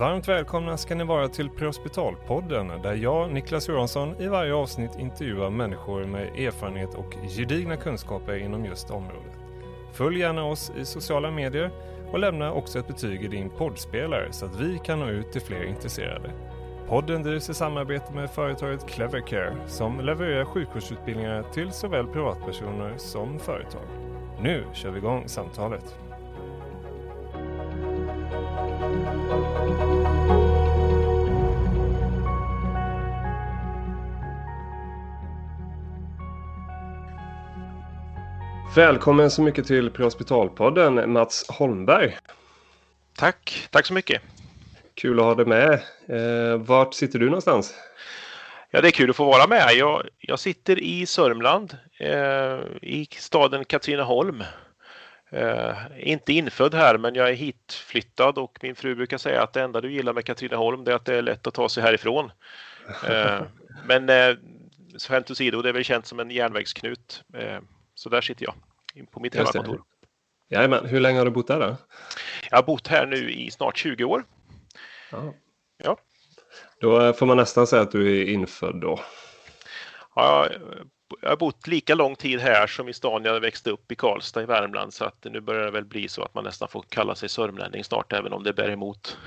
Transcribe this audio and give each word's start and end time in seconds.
Varmt 0.00 0.28
välkomna 0.28 0.76
ska 0.76 0.94
ni 0.94 1.04
vara 1.04 1.28
till 1.28 1.50
Prehospitalpodden 1.50 2.68
där 2.82 2.94
jag, 2.94 3.32
Niklas 3.32 3.68
Johansson, 3.68 4.14
i 4.20 4.26
varje 4.26 4.54
avsnitt 4.54 4.90
intervjuar 4.98 5.50
människor 5.50 6.04
med 6.04 6.22
erfarenhet 6.22 6.94
och 6.94 7.16
gedigna 7.36 7.76
kunskaper 7.76 8.36
inom 8.36 8.64
just 8.64 8.90
området. 8.90 9.38
Följ 9.92 10.18
gärna 10.18 10.44
oss 10.44 10.72
i 10.76 10.84
sociala 10.84 11.30
medier 11.30 11.70
och 12.12 12.18
lämna 12.18 12.52
också 12.52 12.78
ett 12.78 12.86
betyg 12.86 13.22
i 13.22 13.28
din 13.28 13.50
poddspelare 13.50 14.32
så 14.32 14.46
att 14.46 14.60
vi 14.60 14.78
kan 14.84 14.98
nå 15.00 15.08
ut 15.08 15.32
till 15.32 15.42
fler 15.42 15.64
intresserade. 15.64 16.30
Podden 16.88 17.22
drivs 17.22 17.50
i 17.50 17.54
samarbete 17.54 18.12
med 18.12 18.30
företaget 18.30 18.88
Clevercare 18.88 19.56
som 19.66 20.00
levererar 20.00 20.44
sjukvårdsutbildningar 20.44 21.42
till 21.42 21.72
såväl 21.72 22.06
privatpersoner 22.06 22.94
som 22.96 23.38
företag. 23.38 23.86
Nu 24.42 24.64
kör 24.72 24.90
vi 24.90 24.98
igång 24.98 25.28
samtalet. 25.28 25.96
Välkommen 38.74 39.30
så 39.30 39.42
mycket 39.42 39.66
till 39.66 39.90
Prehospitalpodden, 39.90 41.12
Mats 41.12 41.46
Holmberg. 41.48 42.16
Tack, 43.16 43.68
tack 43.70 43.86
så 43.86 43.94
mycket. 43.94 44.22
Kul 44.94 45.18
att 45.18 45.24
ha 45.24 45.34
dig 45.34 45.46
med. 45.46 45.72
Eh, 46.08 46.58
vart 46.58 46.94
sitter 46.94 47.18
du 47.18 47.26
någonstans? 47.26 47.74
Ja, 48.70 48.80
det 48.80 48.88
är 48.88 48.92
kul 48.92 49.10
att 49.10 49.16
få 49.16 49.24
vara 49.24 49.46
med. 49.46 49.72
Jag, 49.74 50.08
jag 50.18 50.38
sitter 50.38 50.82
i 50.82 51.06
Sörmland, 51.06 51.76
eh, 51.98 52.58
i 52.82 53.08
staden 53.10 53.64
Katrineholm. 53.64 54.44
Eh, 55.30 55.76
inte 55.96 56.32
infödd 56.32 56.74
här, 56.74 56.98
men 56.98 57.14
jag 57.14 57.28
är 57.28 57.34
hitflyttad 57.34 58.38
och 58.38 58.58
min 58.62 58.74
fru 58.74 58.94
brukar 58.94 59.18
säga 59.18 59.42
att 59.42 59.52
det 59.52 59.62
enda 59.62 59.80
du 59.80 59.92
gillar 59.92 60.12
med 60.12 60.24
Katrineholm 60.24 60.86
är 60.86 60.92
att 60.92 61.04
det 61.04 61.16
är 61.16 61.22
lätt 61.22 61.46
att 61.46 61.54
ta 61.54 61.68
sig 61.68 61.82
härifrån. 61.82 62.32
Eh, 63.08 63.42
men 63.86 64.08
eh, 64.08 64.36
skämt 65.08 65.30
åsido, 65.30 65.62
det 65.62 65.68
är 65.68 65.72
väl 65.72 65.84
känt 65.84 66.06
som 66.06 66.20
en 66.20 66.30
järnvägsknut. 66.30 67.24
Eh, 67.34 67.58
så 67.94 68.08
där 68.08 68.20
sitter 68.20 68.44
jag 68.44 68.54
på 69.10 69.20
mitt 69.20 69.34
hemmakontor. 69.34 69.82
Jajamän. 70.48 70.86
Hur 70.86 71.00
länge 71.00 71.18
har 71.18 71.24
du 71.24 71.30
bott 71.30 71.46
där 71.46 71.60
då? 71.60 71.76
Jag 72.50 72.58
har 72.58 72.62
bott 72.62 72.86
här 72.86 73.06
nu 73.06 73.30
i 73.30 73.50
snart 73.50 73.78
20 73.78 74.04
år. 74.04 74.24
Ja. 75.10 75.34
Ja. 75.84 75.96
Då 76.80 77.12
får 77.12 77.26
man 77.26 77.36
nästan 77.36 77.66
säga 77.66 77.82
att 77.82 77.92
du 77.92 78.20
är 78.20 78.24
infödd 78.24 78.80
då. 78.80 79.00
Ja, 80.14 80.48
jag 81.20 81.28
har 81.28 81.36
bott 81.36 81.66
lika 81.66 81.94
lång 81.94 82.16
tid 82.16 82.40
här 82.40 82.66
som 82.66 82.88
i 82.88 82.92
stan 82.92 83.24
jag 83.24 83.40
växte 83.40 83.70
upp 83.70 83.92
i 83.92 83.94
Karlstad 83.94 84.42
i 84.42 84.46
Värmland 84.46 84.94
så 84.94 85.04
att 85.04 85.26
nu 85.30 85.40
börjar 85.40 85.64
det 85.64 85.70
väl 85.70 85.84
bli 85.84 86.08
så 86.08 86.22
att 86.22 86.34
man 86.34 86.44
nästan 86.44 86.68
får 86.68 86.84
kalla 86.88 87.14
sig 87.14 87.28
sörmlänning 87.28 87.84
snart 87.84 88.12
även 88.12 88.32
om 88.32 88.42
det 88.42 88.52
bär 88.52 88.70
emot. 88.70 89.18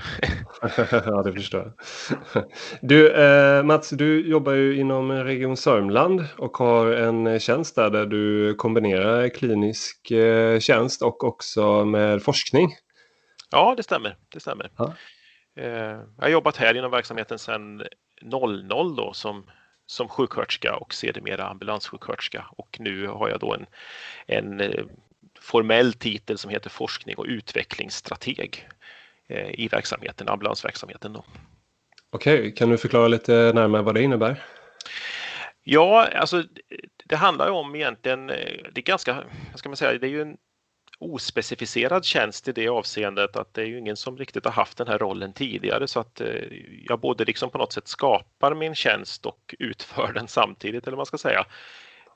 ja, 0.91 1.23
det 1.23 1.33
förstår 1.33 1.61
jag. 1.61 2.43
Du, 2.81 3.11
eh, 3.11 3.63
Mats, 3.63 3.89
du 3.89 4.29
jobbar 4.29 4.53
ju 4.53 4.79
inom 4.79 5.11
Region 5.11 5.57
Sörmland 5.57 6.25
och 6.37 6.57
har 6.57 6.87
en 6.87 7.39
tjänst 7.39 7.75
där, 7.75 7.89
där 7.89 8.05
du 8.05 8.55
kombinerar 8.55 9.29
klinisk 9.29 10.11
eh, 10.11 10.59
tjänst 10.59 11.01
och 11.01 11.23
också 11.23 11.85
med 11.85 12.23
forskning. 12.23 12.69
Ja, 13.51 13.73
det 13.77 13.83
stämmer. 13.83 14.17
Det 14.29 14.39
stämmer. 14.39 14.71
Ja. 14.77 14.93
Eh, 15.57 15.67
jag 16.17 16.21
har 16.21 16.29
jobbat 16.29 16.57
här 16.57 16.77
inom 16.77 16.91
verksamheten 16.91 17.39
sedan 17.39 17.83
00 18.21 18.67
då 18.95 19.13
som 19.13 19.45
som 19.85 20.09
sjuksköterska 20.09 20.75
och 20.75 20.93
sedermera 20.93 21.47
ambulanssjuksköterska 21.47 22.45
och 22.49 22.77
nu 22.79 23.07
har 23.07 23.29
jag 23.29 23.39
då 23.39 23.53
en, 23.53 23.65
en 24.25 24.59
eh, 24.59 24.85
formell 25.39 25.93
titel 25.93 26.37
som 26.37 26.51
heter 26.51 26.69
forskning 26.69 27.15
och 27.17 27.25
utvecklingsstrateg 27.25 28.69
eh, 29.27 29.59
i 29.59 29.67
verksamheten, 29.67 30.29
ambulansverksamheten. 30.29 31.13
Då. 31.13 31.23
Okej, 32.09 32.55
kan 32.55 32.69
du 32.69 32.77
förklara 32.77 33.07
lite 33.07 33.51
närmare 33.55 33.81
vad 33.81 33.95
det 33.95 34.01
innebär? 34.01 34.43
Ja, 35.63 36.07
alltså 36.15 36.43
det 37.05 37.15
handlar 37.15 37.49
om 37.49 37.75
egentligen, 37.75 38.29
eh, 38.29 38.35
det 38.71 38.81
är 38.81 38.83
ganska, 38.83 39.23
vad 39.51 39.59
ska 39.59 39.69
man 39.69 39.77
säga, 39.77 39.99
det 39.99 40.07
är 40.07 40.11
ju 40.11 40.21
en 40.21 40.37
ospecificerad 41.03 42.05
tjänst 42.05 42.47
i 42.47 42.51
det 42.51 42.67
avseendet 42.67 43.35
att 43.35 43.53
det 43.53 43.61
är 43.61 43.65
ju 43.65 43.79
ingen 43.79 43.97
som 43.97 44.17
riktigt 44.17 44.45
har 44.45 44.51
haft 44.51 44.77
den 44.77 44.87
här 44.87 44.97
rollen 44.97 45.33
tidigare 45.33 45.87
så 45.87 45.99
att 45.99 46.21
eh, 46.21 46.27
jag 46.87 46.99
både 46.99 47.25
liksom 47.25 47.49
på 47.49 47.57
något 47.57 47.73
sätt 47.73 47.87
skapar 47.87 48.55
min 48.55 48.75
tjänst 48.75 49.25
och 49.25 49.55
utför 49.59 50.13
den 50.13 50.27
samtidigt 50.27 50.87
eller 50.87 50.95
vad 50.95 50.99
man 50.99 51.05
ska 51.05 51.17
säga. 51.17 51.45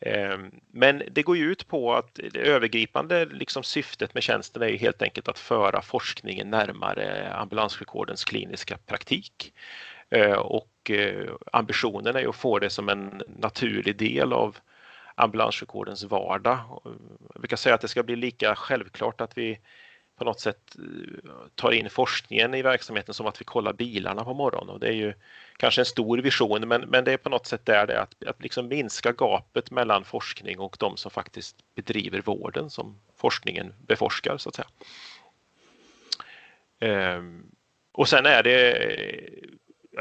Ehm, 0.01 0.51
men 0.71 1.03
det 1.11 1.23
går 1.23 1.37
ju 1.37 1.51
ut 1.51 1.67
på 1.67 1.93
att 1.93 2.19
det 2.33 2.39
övergripande 2.39 3.25
liksom 3.25 3.63
syftet 3.63 4.13
med 4.13 4.23
tjänsten 4.23 4.61
är 4.61 4.67
ju 4.67 4.77
helt 4.77 5.01
enkelt 5.01 5.27
att 5.27 5.39
föra 5.39 5.81
forskningen 5.81 6.49
närmare 6.49 7.33
ambulanssjukvårdens 7.33 8.25
kliniska 8.25 8.77
praktik. 8.77 9.53
Eh, 10.09 10.37
och 10.37 10.91
eh, 10.91 11.31
ambitionen 11.51 12.15
är 12.15 12.19
ju 12.19 12.29
att 12.29 12.35
få 12.35 12.59
det 12.59 12.69
som 12.69 12.89
en 12.89 13.21
naturlig 13.27 13.97
del 13.97 14.33
av 14.33 14.57
ambulanssjukvårdens 15.17 16.03
vardag. 16.03 16.81
Jag 17.33 17.41
brukar 17.41 17.57
säga 17.57 17.75
att 17.75 17.81
det 17.81 17.88
ska 17.88 18.03
bli 18.03 18.16
lika 18.16 18.55
självklart 18.55 19.22
att 19.22 19.38
vi 19.38 19.59
på 20.17 20.23
något 20.23 20.39
sätt 20.39 20.75
eh, 20.78 21.38
tar 21.55 21.72
in 21.72 21.89
forskningen 21.89 22.53
i 22.53 22.61
verksamheten 22.61 23.13
som 23.13 23.28
att 23.28 23.41
vi 23.41 23.45
kollar 23.45 23.73
bilarna 23.73 24.23
på 24.23 24.33
morgonen. 24.33 24.69
Och 24.69 24.79
det 24.79 24.88
är 24.88 24.94
ju 24.94 25.13
kanske 25.57 25.81
en 25.81 25.85
stor 25.85 26.17
vision 26.17 26.67
men, 26.67 26.81
men 26.81 27.03
det 27.03 27.13
är 27.13 27.17
på 27.17 27.29
något 27.29 27.47
sätt 27.47 27.66
där 27.66 27.88
det 27.88 27.94
är 27.94 28.01
att, 28.01 28.23
att 28.28 28.44
liksom 28.44 28.67
minska 28.67 29.11
gapet 29.11 29.72
mellan 29.72 30.05
forskning 30.05 30.59
och 30.59 30.78
de 30.79 30.97
som 30.97 31.11
faktiskt 31.11 31.55
bedriver 31.75 32.22
vården 32.22 32.69
som 32.69 32.99
forskningen 33.16 33.73
beforskar 33.88 34.38
så 34.38 34.49
att 34.49 34.55
säga. 34.55 34.67
Ehm, 36.79 37.51
och 37.91 38.09
sen 38.09 38.25
är 38.25 38.44
det 38.44 38.78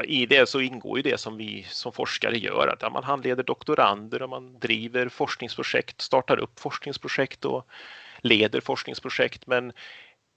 i 0.05 0.25
det 0.25 0.49
så 0.49 0.61
ingår 0.61 0.97
ju 0.97 1.03
det 1.03 1.19
som 1.19 1.37
vi 1.37 1.65
som 1.69 1.91
forskare 1.91 2.37
gör, 2.37 2.67
att 2.67 2.93
man 2.93 3.03
handleder 3.03 3.43
doktorander 3.43 4.21
och 4.21 4.29
man 4.29 4.59
driver 4.59 5.09
forskningsprojekt, 5.09 6.01
startar 6.01 6.39
upp 6.39 6.59
forskningsprojekt 6.59 7.45
och 7.45 7.67
leder 8.21 8.61
forskningsprojekt. 8.61 9.47
Men 9.47 9.73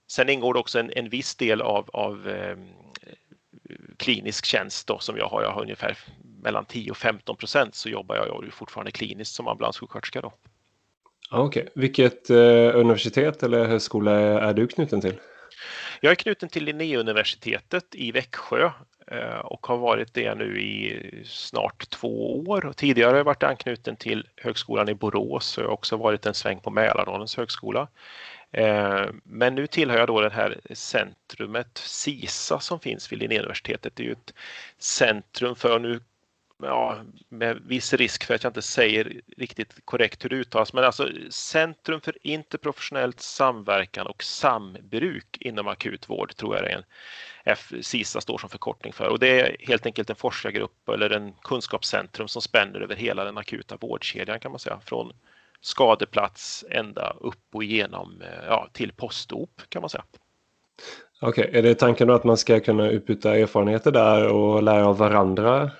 sen 0.07 0.29
ingår 0.29 0.53
det 0.53 0.59
också 0.59 0.79
en, 0.79 0.91
en 0.95 1.09
viss 1.09 1.35
del 1.35 1.61
av, 1.61 1.89
av 1.93 2.29
eh, 2.29 2.57
klinisk 3.97 4.45
tjänst 4.45 4.87
då, 4.87 4.99
som 4.99 5.17
jag 5.17 5.27
har. 5.27 5.43
Jag 5.43 5.51
har 5.51 5.61
ungefär 5.61 5.97
mellan 6.43 6.65
10 6.65 6.91
och 6.91 6.97
15 6.97 7.35
procent 7.35 7.75
så 7.75 7.89
jobbar 7.89 8.15
jag 8.15 8.45
ju 8.45 8.51
fortfarande 8.51 8.91
kliniskt 8.91 9.35
som 9.35 9.47
ambulanssjuksköterska. 9.47 10.21
Okej, 11.31 11.61
okay. 11.61 11.67
vilket 11.75 12.29
eh, 12.29 12.75
universitet 12.75 13.43
eller 13.43 13.65
högskola 13.65 14.11
är 14.19 14.53
du 14.53 14.67
knuten 14.67 15.01
till? 15.01 15.19
Jag 16.03 16.11
är 16.11 16.15
knuten 16.15 16.49
till 16.49 16.63
Linnéuniversitetet 16.63 17.85
i 17.91 18.11
Växjö 18.11 18.71
eh, 19.07 19.39
och 19.39 19.67
har 19.67 19.77
varit 19.77 20.13
det 20.13 20.35
nu 20.35 20.61
i 20.61 21.23
snart 21.25 21.89
två 21.89 22.39
år. 22.39 22.73
tidigare 22.75 23.09
har 23.09 23.17
jag 23.17 23.23
varit 23.23 23.43
anknuten 23.43 23.95
till 23.95 24.27
Högskolan 24.35 24.89
i 24.89 24.93
Borås 24.93 25.57
och 25.57 25.63
jag 25.63 25.67
har 25.67 25.73
också 25.73 25.97
varit 25.97 26.25
en 26.25 26.33
sväng 26.33 26.59
på 26.59 26.69
Mälardalens 26.69 27.37
högskola. 27.37 27.87
Eh, 28.51 29.05
men 29.23 29.55
nu 29.55 29.67
tillhör 29.67 29.97
jag 29.97 30.07
då 30.07 30.21
det 30.21 30.29
här 30.29 30.59
centrumet 30.73 31.77
SISA 31.77 32.59
som 32.59 32.79
finns 32.79 33.11
vid 33.11 33.19
Linnéuniversitetet. 33.19 33.95
Det 33.95 34.03
är 34.03 34.07
ju 34.07 34.11
ett 34.11 34.33
centrum 34.77 35.55
för, 35.55 35.79
nu 35.79 35.99
ja, 36.63 37.01
med 37.29 37.61
viss 37.65 37.93
risk 37.93 38.23
för 38.23 38.33
att 38.33 38.43
jag 38.43 38.49
inte 38.49 38.61
säger 38.61 39.21
riktigt 39.37 39.85
korrekt 39.85 40.25
hur 40.25 40.29
det 40.29 40.35
uttalas, 40.35 40.73
men 40.73 40.83
alltså 40.83 41.09
Centrum 41.29 42.01
för 42.01 42.17
interprofessionellt 42.21 43.19
samverkan 43.19 44.07
och 44.07 44.23
sambruk 44.23 45.37
inom 45.39 45.67
akutvård 45.67 46.35
tror 46.35 46.55
jag 46.55 46.63
det 46.63 46.71
är 46.71 46.75
en 46.75 47.83
CISA 47.83 48.21
står 48.21 48.37
som 48.37 48.49
förkortning 48.49 48.93
för 48.93 49.07
och 49.07 49.19
det 49.19 49.39
är 49.39 49.55
helt 49.59 49.85
enkelt 49.85 50.09
en 50.09 50.15
forskargrupp 50.15 50.89
eller 50.89 51.09
en 51.09 51.33
kunskapscentrum 51.33 52.27
som 52.27 52.41
spänner 52.41 52.81
över 52.81 52.95
hela 52.95 53.23
den 53.23 53.37
akuta 53.37 53.77
vårdkedjan 53.79 54.39
kan 54.39 54.51
man 54.51 54.59
säga 54.59 54.79
från 54.85 55.13
skadeplats 55.61 56.65
ända 56.69 57.15
upp 57.19 57.45
och 57.53 57.63
igenom 57.63 58.21
eh, 58.21 58.45
ja, 58.47 58.69
till 58.73 58.91
postop 58.93 59.61
kan 59.69 59.81
man 59.81 59.89
säga. 59.89 60.03
Okej, 61.21 61.47
okay. 61.47 61.59
är 61.59 61.63
det 61.63 61.75
tanken 61.75 62.07
då 62.07 62.13
att 62.13 62.23
man 62.23 62.37
ska 62.37 62.59
kunna 62.59 62.89
utbyta 62.89 63.37
erfarenheter 63.37 63.91
där 63.91 64.27
och 64.27 64.63
lära 64.63 64.87
av 64.87 64.97
varandra 64.97 65.71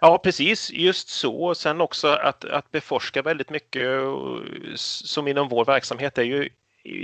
Ja, 0.00 0.18
precis, 0.18 0.70
just 0.70 1.08
så. 1.08 1.54
Sen 1.54 1.80
också 1.80 2.08
att, 2.08 2.44
att 2.44 2.70
beforska 2.70 3.22
väldigt 3.22 3.50
mycket 3.50 3.90
som 4.76 5.28
inom 5.28 5.48
vår 5.48 5.64
verksamhet 5.64 6.18
är 6.18 6.22
ju 6.22 6.48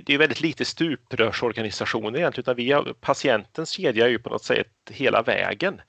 det 0.06 0.14
är 0.14 0.18
väldigt 0.18 0.40
lite 0.40 0.64
stuprörsorganisationer 0.64 2.18
egentligen, 2.18 2.42
utan 2.44 2.56
vi 2.56 2.72
har, 2.72 2.92
patientens 3.00 3.70
kedja 3.70 4.04
är 4.04 4.10
ju 4.10 4.18
på 4.18 4.30
något 4.30 4.44
sätt 4.44 4.68
hela 4.90 5.22
vägen. 5.22 5.80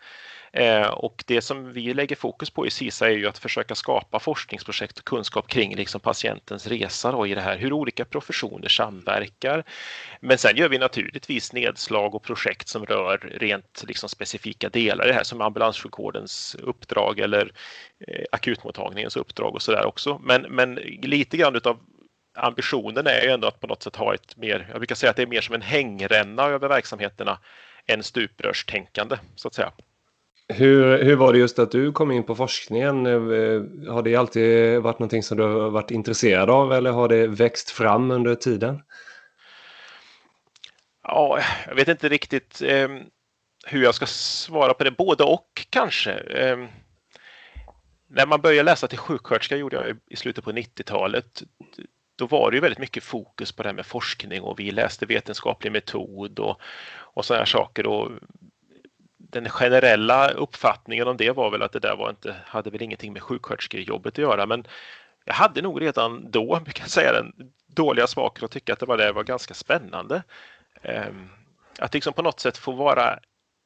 Eh, 0.55 0.87
och 0.87 1.23
det 1.27 1.41
som 1.41 1.73
vi 1.73 1.93
lägger 1.93 2.15
fokus 2.15 2.49
på 2.49 2.67
i 2.67 2.69
SISA 2.69 3.07
är 3.07 3.11
ju 3.11 3.27
att 3.27 3.37
försöka 3.37 3.75
skapa 3.75 4.19
forskningsprojekt 4.19 4.99
och 4.99 5.05
kunskap 5.05 5.47
kring 5.47 5.75
liksom 5.75 6.01
patientens 6.01 6.67
resa 6.67 7.11
då 7.11 7.27
i 7.27 7.35
det 7.35 7.41
här, 7.41 7.57
hur 7.57 7.73
olika 7.73 8.05
professioner 8.05 8.67
samverkar. 8.67 9.63
Men 10.19 10.37
sen 10.37 10.57
gör 10.57 10.69
vi 10.69 10.77
naturligtvis 10.77 11.53
nedslag 11.53 12.15
och 12.15 12.23
projekt 12.23 12.67
som 12.67 12.85
rör 12.85 13.17
rent 13.17 13.83
liksom 13.87 14.09
specifika 14.09 14.69
delar 14.69 15.05
i 15.05 15.07
det 15.07 15.13
här 15.13 15.23
som 15.23 15.41
ambulanssjukvårdens 15.41 16.55
uppdrag 16.59 17.19
eller 17.19 17.51
eh, 18.07 18.25
akutmottagningens 18.31 19.17
uppdrag 19.17 19.55
och 19.55 19.61
så 19.61 19.71
där 19.71 19.85
också. 19.85 20.21
Men, 20.23 20.41
men 20.41 20.75
lite 21.01 21.37
grann 21.37 21.55
utav 21.55 21.79
ambitionen 22.37 23.07
är 23.07 23.21
ju 23.21 23.29
ändå 23.29 23.47
att 23.47 23.59
på 23.59 23.67
något 23.67 23.83
sätt 23.83 23.95
ha 23.95 24.13
ett 24.13 24.37
mer, 24.37 24.67
jag 24.69 24.77
brukar 24.77 24.95
säga 24.95 25.09
att 25.09 25.15
det 25.15 25.21
är 25.21 25.27
mer 25.27 25.41
som 25.41 25.55
en 25.55 25.61
hängränna 25.61 26.43
över 26.43 26.67
verksamheterna 26.67 27.39
än 27.87 28.03
stuprörstänkande 28.03 29.17
så 29.35 29.47
att 29.47 29.53
säga. 29.53 29.71
Hur, 30.47 31.03
hur 31.03 31.15
var 31.15 31.33
det 31.33 31.39
just 31.39 31.59
att 31.59 31.71
du 31.71 31.92
kom 31.92 32.12
in 32.12 32.24
på 32.24 32.36
forskningen? 32.36 33.06
Eh, 33.06 33.92
har 33.94 34.01
det 34.01 34.15
alltid 34.15 34.81
varit 34.81 35.00
någonting 35.00 35.24
som 35.24 35.38
du 35.38 35.44
har 35.44 35.69
varit 35.69 35.92
intresserad 35.92 36.50
av 36.50 36.74
eller 36.74 36.92
har 36.92 37.07
det 37.07 37.27
växt 37.27 37.69
fram 37.71 38.12
under 38.12 38.36
tiden? 38.36 38.81
Ja, 41.03 41.39
jag 41.68 41.75
vet 41.75 41.88
inte 41.88 42.09
riktigt 42.09 42.62
eh, 42.62 42.89
hur 43.65 43.83
jag 43.83 43.95
ska 43.95 44.06
svara 44.06 44.74
på 44.74 44.83
det. 44.83 44.92
Både 44.92 45.24
och 45.24 45.68
kanske. 45.69 46.12
Eh, 46.12 46.57
när 48.07 48.25
man 48.25 48.41
började 48.41 48.63
läsa 48.63 48.88
till 48.88 48.98
sjuksköterska 48.98 49.57
gjorde 49.57 49.75
jag 49.75 49.98
i 50.09 50.15
slutet 50.15 50.44
på 50.44 50.51
90-talet. 50.51 51.44
Då 52.15 52.27
var 52.27 52.51
det 52.51 52.57
ju 52.57 52.62
väldigt 52.62 52.80
mycket 52.80 53.03
fokus 53.03 53.51
på 53.51 53.63
det 53.63 53.69
här 53.69 53.75
med 53.75 53.86
forskning 53.86 54.41
och 54.41 54.59
vi 54.59 54.71
läste 54.71 55.06
vetenskaplig 55.06 55.71
metod 55.71 56.39
och, 56.39 56.62
och 56.98 57.25
sådana 57.25 57.41
här 57.41 57.45
saker. 57.45 57.88
Och 57.88 58.12
den 59.35 59.49
generella 59.49 60.31
uppfattningen 60.31 61.07
om 61.07 61.17
det 61.17 61.31
var 61.31 61.51
väl 61.51 61.61
att 61.61 61.71
det 61.71 61.79
där 61.79 61.95
var 61.95 62.09
inte, 62.09 62.35
hade 62.45 62.69
väl 62.69 62.81
ingenting 62.81 63.13
med 63.13 63.21
sjuksköterskejobbet 63.21 64.13
att 64.13 64.17
göra. 64.17 64.45
Men 64.45 64.67
jag 65.25 65.33
hade 65.33 65.61
nog 65.61 65.81
redan 65.81 66.31
då, 66.31 66.59
kan 66.73 66.89
säga, 66.89 67.13
den 67.13 67.33
dåliga 67.67 68.07
smaken 68.07 68.45
att 68.45 68.51
tycka 68.51 68.73
att 68.73 68.79
det 68.79 68.85
var, 68.85 68.97
det 68.97 69.11
var 69.11 69.23
ganska 69.23 69.53
spännande. 69.53 70.23
Ehm, 70.81 71.29
att 71.79 71.93
liksom 71.93 72.13
på 72.13 72.21
något 72.21 72.39
sätt 72.39 72.57
få 72.57 72.71
vara 72.71 73.19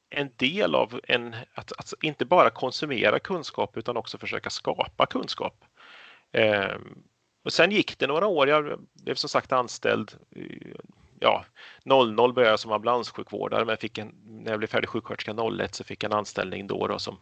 en 0.10 0.30
del 0.36 0.76
av 0.76 1.00
en, 1.04 1.36
att, 1.54 1.72
att 1.72 1.94
inte 2.02 2.26
bara 2.26 2.50
konsumera 2.50 3.20
kunskap 3.20 3.78
utan 3.78 3.98
också 3.98 4.18
försöka 4.18 4.50
skapa 4.50 5.06
kunskap. 5.06 5.66
Ehm, 6.32 7.04
och 7.46 7.54
sen 7.54 7.72
gick 7.72 8.00
det 8.00 8.08
några 8.08 8.28
år, 8.28 8.50
jag 8.50 8.80
blev 8.94 9.16
som 9.16 9.30
sagt 9.30 9.52
anställd 9.52 10.12
ja, 11.20 11.46
00 11.84 12.34
började 12.34 12.52
jag 12.52 12.60
som 12.60 12.72
ambulanssjukvårdare 12.72 13.66
men 13.66 13.78
fick 13.78 13.98
en, 13.98 14.16
när 14.26 14.52
jag 14.52 14.60
blev 14.60 14.68
färdig 14.68 14.90
sjuksköterska 14.90 15.36
01 15.62 15.76
så 15.76 15.84
fick 15.84 16.04
jag 16.04 16.12
en 16.12 16.18
anställning 16.18 16.68
då, 16.68 16.88
då 16.88 17.00
som, 17.00 17.18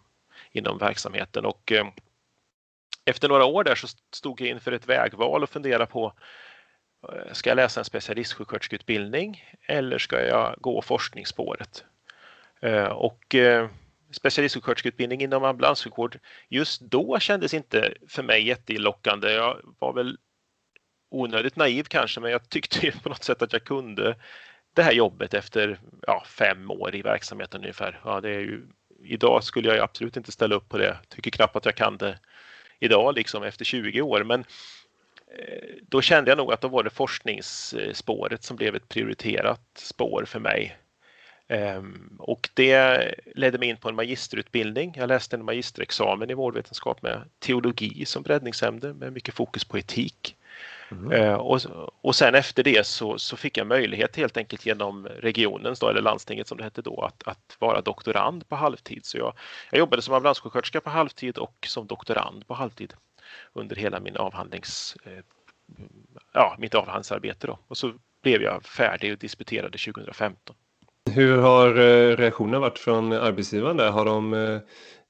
inom 0.52 0.78
verksamheten 0.78 1.46
och 1.46 1.72
eh, 1.72 1.88
efter 3.06 3.30
några 3.30 3.46
år 3.46 3.64
där 3.64 3.76
så 3.76 3.88
stod 4.14 4.42
jag 4.42 4.50
inför 4.50 4.72
ett 4.72 4.90
vägval 4.90 5.44
och 5.44 5.50
funderade 5.50 5.86
på 5.86 6.14
eh, 7.14 7.34
ska 7.34 7.50
jag 7.50 7.56
läsa 7.56 7.80
en 7.80 7.86
specialistsjuksköterskeutbildning 7.86 9.44
eller 9.62 9.98
ska 9.98 10.22
jag 10.22 10.56
gå 10.58 10.82
forskningsspåret? 10.82 11.86
Eh, 12.60 12.86
och 12.86 13.36
eh, 13.36 13.70
specialistsjuksköterskeutbildning 14.12 15.22
inom 15.22 15.44
ambulanssjukvård 15.44 16.20
just 16.50 16.82
då 16.82 17.20
kändes 17.20 17.54
inte 17.54 17.94
för 18.08 18.24
mig 18.24 18.48
jättelockande. 18.48 19.32
Jag 19.32 19.62
var 19.80 19.94
väl 19.94 20.18
onödigt 21.10 21.56
naiv 21.56 21.84
kanske, 21.84 22.20
men 22.20 22.32
jag 22.32 22.50
tyckte 22.50 22.92
på 23.04 23.10
något 23.10 23.24
sätt 23.24 23.42
att 23.42 23.54
jag 23.54 23.64
kunde 23.64 24.16
det 24.74 24.84
här 24.84 24.92
jobbet 24.92 25.34
efter 25.34 25.80
ja, 26.08 26.24
fem 26.28 26.72
år 26.72 26.96
i 26.96 27.02
verksamheten 27.02 27.62
ungefär. 27.62 28.00
Ja, 28.06 28.22
det 28.22 28.30
är 28.30 28.40
ju, 28.40 28.68
idag 29.04 29.44
skulle 29.44 29.70
jag 29.70 29.80
absolut 29.80 30.18
inte 30.18 30.32
ställa 30.32 30.56
upp 30.56 30.70
på 30.70 30.78
det. 30.78 30.98
Tycker 31.10 31.32
knappt 31.32 31.56
att 31.56 31.66
jag 31.66 31.76
kan 31.76 31.98
det 31.98 32.20
idag 32.80 33.16
liksom 33.16 33.44
efter 33.44 33.66
20 33.66 34.02
år, 34.02 34.24
men 34.24 34.40
eh, 35.38 35.76
då 35.82 36.02
kände 36.02 36.32
jag 36.32 36.38
nog 36.38 36.54
att 36.54 36.62
då 36.62 36.68
var 36.68 36.84
det 36.84 36.90
forskningsspåret 36.90 38.44
som 38.44 38.58
blev 38.58 38.76
ett 38.76 38.90
prioriterat 38.90 39.62
spår 39.76 40.26
för 40.28 40.40
mig. 40.40 40.78
Ehm, 41.48 42.16
och 42.20 42.50
det 42.54 43.14
ledde 43.36 43.58
mig 43.58 43.70
in 43.70 43.78
på 43.78 43.90
en 43.90 43.96
magisterutbildning. 43.96 44.94
Jag 44.96 45.08
läste 45.08 45.36
en 45.36 45.46
magisterexamen 45.46 46.30
i 46.30 46.34
vårdvetenskap 46.34 47.02
med 47.02 47.22
teologi 47.40 48.06
som 48.06 48.24
breddningsämne 48.24 48.94
med 48.94 49.14
mycket 49.14 49.34
fokus 49.34 49.66
på 49.66 49.78
etik. 49.78 50.37
Mm. 50.92 51.12
Eh, 51.12 51.34
och, 51.34 51.62
och 52.02 52.16
sen 52.16 52.36
efter 52.36 52.64
det 52.64 52.88
så, 52.88 53.18
så 53.18 53.38
fick 53.38 53.58
jag 53.58 53.68
möjlighet 53.68 54.16
helt 54.16 54.38
enkelt 54.38 54.66
genom 54.66 55.08
regionens 55.08 55.80
då, 55.80 55.90
eller 55.90 56.02
landstinget 56.02 56.48
som 56.48 56.58
det 56.58 56.64
hette 56.64 56.82
då 56.82 57.02
att, 57.02 57.28
att 57.28 57.58
vara 57.60 57.82
doktorand 57.82 58.50
på 58.50 58.56
halvtid. 58.56 59.06
Så 59.06 59.18
jag, 59.18 59.34
jag 59.72 59.80
jobbade 59.80 60.02
som 60.02 60.14
ambulanssjuksköterska 60.14 60.82
på 60.82 60.90
halvtid 60.90 61.38
och 61.38 61.68
som 61.68 61.88
doktorand 61.88 62.48
på 62.48 62.54
halvtid 62.54 62.94
under 63.54 63.76
hela 63.76 64.00
min 64.00 64.18
avhandlings, 64.18 64.98
eh, 65.04 65.24
ja, 66.34 66.56
mitt 66.60 66.76
avhandlingsarbete. 66.76 67.48
Då. 67.48 67.60
Och 67.68 67.78
så 67.78 67.94
blev 68.24 68.42
jag 68.42 68.64
färdig 68.66 69.12
och 69.14 69.20
disputerade 69.20 69.78
2015. 69.78 70.56
Hur 71.12 71.38
har 71.38 71.68
eh, 71.68 72.16
reaktionen 72.16 72.62
varit 72.62 72.80
från 72.80 73.14
arbetsgivaren 73.14 73.78
där? 73.78 73.92
Har 73.92 74.06
de 74.06 74.34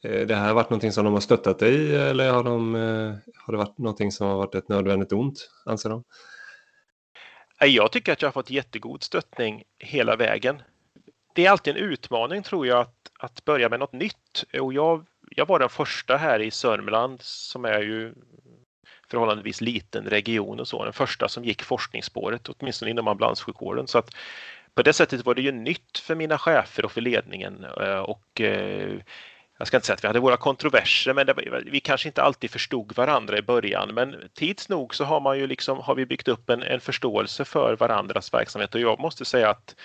Eh, 0.03 0.27
det 0.27 0.35
här 0.35 0.53
varit 0.53 0.69
någonting 0.69 0.91
som 0.91 1.05
de 1.05 1.13
har 1.13 1.21
stöttat 1.21 1.59
dig 1.59 1.75
i 1.75 1.95
eller 1.95 2.31
har, 2.31 2.43
de, 2.43 2.75
eh, 2.75 3.13
har 3.35 3.51
det 3.51 3.57
varit 3.57 3.77
någonting 3.77 4.11
som 4.11 4.27
har 4.27 4.37
varit 4.37 4.55
ett 4.55 4.69
nödvändigt 4.69 5.11
ont, 5.11 5.49
anser 5.65 5.89
de? 5.89 6.03
Jag 7.59 7.91
tycker 7.91 8.13
att 8.13 8.21
jag 8.21 8.27
har 8.27 8.33
fått 8.33 8.49
jättegod 8.49 9.03
stöttning 9.03 9.63
hela 9.79 10.15
vägen. 10.15 10.61
Det 11.35 11.45
är 11.45 11.51
alltid 11.51 11.77
en 11.77 11.83
utmaning 11.83 12.43
tror 12.43 12.67
jag 12.67 12.79
att, 12.79 13.11
att 13.19 13.45
börja 13.45 13.69
med 13.69 13.79
något 13.79 13.93
nytt 13.93 14.43
och 14.61 14.73
jag, 14.73 15.05
jag 15.29 15.45
var 15.47 15.59
den 15.59 15.69
första 15.69 16.17
här 16.17 16.39
i 16.39 16.51
Sörmland 16.51 17.21
som 17.21 17.65
är 17.65 17.81
ju 17.81 18.13
förhållandevis 19.09 19.61
liten 19.61 20.05
region 20.05 20.59
och 20.59 20.67
så, 20.67 20.83
den 20.83 20.93
första 20.93 21.29
som 21.29 21.43
gick 21.43 21.63
forskningsspåret, 21.63 22.49
åtminstone 22.49 22.91
inom 22.91 23.07
ambulanssjukvården. 23.07 23.87
Så 23.87 23.97
att 23.97 24.15
på 24.73 24.81
det 24.81 24.93
sättet 24.93 25.25
var 25.25 25.35
det 25.35 25.41
ju 25.41 25.51
nytt 25.51 25.97
för 25.97 26.15
mina 26.15 26.37
chefer 26.37 26.85
och 26.85 26.91
för 26.91 27.01
ledningen 27.01 27.65
eh, 27.81 27.99
och 27.99 28.41
jag 29.57 29.67
ska 29.67 29.77
inte 29.77 29.87
säga 29.87 29.93
att 29.93 30.03
vi 30.03 30.07
hade 30.07 30.19
våra 30.19 30.37
kontroverser, 30.37 31.13
men 31.13 31.27
var, 31.27 31.63
vi 31.65 31.79
kanske 31.79 32.09
inte 32.09 32.23
alltid 32.23 32.51
förstod 32.51 32.95
varandra 32.95 33.37
i 33.37 33.41
början. 33.41 33.93
Men 33.93 34.29
tids 34.33 34.69
nog 34.69 34.95
så 34.95 35.03
har 35.03 35.19
man 35.19 35.39
ju 35.39 35.47
liksom, 35.47 35.79
har 35.79 35.95
vi 35.95 36.05
byggt 36.05 36.27
upp 36.27 36.49
en, 36.49 36.63
en 36.63 36.79
förståelse 36.79 37.45
för 37.45 37.75
varandras 37.75 38.33
verksamhet 38.33 38.75
och 38.75 38.81
jag 38.81 38.99
måste 38.99 39.25
säga 39.25 39.49
att 39.49 39.75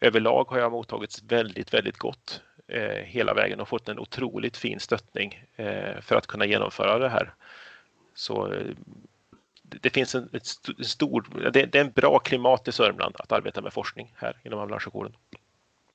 överlag 0.00 0.44
har 0.50 0.58
jag 0.58 0.72
mottagits 0.72 1.22
väldigt, 1.22 1.74
väldigt 1.74 1.98
gott 1.98 2.42
eh, 2.68 3.04
hela 3.04 3.34
vägen 3.34 3.60
och 3.60 3.68
fått 3.68 3.88
en 3.88 3.98
otroligt 3.98 4.56
fin 4.56 4.80
stöttning 4.80 5.44
eh, 5.56 6.00
för 6.00 6.16
att 6.16 6.26
kunna 6.26 6.46
genomföra 6.46 6.98
det 6.98 7.08
här. 7.08 7.34
Så 8.14 8.52
eh, 8.52 8.66
det 9.62 9.90
finns 9.90 10.14
en, 10.14 10.28
ett 10.32 10.46
stor, 10.86 11.50
det, 11.52 11.66
det, 11.66 11.78
är 11.78 11.84
en 11.84 11.92
bra 11.92 12.18
klimat 12.18 12.68
i 12.68 12.72
Sörmland 12.72 13.14
att 13.18 13.32
arbeta 13.32 13.60
med 13.60 13.72
forskning 13.72 14.12
här 14.16 14.36
inom 14.44 14.58
ambulanssjukvården. 14.58 15.12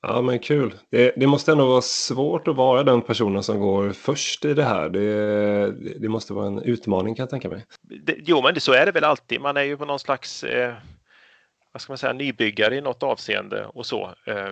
Ja, 0.08 0.22
men 0.22 0.38
kul. 0.38 0.74
Det, 0.90 1.12
det, 1.16 1.26
måste 1.26 1.52
ändå 1.52 1.66
vara 1.66 1.82
svårt 1.82 2.48
att 2.48 2.56
vara 2.56 2.82
den 2.82 3.02
personen 3.02 3.42
som 3.42 3.60
går 3.60 3.92
först 3.92 4.44
i 4.44 4.54
det 4.54 4.64
här. 4.64 4.88
Det, 4.88 5.70
det 5.98 6.08
måste 6.08 6.32
vara 6.32 6.46
en 6.46 6.62
utmaning 6.62 7.14
kan 7.14 7.22
jag 7.22 7.30
tänka 7.30 7.48
mig. 7.48 7.64
Det, 7.82 8.16
jo, 8.18 8.42
men 8.42 8.54
det, 8.54 8.60
så 8.60 8.72
är 8.72 8.86
det 8.86 8.92
väl 8.92 9.04
alltid. 9.04 9.40
Man 9.40 9.56
är 9.56 9.62
ju 9.62 9.76
på 9.76 9.84
någon 9.84 9.98
slags 9.98 10.44
eh, 10.44 10.74
vad 11.72 11.80
ska 11.80 11.90
man 11.90 11.98
säga, 11.98 12.12
nybyggare 12.12 12.76
i 12.76 12.80
något 12.80 13.02
avseende 13.02 13.66
och 13.66 13.86
så. 13.86 14.14
Eh, 14.26 14.48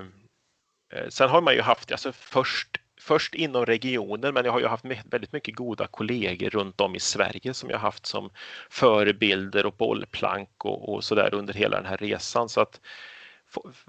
eh 0.92 1.08
sen 1.08 1.28
har 1.28 1.40
man 1.40 1.54
ju 1.54 1.60
haft, 1.60 1.92
alltså 1.92 2.12
först, 2.12 2.80
först 3.00 3.34
inom 3.34 3.66
regionen, 3.66 4.34
men 4.34 4.44
jag 4.44 4.52
har 4.52 4.60
ju 4.60 4.66
haft 4.66 4.84
väldigt 4.84 5.32
mycket 5.32 5.56
goda 5.56 5.86
kollegor 5.86 6.50
runt 6.50 6.80
om 6.80 6.94
i 6.94 7.00
Sverige 7.00 7.54
som 7.54 7.70
jag 7.70 7.78
haft 7.78 8.06
som 8.06 8.30
förebilder 8.70 9.66
och 9.66 9.74
bollplank 9.74 10.64
och, 10.64 10.94
och 10.94 11.04
så 11.04 11.14
där 11.14 11.34
under 11.34 11.54
hela 11.54 11.76
den 11.76 11.86
här 11.86 11.96
resan. 11.96 12.48
Så 12.48 12.60
att 12.60 12.80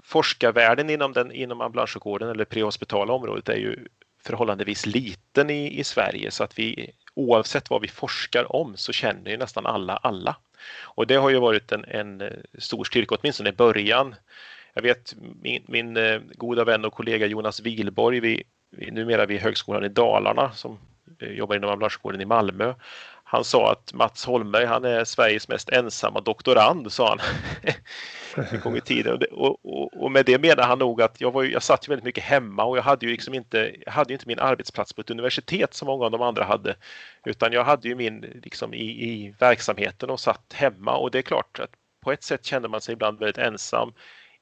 forskarvärlden 0.02 0.90
inom, 0.90 1.12
den, 1.12 1.32
inom 1.32 1.60
ambulanssjukvården 1.60 2.28
eller 2.28 2.44
prehospitala 2.44 3.12
området 3.12 3.48
är 3.48 3.56
ju 3.56 3.86
förhållandevis 4.22 4.86
liten 4.86 5.50
i, 5.50 5.80
i 5.80 5.84
Sverige 5.84 6.30
så 6.30 6.44
att 6.44 6.58
vi 6.58 6.90
oavsett 7.14 7.70
vad 7.70 7.82
vi 7.82 7.88
forskar 7.88 8.56
om 8.56 8.76
så 8.76 8.92
känner 8.92 9.30
ju 9.30 9.36
nästan 9.36 9.66
alla 9.66 9.96
alla. 9.96 10.36
Och 10.82 11.06
det 11.06 11.14
har 11.14 11.30
ju 11.30 11.38
varit 11.38 11.72
en, 11.72 11.84
en 11.84 12.20
eh, 12.20 12.28
stor 12.58 12.84
styrka, 12.84 13.14
åtminstone 13.14 13.48
i 13.48 13.52
början. 13.52 14.14
Jag 14.74 14.82
vet 14.82 15.14
min, 15.42 15.64
min 15.66 15.96
eh, 15.96 16.20
goda 16.34 16.64
vän 16.64 16.84
och 16.84 16.92
kollega 16.92 17.26
Jonas 17.26 17.60
Wilborg, 17.60 18.20
vi, 18.20 18.42
numera 18.70 19.26
vid 19.26 19.40
Högskolan 19.40 19.84
i 19.84 19.88
Dalarna 19.88 20.52
som 20.52 20.78
eh, 21.18 21.32
jobbar 21.32 21.56
inom 21.56 21.70
ambulanssjukvården 21.70 22.20
i 22.20 22.24
Malmö. 22.24 22.74
Han 23.34 23.44
sa 23.44 23.72
att 23.72 23.92
Mats 23.92 24.24
Holmberg, 24.24 24.64
han 24.64 24.84
är 24.84 25.04
Sveriges 25.04 25.48
mest 25.48 25.68
ensamma 25.68 26.20
doktorand, 26.20 26.92
sa 26.92 27.08
han. 27.08 27.18
en 28.50 28.60
gång 28.60 28.76
i 28.76 28.80
tiden. 28.80 29.22
Och, 29.32 29.58
och, 29.62 30.02
och, 30.02 30.12
med 30.12 30.26
det 30.26 30.38
menar 30.38 30.62
han 30.62 30.78
nog 30.78 31.02
att 31.02 31.20
jag, 31.20 31.30
var, 31.32 31.44
jag 31.44 31.62
satt 31.62 31.88
ju 31.88 31.90
väldigt 31.90 32.04
mycket 32.04 32.24
hemma 32.24 32.64
och 32.64 32.78
jag 32.78 32.82
hade 32.82 33.06
ju 33.06 33.12
liksom 33.12 33.34
inte, 33.34 33.74
hade 33.86 34.12
inte 34.12 34.28
min 34.28 34.38
arbetsplats 34.38 34.92
på 34.92 35.00
ett 35.00 35.10
universitet 35.10 35.74
som 35.74 35.86
många 35.86 36.04
av 36.04 36.10
de 36.10 36.22
andra 36.22 36.44
hade. 36.44 36.76
Utan 37.24 37.52
jag 37.52 37.64
hade 37.64 37.88
ju 37.88 37.94
min 37.94 38.20
liksom 38.20 38.74
i, 38.74 38.84
i 38.84 39.34
verksamheten 39.38 40.10
och 40.10 40.20
satt 40.20 40.52
hemma 40.52 40.96
och 40.96 41.10
det 41.10 41.18
är 41.18 41.22
klart 41.22 41.60
att 41.60 41.70
på 42.00 42.12
ett 42.12 42.22
sätt 42.22 42.44
kände 42.44 42.68
man 42.68 42.80
sig 42.80 42.92
ibland 42.92 43.18
väldigt 43.18 43.38
ensam 43.38 43.92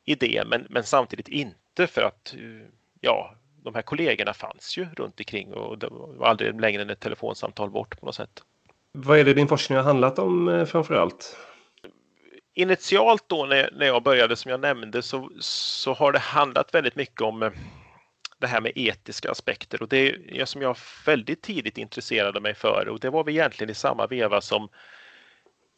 i 0.04 0.14
det 0.14 0.42
men, 0.46 0.66
men 0.70 0.84
samtidigt 0.84 1.28
inte 1.28 1.86
för 1.86 2.02
att 2.02 2.34
ja, 3.00 3.34
de 3.64 3.74
här 3.74 3.82
kollegorna 3.82 4.32
fanns 4.32 4.78
ju 4.78 4.84
runt 4.84 5.20
omkring 5.20 5.54
och 5.54 5.78
det 5.78 5.88
var 5.90 6.26
aldrig 6.26 6.60
längre 6.60 6.82
än 6.82 6.90
ett 6.90 7.00
telefonsamtal 7.00 7.70
bort 7.70 8.00
på 8.00 8.06
något 8.06 8.14
sätt. 8.14 8.42
Vad 8.92 9.18
är 9.18 9.24
det 9.24 9.34
din 9.34 9.48
forskning 9.48 9.76
har 9.76 9.84
handlat 9.84 10.18
om 10.18 10.48
eh, 10.48 10.64
framför 10.64 10.94
allt? 10.94 11.36
initialt 12.54 13.24
då 13.28 13.46
när, 13.46 13.70
när 13.72 13.86
jag 13.86 14.02
började 14.02 14.36
som 14.36 14.50
jag 14.50 14.60
nämnde 14.60 15.02
så, 15.02 15.30
så 15.40 15.92
har 15.92 16.12
det 16.12 16.18
handlat 16.18 16.74
väldigt 16.74 16.96
mycket 16.96 17.20
om 17.20 17.42
eh, 17.42 17.50
det 18.38 18.46
här 18.46 18.60
med 18.60 18.72
etiska 18.74 19.30
aspekter 19.30 19.82
och 19.82 19.88
det 19.88 20.16
är 20.40 20.44
som 20.44 20.62
jag 20.62 20.76
väldigt 21.06 21.42
tidigt 21.42 21.78
intresserade 21.78 22.40
mig 22.40 22.54
för 22.54 22.88
och 22.88 23.00
det 23.00 23.10
var 23.10 23.24
vi 23.24 23.32
egentligen 23.32 23.70
i 23.70 23.74
samma 23.74 24.06
veva 24.06 24.40
som 24.40 24.68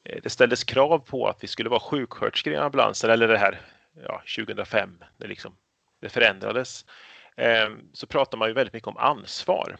eh, 0.04 0.18
det 0.22 0.30
ställdes 0.30 0.64
krav 0.64 0.98
på 0.98 1.26
att 1.28 1.42
vi 1.42 1.46
skulle 1.46 1.70
vara 1.70 1.80
sjuksköterskor 1.80 2.52
i 2.52 2.56
ambulansen 2.56 3.10
eller 3.10 3.28
det 3.28 3.38
här 3.38 3.60
ja, 4.02 4.22
2005. 4.36 4.98
Det, 5.16 5.26
liksom, 5.26 5.56
det 6.00 6.08
förändrades, 6.08 6.84
så 7.92 8.06
pratar 8.06 8.38
man 8.38 8.48
ju 8.48 8.54
väldigt 8.54 8.74
mycket 8.74 8.88
om 8.88 8.96
ansvar. 8.96 9.76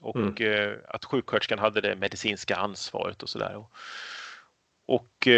Och 0.00 0.16
mm. 0.16 0.34
Eh, 0.40 0.72
att 0.88 1.04
sjuksköterskan 1.04 1.58
hade 1.58 1.80
det 1.80 1.96
medicinska 1.96 2.56
ansvaret 2.56 3.22
och 3.22 3.28
sådär. 3.28 3.56
Och, 3.56 3.70
och 4.86 5.28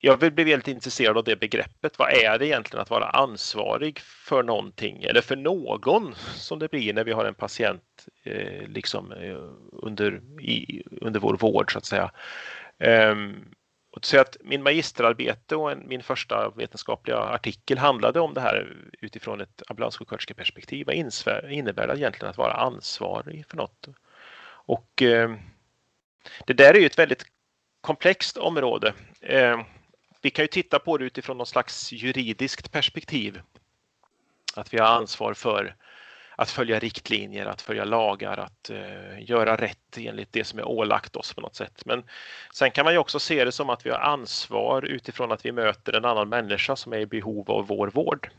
jag 0.00 0.18
blev 0.18 0.34
väldigt 0.34 0.68
intresserad 0.68 1.18
av 1.18 1.24
det 1.24 1.36
begreppet. 1.36 1.98
Vad 1.98 2.12
är 2.12 2.38
det 2.38 2.46
egentligen 2.46 2.82
att 2.82 2.90
vara 2.90 3.10
ansvarig 3.10 3.98
för 4.00 4.42
någonting 4.42 5.02
eller 5.02 5.20
för 5.20 5.36
någon 5.36 6.14
som 6.34 6.58
det 6.58 6.70
blir 6.70 6.94
när 6.94 7.04
vi 7.04 7.12
har 7.12 7.24
en 7.24 7.34
patient 7.34 8.08
eh, 8.22 8.68
liksom 8.68 9.12
eh, 9.12 9.36
under, 9.72 10.20
i, 10.40 10.82
under 11.00 11.20
vår 11.20 11.36
vård 11.36 11.72
så 11.72 11.78
att 11.78 11.84
säga. 11.84 12.10
Um, 12.78 13.54
så 14.04 14.20
att 14.20 14.36
min 14.40 14.62
magisterarbete 14.62 15.56
och 15.56 15.72
en, 15.72 15.88
min 15.88 16.02
första 16.02 16.50
vetenskapliga 16.50 17.18
artikel 17.18 17.78
handlade 17.78 18.20
om 18.20 18.34
det 18.34 18.40
här 18.40 18.76
utifrån 19.00 19.40
ett 19.40 19.62
ambulanssjuksköterskeperspektiv. 19.68 20.86
Vad 20.86 20.96
innebär 21.50 21.86
det 21.86 21.98
egentligen 21.98 22.30
att 22.30 22.38
vara 22.38 22.52
ansvarig 22.52 23.46
för 23.46 23.56
något? 23.56 23.88
Och 24.50 25.02
eh, 25.02 25.34
det 26.44 26.52
där 26.52 26.74
är 26.74 26.80
ju 26.80 26.86
ett 26.86 26.98
väldigt 26.98 27.24
komplext 27.80 28.36
område. 28.36 28.94
Eh, 29.20 29.60
vi 30.20 30.30
kan 30.30 30.42
ju 30.42 30.48
titta 30.48 30.78
på 30.78 30.98
det 30.98 31.04
utifrån 31.04 31.36
någon 31.36 31.46
slags 31.46 31.92
juridiskt 31.92 32.72
perspektiv. 32.72 33.40
Att 34.54 34.74
vi 34.74 34.78
har 34.78 34.86
ansvar 34.86 35.34
för 35.34 35.76
att 36.40 36.50
följa 36.50 36.78
riktlinjer, 36.78 37.46
att 37.46 37.62
följa 37.62 37.84
lagar, 37.84 38.38
att 38.38 38.70
eh, 38.70 39.30
göra 39.30 39.56
rätt 39.56 39.96
enligt 39.96 40.32
det 40.32 40.44
som 40.44 40.58
är 40.58 40.68
ålagt 40.68 41.16
oss 41.16 41.34
på 41.34 41.40
något 41.40 41.54
sätt. 41.54 41.82
Men 41.84 42.04
sen 42.54 42.70
kan 42.70 42.84
man 42.84 42.94
ju 42.94 42.98
också 42.98 43.18
se 43.18 43.44
det 43.44 43.52
som 43.52 43.70
att 43.70 43.86
vi 43.86 43.90
har 43.90 43.98
ansvar 43.98 44.82
utifrån 44.82 45.32
att 45.32 45.44
vi 45.44 45.52
möter 45.52 45.92
en 45.92 46.04
annan 46.04 46.28
människa 46.28 46.76
som 46.76 46.92
är 46.92 46.98
i 46.98 47.06
behov 47.06 47.50
av 47.50 47.66
vår 47.66 47.88
vård. 47.88 48.30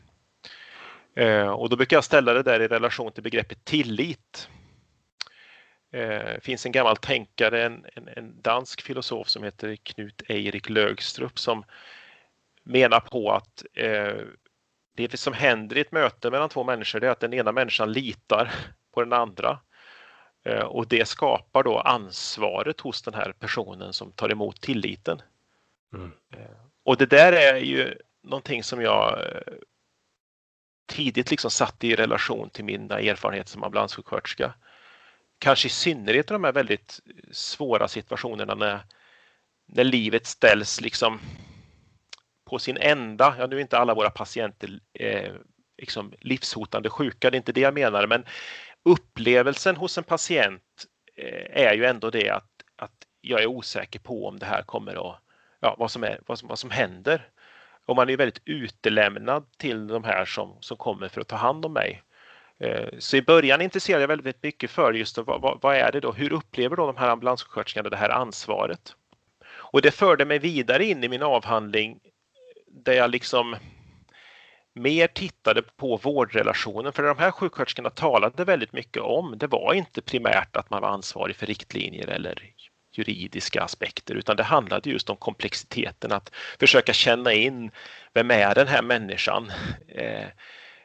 Eh, 1.14 1.48
och 1.48 1.68
då 1.68 1.76
brukar 1.76 1.96
jag 1.96 2.04
ställa 2.04 2.34
det 2.34 2.42
där 2.42 2.60
i 2.60 2.68
relation 2.68 3.12
till 3.12 3.22
begreppet 3.22 3.64
tillit. 3.64 4.48
Det 5.90 6.34
eh, 6.34 6.40
finns 6.40 6.66
en 6.66 6.72
gammal 6.72 6.96
tänkare, 6.96 7.64
en, 7.64 7.86
en, 7.94 8.08
en, 8.08 8.42
dansk 8.42 8.82
filosof 8.82 9.28
som 9.28 9.44
heter 9.44 9.76
Knut 9.76 10.22
Eirik 10.28 10.68
Lögstrup 10.68 11.38
som 11.38 11.64
menar 12.62 13.00
på 13.00 13.32
att 13.32 13.64
eh, 13.74 14.24
det 14.94 15.16
som 15.20 15.32
händer 15.32 15.76
i 15.76 15.80
ett 15.80 15.92
möte 15.92 16.30
mellan 16.30 16.48
två 16.48 16.64
människor 16.64 17.04
är 17.04 17.10
att 17.10 17.20
den 17.20 17.34
ena 17.34 17.52
människan 17.52 17.92
litar 17.92 18.52
på 18.94 19.02
den 19.02 19.12
andra. 19.12 19.58
Eh, 20.44 20.62
och 20.62 20.88
det 20.88 21.08
skapar 21.08 21.62
då 21.62 21.78
ansvaret 21.78 22.80
hos 22.80 23.02
den 23.02 23.14
här 23.14 23.32
personen 23.32 23.92
som 23.92 24.12
tar 24.12 24.32
emot 24.32 24.60
tilliten. 24.60 25.22
Mm. 25.92 26.12
Eh, 26.32 26.56
och 26.84 26.96
det 26.96 27.06
där 27.06 27.32
är 27.32 27.56
ju 27.56 27.98
någonting 28.22 28.64
som 28.64 28.82
jag 28.82 29.20
eh, 29.20 29.54
tidigt 30.86 31.30
liksom 31.30 31.50
satte 31.50 31.86
i 31.86 31.96
relation 31.96 32.50
till 32.50 32.64
mina 32.64 33.00
erfarenheter 33.00 33.50
som 33.50 33.64
ambulanssjuksköterska. 33.64 34.54
Kanske 35.38 35.66
i 35.66 35.70
synnerhet 35.70 36.30
i 36.30 36.32
de 36.32 36.44
här 36.44 36.52
väldigt 36.52 37.00
svåra 37.30 37.88
situationerna 37.88 38.54
när, 38.54 38.80
när 39.66 39.84
livet 39.84 40.26
ställs 40.26 40.80
liksom 40.80 41.20
på 42.50 42.58
sin 42.58 42.76
ända. 42.76 43.34
Ja, 43.38 43.46
nu 43.46 43.56
är 43.56 43.60
inte 43.60 43.78
alla 43.78 43.94
våra 43.94 44.10
patienter 44.10 44.80
eh, 44.94 45.32
liksom 45.78 46.12
livshotande 46.20 46.90
sjuka, 46.90 47.30
det 47.30 47.34
är 47.34 47.38
inte 47.38 47.52
det 47.52 47.60
jag 47.60 47.74
menar, 47.74 48.06
men 48.06 48.24
upplevelsen 48.82 49.76
hos 49.76 49.98
en 49.98 50.04
patient 50.04 50.62
eh, 51.16 51.64
är 51.64 51.74
ju 51.74 51.84
ändå 51.84 52.10
det 52.10 52.30
att, 52.30 52.50
att 52.76 52.92
jag 53.20 53.42
är 53.42 53.46
osäker 53.46 53.98
på 53.98 54.26
om 54.28 54.38
det 54.38 54.46
här 54.46 54.62
kommer 54.62 55.10
att, 55.10 55.16
ja, 55.60 55.76
vad 55.78 55.90
som, 55.90 56.04
är, 56.04 56.20
vad 56.26 56.38
som, 56.38 56.48
vad 56.48 56.58
som 56.58 56.70
händer. 56.70 57.28
Och 57.86 57.96
man 57.96 58.10
är 58.10 58.16
väldigt 58.16 58.42
utelämnad 58.44 59.46
till 59.56 59.86
de 59.86 60.04
här 60.04 60.24
som, 60.24 60.56
som 60.60 60.76
kommer 60.76 61.08
för 61.08 61.20
att 61.20 61.28
ta 61.28 61.36
hand 61.36 61.64
om 61.64 61.72
mig. 61.72 62.02
Eh, 62.58 62.88
så 62.98 63.16
i 63.16 63.22
början 63.22 63.60
intresserade 63.60 64.02
jag 64.02 64.08
väldigt 64.08 64.42
mycket 64.42 64.70
för 64.70 64.92
just 64.92 65.18
vad, 65.18 65.40
vad, 65.40 65.58
vad 65.62 65.76
är 65.76 65.92
det 65.92 66.00
då, 66.00 66.12
hur 66.12 66.32
upplever 66.32 66.76
då 66.76 66.86
de 66.86 66.96
här 66.96 67.08
ambulanssjuksköterskorna 67.08 67.88
det 67.88 67.96
här 67.96 68.10
ansvaret? 68.10 68.94
Och 69.72 69.82
det 69.82 69.90
förde 69.90 70.24
mig 70.24 70.38
vidare 70.38 70.84
in 70.84 71.04
i 71.04 71.08
min 71.08 71.22
avhandling 71.22 72.00
där 72.70 72.92
jag 72.92 73.10
liksom 73.10 73.56
mer 74.74 75.06
tittade 75.06 75.62
på 75.62 75.96
vårdrelationen. 75.96 76.92
För 76.92 77.02
de 77.02 77.18
här 77.18 77.30
sjuksköterskorna 77.30 77.90
talade 77.90 78.44
väldigt 78.44 78.72
mycket 78.72 79.02
om, 79.02 79.38
det 79.38 79.46
var 79.46 79.74
inte 79.74 80.02
primärt 80.02 80.56
att 80.56 80.70
man 80.70 80.82
var 80.82 80.88
ansvarig 80.88 81.36
för 81.36 81.46
riktlinjer 81.46 82.08
eller 82.08 82.52
juridiska 82.92 83.62
aspekter 83.62 84.14
utan 84.14 84.36
det 84.36 84.42
handlade 84.42 84.90
just 84.90 85.10
om 85.10 85.16
komplexiteten 85.16 86.12
att 86.12 86.32
försöka 86.60 86.92
känna 86.92 87.32
in 87.32 87.70
vem 88.14 88.30
är 88.30 88.54
den 88.54 88.68
här 88.68 88.82
människan? 88.82 89.52
Eh, 89.88 90.26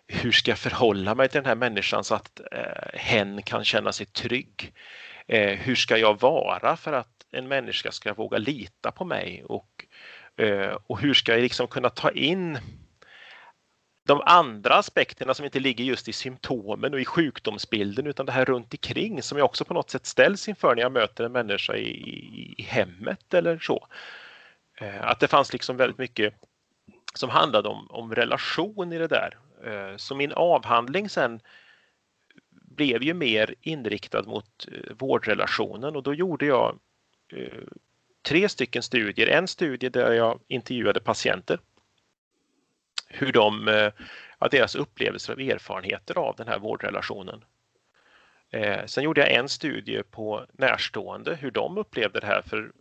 hur 0.08 0.32
ska 0.32 0.52
jag 0.52 0.58
förhålla 0.58 1.16
mig 1.16 1.30
till 1.30 1.38
den 1.42 1.48
här 1.48 1.56
människan 1.56 2.04
så 2.04 2.16
att 2.16 2.40
eh, 2.52 3.00
hen 3.00 3.42
kan 3.42 3.64
känna 3.64 3.92
sig 3.92 4.06
trygg? 4.06 4.74
Eh, 5.28 5.58
hur 5.60 5.76
ska 5.76 5.98
jag 5.98 6.22
vara 6.22 6.78
för 6.78 6.94
att 6.94 7.26
en 7.32 7.48
människa 7.48 7.92
ska 7.92 8.14
våga 8.14 8.38
lita 8.38 8.92
på 8.92 9.06
mig 9.06 9.44
och 9.44 9.85
Eh, 10.38 10.78
och 10.88 11.00
hur 11.00 11.14
ska 11.14 11.32
jag 11.32 11.42
liksom 11.42 11.68
kunna 11.68 11.90
ta 11.90 12.12
in 12.12 12.60
de 14.08 14.22
andra 14.26 14.76
aspekterna 14.76 15.34
som 15.34 15.46
inte 15.46 15.60
ligger 15.60 15.84
just 15.84 16.08
i 16.08 16.14
symptomen 16.14 16.94
och 16.94 17.00
i 17.00 17.06
sjukdomsbilden 17.06 18.08
utan 18.08 18.26
det 18.26 18.32
här 18.32 18.46
runt 18.46 18.74
omkring 18.74 19.22
som 19.22 19.38
jag 19.38 19.46
också 19.46 19.66
på 19.66 19.74
något 19.74 19.90
sätt 19.90 20.06
ställs 20.06 20.48
inför 20.48 20.76
när 20.76 20.82
jag 20.82 20.92
möter 20.92 21.24
en 21.24 21.32
människa 21.32 21.76
i, 21.76 21.90
i, 21.90 22.56
i 22.58 22.62
hemmet 22.62 23.34
eller 23.34 23.60
så. 23.60 23.88
Eh, 24.78 25.08
att 25.08 25.20
det 25.20 25.28
fanns 25.28 25.54
liksom 25.54 25.78
väldigt 25.78 25.98
mycket 25.98 26.34
som 27.14 27.30
handlade 27.30 27.70
om, 27.70 27.88
om 27.92 28.16
relation 28.16 28.94
i 28.94 28.98
det 28.98 29.08
där. 29.08 29.38
Eh, 29.66 29.98
så 29.98 30.16
min 30.16 30.32
avhandling 30.34 31.10
sen 31.10 31.40
blev 32.52 33.04
ju 33.04 33.14
mer 33.14 33.56
inriktad 33.62 34.24
mot 34.24 34.68
eh, 34.72 34.96
vårdrelationen 34.98 35.96
och 35.96 36.04
då 36.04 36.14
gjorde 36.14 36.46
jag 36.46 36.80
eh, 37.34 37.64
tre 38.26 38.50
stycken 38.50 38.84
studier. 38.84 39.28
En 39.28 39.48
studie 39.48 39.90
där 39.90 40.14
jag 40.14 40.40
intervjuade 40.48 41.00
patienter. 41.00 41.60
Hur 43.08 43.32
de, 43.32 43.68
eh, 43.68 43.92
ja, 44.40 44.48
deras 44.52 44.76
upplevelser 44.76 45.34
och 45.34 45.42
erfarenheter 45.42 46.18
av 46.18 46.36
den 46.36 46.48
här 46.48 46.60
vårdrelationen. 46.60 47.44
Eh, 48.52 48.86
sen 48.86 49.04
gjorde 49.04 49.22
jag 49.22 49.32
en 49.32 49.50
studie 49.50 50.04
på 50.04 50.46
närstående, 50.54 51.36
hur 51.36 51.52
de 51.52 51.78
upplevde 51.78 52.20
det 52.20 52.28
här. 52.28 52.42
För 52.42 52.72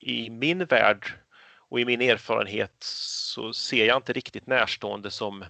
i 0.00 0.30
min 0.30 0.64
värld 0.64 1.12
och 1.56 1.80
i 1.80 1.84
min 1.84 2.00
erfarenhet 2.00 2.76
så 2.80 3.52
ser 3.52 3.86
jag 3.86 3.96
inte 3.96 4.12
riktigt 4.12 4.46
närstående 4.46 5.10
som, 5.10 5.44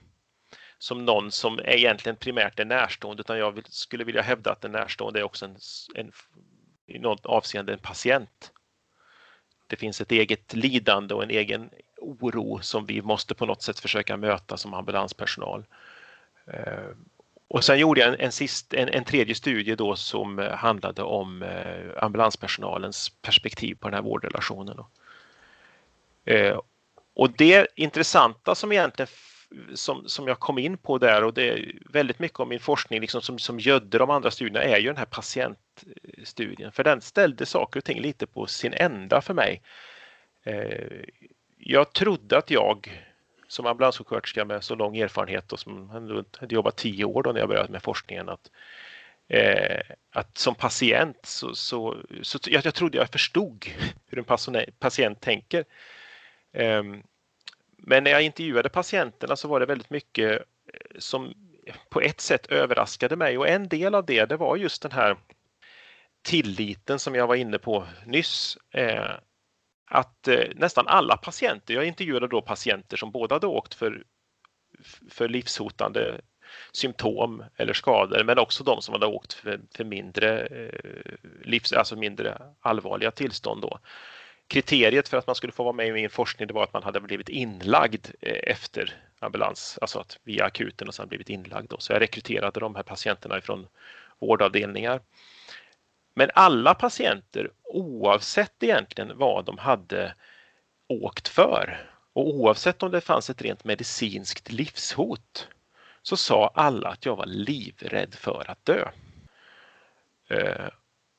som 0.78 1.04
någon 1.04 1.30
som 1.30 1.58
är 1.58 1.76
egentligen 1.76 2.16
primärt 2.16 2.60
är 2.60 2.64
närstående 2.64 3.20
utan 3.20 3.38
jag 3.38 3.52
vill, 3.52 3.64
skulle 3.68 4.04
vilja 4.04 4.22
hävda 4.22 4.52
att 4.52 4.64
en 4.64 4.72
närstående 4.72 5.20
är 5.20 5.24
också 5.24 5.44
en, 5.44 5.56
en, 5.94 6.12
i 6.86 6.98
något 6.98 7.26
avseende 7.26 7.72
en 7.72 7.78
patient 7.78 8.52
det 9.72 9.76
finns 9.76 10.00
ett 10.00 10.12
eget 10.12 10.54
lidande 10.54 11.14
och 11.14 11.22
en 11.22 11.30
egen 11.30 11.70
oro 11.96 12.58
som 12.62 12.86
vi 12.86 13.02
måste 13.02 13.34
på 13.34 13.46
något 13.46 13.62
sätt 13.62 13.80
försöka 13.80 14.16
möta 14.16 14.56
som 14.56 14.74
ambulanspersonal. 14.74 15.64
Eh, 16.46 16.88
och 17.48 17.64
sen 17.64 17.78
gjorde 17.78 18.00
jag 18.00 18.08
en, 18.08 18.20
en, 18.20 18.32
sist, 18.32 18.74
en, 18.74 18.88
en 18.88 19.04
tredje 19.04 19.34
studie 19.34 19.74
då 19.74 19.96
som 19.96 20.38
eh, 20.38 20.50
handlade 20.50 21.02
om 21.02 21.42
eh, 21.42 22.04
ambulanspersonalens 22.04 23.08
perspektiv 23.08 23.74
på 23.74 23.88
den 23.88 23.94
här 23.94 24.02
vårdrelationen. 24.02 24.78
Och 27.14 27.30
det 27.30 27.66
intressanta 27.76 28.54
som 28.54 28.72
egentligen 28.72 29.08
som, 29.74 30.08
som 30.08 30.28
jag 30.28 30.40
kom 30.40 30.58
in 30.58 30.78
på 30.78 30.98
där 30.98 31.24
och 31.24 31.34
det 31.34 31.48
är 31.48 31.72
väldigt 31.90 32.18
mycket 32.18 32.40
av 32.40 32.48
min 32.48 32.60
forskning 32.60 33.00
liksom 33.00 33.22
som, 33.22 33.38
som 33.38 33.60
gödde 33.60 33.98
de 33.98 34.10
andra 34.10 34.30
studierna 34.30 34.62
är 34.62 34.78
ju 34.78 34.86
den 34.86 34.96
här 34.96 35.04
patientstudien. 35.04 36.72
För 36.72 36.84
den 36.84 37.00
ställde 37.00 37.46
saker 37.46 37.80
och 37.80 37.84
ting 37.84 38.00
lite 38.00 38.26
på 38.26 38.46
sin 38.46 38.74
ända 38.74 39.20
för 39.20 39.34
mig. 39.34 39.62
Eh, 40.44 41.02
jag 41.58 41.92
trodde 41.92 42.38
att 42.38 42.50
jag 42.50 43.02
som 43.48 43.66
ambulanssjuksköterska 43.66 44.44
med 44.44 44.64
så 44.64 44.74
lång 44.74 44.96
erfarenhet 44.96 45.52
och 45.52 45.60
som 45.60 45.90
hade 46.40 46.54
jobbat 46.54 46.76
tio 46.76 47.04
år 47.04 47.22
då 47.22 47.32
när 47.32 47.40
jag 47.40 47.48
började 47.48 47.72
med 47.72 47.82
forskningen 47.82 48.28
att, 48.28 48.50
eh, 49.28 49.80
att 50.10 50.38
som 50.38 50.54
patient 50.54 51.18
så, 51.22 51.54
så, 51.54 51.96
så 52.22 52.38
jag, 52.46 52.66
jag 52.66 52.74
trodde 52.74 52.98
jag 52.98 53.08
förstod 53.08 53.66
hur 54.06 54.18
en 54.18 54.64
patient 54.78 55.20
tänker. 55.20 55.64
Um, 56.52 57.02
men 57.84 58.04
när 58.04 58.10
jag 58.10 58.22
intervjuade 58.22 58.68
patienterna 58.68 59.36
så 59.36 59.48
var 59.48 59.60
det 59.60 59.66
väldigt 59.66 59.90
mycket 59.90 60.32
eh, 60.32 60.98
som 60.98 61.34
på 61.88 62.00
ett 62.00 62.20
sätt 62.20 62.46
överraskade 62.46 63.16
mig 63.16 63.38
och 63.38 63.48
en 63.48 63.68
del 63.68 63.94
av 63.94 64.06
det, 64.06 64.24
det 64.24 64.36
var 64.36 64.56
just 64.56 64.82
den 64.82 64.92
här 64.92 65.16
tilliten 66.22 66.98
som 66.98 67.14
jag 67.14 67.26
var 67.26 67.34
inne 67.34 67.58
på 67.58 67.86
nyss. 68.06 68.58
Eh, 68.70 69.10
att 69.90 70.28
eh, 70.28 70.44
nästan 70.54 70.88
alla 70.88 71.16
patienter, 71.16 71.74
jag 71.74 71.84
intervjuade 71.84 72.28
då 72.28 72.42
patienter 72.42 72.96
som 72.96 73.10
båda 73.10 73.34
hade 73.34 73.46
åkt 73.46 73.74
för, 73.74 74.04
för 75.10 75.28
livshotande 75.28 76.20
symptom 76.72 77.44
eller 77.56 77.72
skador, 77.72 78.24
men 78.24 78.38
också 78.38 78.64
de 78.64 78.82
som 78.82 78.92
hade 78.92 79.06
åkt 79.06 79.32
för, 79.32 79.60
för 79.76 79.84
mindre, 79.84 80.46
eh, 80.46 81.14
livs, 81.44 81.72
alltså 81.72 81.96
mindre 81.96 82.42
allvarliga 82.60 83.10
tillstånd. 83.10 83.62
Då 83.62 83.78
kriteriet 84.48 85.08
för 85.08 85.16
att 85.16 85.26
man 85.26 85.36
skulle 85.36 85.52
få 85.52 85.62
vara 85.62 85.72
med 85.72 85.86
i 85.86 85.92
min 85.92 86.10
forskning 86.10 86.48
det 86.48 86.54
var 86.54 86.64
att 86.64 86.72
man 86.72 86.82
hade 86.82 87.00
blivit 87.00 87.28
inlagd 87.28 88.06
eh, 88.20 88.52
efter 88.52 88.96
ambulans, 89.18 89.78
alltså 89.80 89.98
att 89.98 90.18
via 90.22 90.44
akuten 90.44 90.88
och 90.88 90.94
sen 90.94 91.08
blivit 91.08 91.30
inlagd. 91.30 91.70
Då. 91.70 91.78
Så 91.78 91.92
jag 91.92 92.00
rekryterade 92.00 92.60
de 92.60 92.74
här 92.74 92.82
patienterna 92.82 93.38
ifrån 93.38 93.66
vårdavdelningar. 94.18 95.00
Men 96.14 96.30
alla 96.34 96.74
patienter, 96.74 97.50
oavsett 97.62 98.62
egentligen 98.62 99.18
vad 99.18 99.44
de 99.44 99.58
hade 99.58 100.14
åkt 100.88 101.28
för 101.28 101.88
och 102.12 102.28
oavsett 102.28 102.82
om 102.82 102.90
det 102.90 103.00
fanns 103.00 103.30
ett 103.30 103.42
rent 103.42 103.64
medicinskt 103.64 104.52
livshot 104.52 105.48
så 106.02 106.16
sa 106.16 106.52
alla 106.54 106.88
att 106.88 107.06
jag 107.06 107.16
var 107.16 107.26
livrädd 107.26 108.14
för 108.14 108.50
att 108.50 108.64
dö. 108.64 108.88
Eh, 110.28 110.68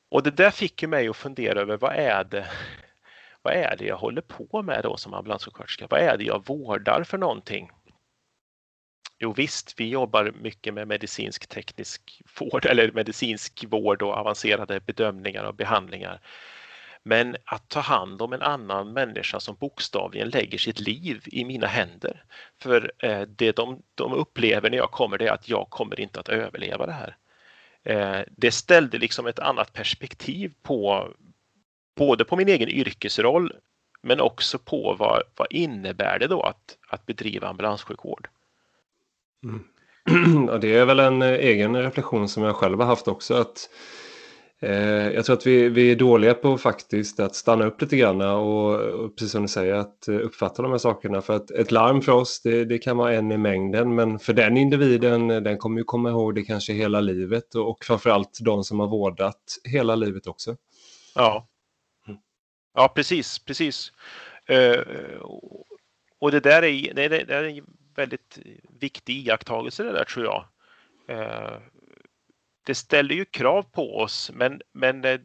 och 0.08 0.22
det 0.22 0.30
där 0.30 0.50
fick 0.50 0.82
ju 0.82 0.88
mig 0.88 1.08
att 1.08 1.16
fundera 1.16 1.60
över 1.60 1.76
vad 1.76 1.92
är 1.92 2.24
det 2.24 2.46
vad 3.44 3.54
är 3.54 3.76
det 3.76 3.84
jag 3.84 3.96
håller 3.96 4.22
på 4.22 4.62
med 4.62 4.80
då 4.82 4.96
som 4.96 5.14
ambulanssjuksköterska? 5.14 5.86
Vad 5.90 6.00
är 6.00 6.16
det 6.16 6.24
jag 6.24 6.46
vårdar 6.46 7.04
för 7.04 7.18
någonting? 7.18 7.70
Jo 9.18 9.32
visst, 9.32 9.80
vi 9.80 9.88
jobbar 9.88 10.32
mycket 10.40 10.74
med 10.74 10.88
medicinsk 10.88 11.46
teknisk 11.46 12.22
vård 12.40 12.66
eller 12.66 12.92
medicinsk 12.92 13.64
vård 13.68 14.02
och 14.02 14.14
avancerade 14.14 14.80
bedömningar 14.80 15.44
och 15.44 15.54
behandlingar. 15.54 16.20
Men 17.02 17.36
att 17.44 17.68
ta 17.68 17.80
hand 17.80 18.22
om 18.22 18.32
en 18.32 18.42
annan 18.42 18.92
människa 18.92 19.40
som 19.40 19.56
bokstavligen 19.56 20.28
lägger 20.28 20.58
sitt 20.58 20.80
liv 20.80 21.22
i 21.26 21.44
mina 21.44 21.66
händer. 21.66 22.24
För 22.62 22.92
eh, 22.98 23.22
det 23.22 23.56
de, 23.56 23.82
de 23.94 24.12
upplever 24.12 24.70
när 24.70 24.78
jag 24.78 24.90
kommer 24.90 25.18
det 25.18 25.26
är 25.26 25.32
att 25.32 25.48
jag 25.48 25.70
kommer 25.70 26.00
inte 26.00 26.20
att 26.20 26.28
överleva 26.28 26.86
det 26.86 26.92
här. 26.92 27.16
Eh, 27.82 28.24
det 28.30 28.50
ställde 28.50 28.98
liksom 28.98 29.26
ett 29.26 29.38
annat 29.38 29.72
perspektiv 29.72 30.52
på 30.62 31.08
både 31.94 32.24
på 32.24 32.36
min 32.36 32.48
egen 32.48 32.68
yrkesroll 32.68 33.52
men 34.02 34.20
också 34.20 34.58
på 34.58 34.96
vad, 34.98 35.22
vad 35.36 35.46
innebär 35.50 36.18
det 36.18 36.26
då 36.26 36.42
att, 36.42 36.76
att 36.88 37.06
bedriva 37.06 37.48
ambulanssjukvård. 37.48 38.28
Mm. 39.44 39.64
Ja, 40.48 40.58
det 40.58 40.76
är 40.76 40.84
väl 40.84 41.00
en 41.00 41.22
eh, 41.22 41.28
egen 41.28 41.76
reflektion 41.76 42.28
som 42.28 42.42
jag 42.42 42.56
själv 42.56 42.80
har 42.80 42.86
haft 42.86 43.08
också. 43.08 43.34
att 43.34 43.70
eh, 44.60 45.10
Jag 45.10 45.24
tror 45.24 45.36
att 45.36 45.46
vi, 45.46 45.68
vi 45.68 45.90
är 45.90 45.96
dåliga 45.96 46.34
på 46.34 46.58
faktiskt 46.58 47.20
att 47.20 47.34
stanna 47.34 47.64
upp 47.64 47.82
lite 47.82 47.96
grann 47.96 48.20
och, 48.20 48.80
och 48.80 49.16
precis 49.16 49.32
som 49.32 49.42
du 49.42 49.48
säger 49.48 49.74
att 49.74 50.08
eh, 50.08 50.16
uppfatta 50.16 50.62
de 50.62 50.70
här 50.70 50.78
sakerna. 50.78 51.22
För 51.22 51.36
att 51.36 51.50
ett 51.50 51.70
larm 51.70 52.00
för 52.00 52.12
oss 52.12 52.40
det, 52.44 52.64
det 52.64 52.78
kan 52.78 52.96
vara 52.96 53.14
en 53.14 53.32
i 53.32 53.36
mängden 53.36 53.94
men 53.94 54.18
för 54.18 54.32
den 54.32 54.56
individen 54.56 55.28
den 55.28 55.58
kommer 55.58 55.78
ju 55.78 55.84
komma 55.84 56.10
ihåg 56.10 56.34
det 56.34 56.42
kanske 56.42 56.72
hela 56.72 57.00
livet 57.00 57.54
och, 57.54 57.70
och 57.70 57.84
framförallt 57.84 58.38
de 58.40 58.64
som 58.64 58.80
har 58.80 58.86
vårdat 58.86 59.42
hela 59.64 59.94
livet 59.94 60.26
också. 60.26 60.56
Ja, 61.14 61.48
Ja, 62.74 62.88
precis, 62.88 63.38
precis. 63.38 63.92
Eh, 64.46 64.80
och 66.18 66.30
det 66.30 66.40
där 66.40 66.64
är, 66.64 66.94
det, 66.94 67.08
det 67.08 67.34
är 67.34 67.44
en 67.44 67.64
väldigt 67.94 68.38
viktig 68.80 69.16
iakttagelse 69.16 69.82
det 69.82 69.92
där 69.92 70.04
tror 70.04 70.24
jag. 70.24 70.44
Eh, 71.08 71.58
det 72.66 72.74
ställer 72.74 73.14
ju 73.14 73.24
krav 73.24 73.62
på 73.62 73.98
oss, 73.98 74.30
men, 74.34 74.62
men 74.72 75.04
eh, 75.04 75.20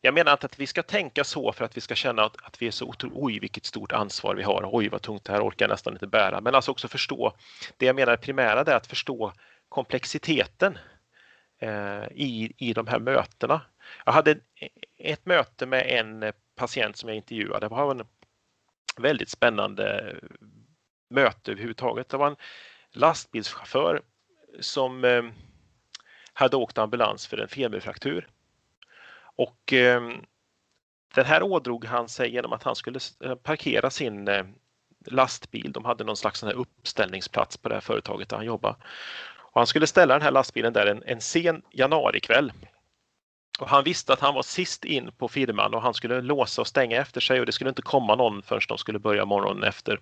jag 0.00 0.14
menar 0.14 0.32
inte 0.32 0.46
att 0.46 0.60
vi 0.60 0.66
ska 0.66 0.82
tänka 0.82 1.24
så 1.24 1.52
för 1.52 1.64
att 1.64 1.76
vi 1.76 1.80
ska 1.80 1.94
känna 1.94 2.24
att, 2.24 2.36
att 2.42 2.62
vi 2.62 2.66
är 2.66 2.70
så 2.70 2.94
oj 3.00 3.38
vilket 3.38 3.64
stort 3.64 3.92
ansvar 3.92 4.34
vi 4.34 4.42
har, 4.42 4.70
oj 4.72 4.88
vad 4.88 5.02
tungt 5.02 5.24
det 5.24 5.32
här 5.32 5.48
orkar 5.48 5.64
jag 5.64 5.70
nästan 5.70 5.92
inte 5.92 6.06
bära, 6.06 6.40
men 6.40 6.54
alltså 6.54 6.70
också 6.70 6.88
förstå, 6.88 7.32
det 7.76 7.86
jag 7.86 7.96
menar 7.96 8.16
primära 8.16 8.60
är 8.60 8.74
att 8.74 8.86
förstå 8.86 9.32
komplexiteten 9.68 10.78
i, 12.10 12.52
i 12.56 12.72
de 12.72 12.86
här 12.86 12.98
mötena. 12.98 13.60
Jag 14.04 14.12
hade 14.12 14.38
ett 14.98 15.26
möte 15.26 15.66
med 15.66 15.86
en 15.86 16.22
eh, 16.22 16.34
patient 16.54 16.96
som 16.96 17.08
jag 17.08 17.16
intervjuade. 17.16 17.66
Det 17.66 17.68
var 17.68 17.90
en 17.90 18.06
väldigt 18.96 19.28
spännande 19.28 20.00
eh, 20.00 20.28
möte 21.10 21.50
överhuvudtaget. 21.50 22.08
Det 22.08 22.16
var 22.16 22.26
en 22.26 22.36
lastbilschaufför 22.90 24.02
som 24.60 25.04
eh, 25.04 25.22
hade 26.32 26.56
åkt 26.56 26.78
ambulans 26.78 27.26
för 27.26 27.38
en 27.38 27.48
femurfraktur. 27.48 28.28
Och 29.20 29.72
den 31.14 31.24
här 31.24 31.42
ådrog 31.42 31.84
han 31.84 32.08
sig 32.08 32.30
genom 32.30 32.52
att 32.52 32.62
han 32.62 32.76
skulle 32.76 33.00
parkera 33.42 33.90
sin 33.90 34.28
lastbil. 35.06 35.72
De 35.72 35.84
hade 35.84 36.04
någon 36.04 36.16
slags 36.16 36.40
sån 36.40 36.48
här 36.48 36.56
uppställningsplats 36.56 37.56
på 37.56 37.68
det 37.68 37.74
här 37.74 37.80
företaget 37.80 38.28
där 38.28 38.36
han 38.36 38.46
jobbade. 38.46 38.76
Och 39.28 39.60
han 39.60 39.66
skulle 39.66 39.86
ställa 39.86 40.14
den 40.14 40.22
här 40.22 40.30
lastbilen 40.30 40.72
där 40.72 40.86
en, 40.86 41.02
en 41.06 41.20
sen 41.20 41.62
januarikväll 41.70 42.52
och 43.58 43.68
han 43.68 43.84
visste 43.84 44.12
att 44.12 44.20
han 44.20 44.34
var 44.34 44.42
sist 44.42 44.84
in 44.84 45.10
på 45.18 45.28
firman 45.28 45.74
och 45.74 45.82
han 45.82 45.94
skulle 45.94 46.20
låsa 46.20 46.60
och 46.60 46.66
stänga 46.66 47.00
efter 47.00 47.20
sig 47.20 47.40
och 47.40 47.46
det 47.46 47.52
skulle 47.52 47.70
inte 47.70 47.82
komma 47.82 48.14
någon 48.14 48.42
förrän 48.42 48.60
de 48.68 48.78
skulle 48.78 48.98
börja 48.98 49.24
morgonen 49.24 49.62
efter. 49.62 50.00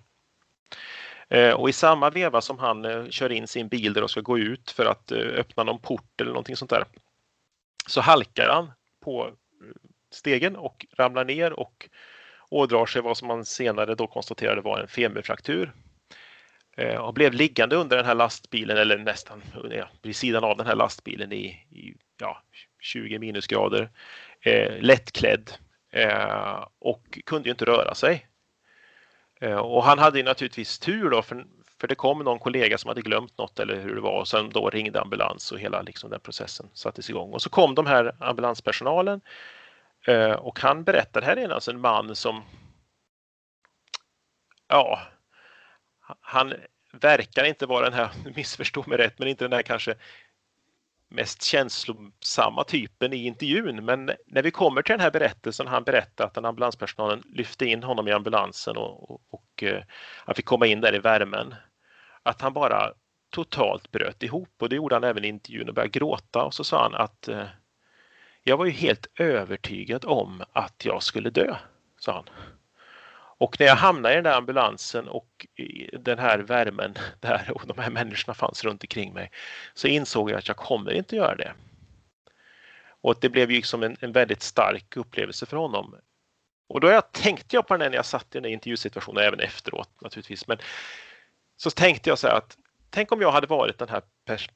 Eh, 1.29 1.53
och 1.53 1.69
i 1.69 1.73
samma 1.73 2.09
veva 2.09 2.41
som 2.41 2.59
han 2.59 2.85
eh, 2.85 3.09
kör 3.09 3.31
in 3.31 3.47
sin 3.47 3.67
bil 3.67 3.93
där 3.93 4.03
och 4.03 4.09
ska 4.09 4.21
gå 4.21 4.39
ut 4.39 4.71
för 4.71 4.85
att 4.85 5.11
eh, 5.11 5.19
öppna 5.19 5.63
någon 5.63 5.79
port 5.79 6.21
eller 6.21 6.31
någonting 6.31 6.55
sånt 6.55 6.69
där 6.69 6.85
så 7.87 8.01
halkar 8.01 8.49
han 8.49 8.71
på 9.03 9.31
stegen 10.11 10.55
och 10.55 10.85
ramlar 10.97 11.25
ner 11.25 11.53
och 11.53 11.89
ådrar 12.49 12.85
sig 12.85 13.01
vad 13.01 13.17
som 13.17 13.27
man 13.27 13.45
senare 13.45 13.95
då 13.95 14.07
konstaterade 14.07 14.61
var 14.61 14.79
en 14.79 14.87
femurfraktur. 14.87 15.73
Och 16.99 17.13
blev 17.13 17.33
liggande 17.33 17.75
under 17.75 17.97
den 17.97 18.05
här 18.05 18.15
lastbilen 18.15 18.77
eller 18.77 18.97
nästan 18.97 19.41
ja, 19.71 19.89
vid 20.01 20.15
sidan 20.15 20.43
av 20.43 20.57
den 20.57 20.67
här 20.67 20.75
lastbilen 20.75 21.31
i, 21.31 21.45
i 21.69 21.93
ja, 22.19 22.43
20 22.79 23.19
minusgrader, 23.19 23.89
eh, 24.41 24.81
lättklädd 24.81 25.51
eh, 25.91 26.65
och 26.79 27.19
kunde 27.25 27.49
ju 27.49 27.51
inte 27.51 27.65
röra 27.65 27.95
sig. 27.95 28.27
Eh, 29.41 29.57
och 29.57 29.83
han 29.83 29.99
hade 29.99 30.17
ju 30.17 30.23
naturligtvis 30.23 30.79
tur 30.79 31.09
då 31.09 31.21
för, 31.21 31.45
för 31.79 31.87
det 31.87 31.95
kom 31.95 32.19
någon 32.19 32.39
kollega 32.39 32.77
som 32.77 32.87
hade 32.87 33.01
glömt 33.01 33.37
något 33.37 33.59
eller 33.59 33.81
hur 33.81 33.95
det 33.95 34.01
var 34.01 34.19
och 34.19 34.27
sen 34.27 34.49
då 34.49 34.69
ringde 34.69 35.01
ambulans 35.01 35.51
och 35.51 35.59
hela 35.59 35.81
liksom 35.81 36.09
den 36.09 36.19
processen 36.19 36.69
sattes 36.73 37.09
igång. 37.09 37.33
Och 37.33 37.41
så 37.41 37.49
kom 37.49 37.75
de 37.75 37.85
här 37.85 38.15
ambulanspersonalen 38.19 39.21
eh, 40.07 40.31
och 40.31 40.59
han 40.59 40.83
berättade, 40.83 41.25
här 41.25 41.37
är 41.37 41.49
alltså 41.49 41.71
en 41.71 41.81
man 41.81 42.15
som 42.15 42.43
ja, 44.67 44.99
han 46.21 46.53
verkar 46.91 47.43
inte 47.43 47.65
vara 47.65 47.89
den 47.89 47.93
här, 47.93 48.09
missförstå 48.35 48.83
mig 48.87 48.97
rätt, 48.97 49.19
men 49.19 49.27
inte 49.27 49.45
den 49.45 49.53
här 49.53 49.61
kanske 49.61 49.95
mest 51.09 51.43
känslosamma 51.43 52.63
typen 52.63 53.13
i 53.13 53.25
intervjun. 53.25 53.85
Men 53.85 54.11
när 54.25 54.43
vi 54.43 54.51
kommer 54.51 54.81
till 54.81 54.93
den 54.93 54.99
här 54.99 55.11
berättelsen, 55.11 55.67
han 55.67 55.83
berättar 55.83 56.25
att 56.25 56.33
den 56.33 56.45
ambulanspersonalen 56.45 57.23
lyfte 57.25 57.65
in 57.65 57.83
honom 57.83 58.07
i 58.07 58.11
ambulansen 58.11 58.77
och, 58.77 59.11
och, 59.11 59.21
och 59.29 59.63
eh, 59.63 59.83
han 60.25 60.35
fick 60.35 60.45
komma 60.45 60.67
in 60.67 60.81
där 60.81 60.95
i 60.95 60.99
värmen. 60.99 61.55
Att 62.23 62.41
han 62.41 62.53
bara 62.53 62.93
totalt 63.29 63.91
bröt 63.91 64.23
ihop 64.23 64.49
och 64.59 64.69
det 64.69 64.75
gjorde 64.75 64.95
han 64.95 65.03
även 65.03 65.25
i 65.25 65.27
intervjun 65.27 65.69
och 65.69 65.75
började 65.75 65.99
gråta 65.99 66.43
och 66.43 66.53
så 66.53 66.63
sa 66.63 66.83
han 66.83 66.95
att 66.95 67.27
eh, 67.27 67.45
jag 68.43 68.57
var 68.57 68.65
ju 68.65 68.71
helt 68.71 69.07
övertygad 69.15 70.05
om 70.05 70.43
att 70.53 70.85
jag 70.85 71.03
skulle 71.03 71.29
dö, 71.29 71.55
sa 71.99 72.13
han. 72.13 72.29
Och 73.37 73.59
när 73.59 73.67
jag 73.67 73.75
hamnade 73.75 74.13
i 74.13 74.15
den 74.15 74.23
där 74.23 74.37
ambulansen 74.37 75.07
och 75.07 75.47
den 75.99 76.19
här 76.19 76.39
värmen 76.39 76.93
där 77.19 77.51
och 77.55 77.67
de 77.67 77.77
här 77.77 77.89
människorna 77.89 78.33
fanns 78.33 78.63
runt 78.63 78.83
omkring 78.83 79.13
mig 79.13 79.31
så 79.73 79.87
insåg 79.87 80.31
jag 80.31 80.37
att 80.37 80.47
jag 80.47 80.57
kommer 80.57 80.91
inte 80.91 81.15
göra 81.15 81.35
det. 81.35 81.53
Och 83.01 83.15
det 83.21 83.29
blev 83.29 83.51
ju 83.51 83.57
liksom 83.57 83.83
en, 83.83 83.97
en 83.99 84.11
väldigt 84.11 84.41
stark 84.41 84.97
upplevelse 84.97 85.45
för 85.45 85.57
honom. 85.57 85.95
Och 86.69 86.79
då 86.79 86.89
jag 86.89 87.11
tänkte 87.11 87.55
jag 87.55 87.67
på 87.67 87.77
den 87.77 87.91
när 87.91 87.97
jag 87.97 88.05
satt 88.05 88.35
i 88.35 88.39
den 88.39 88.51
intervjusituationen, 88.51 89.23
även 89.23 89.39
efteråt 89.39 90.01
naturligtvis. 90.01 90.47
Men 90.47 90.57
så 91.57 91.69
tänkte 91.69 92.09
jag 92.09 92.19
så 92.19 92.27
här 92.27 92.37
att 92.37 92.57
tänk 92.89 93.11
om 93.11 93.21
jag 93.21 93.31
hade 93.31 93.47
varit 93.47 93.77
den 93.77 93.89
här 93.89 94.01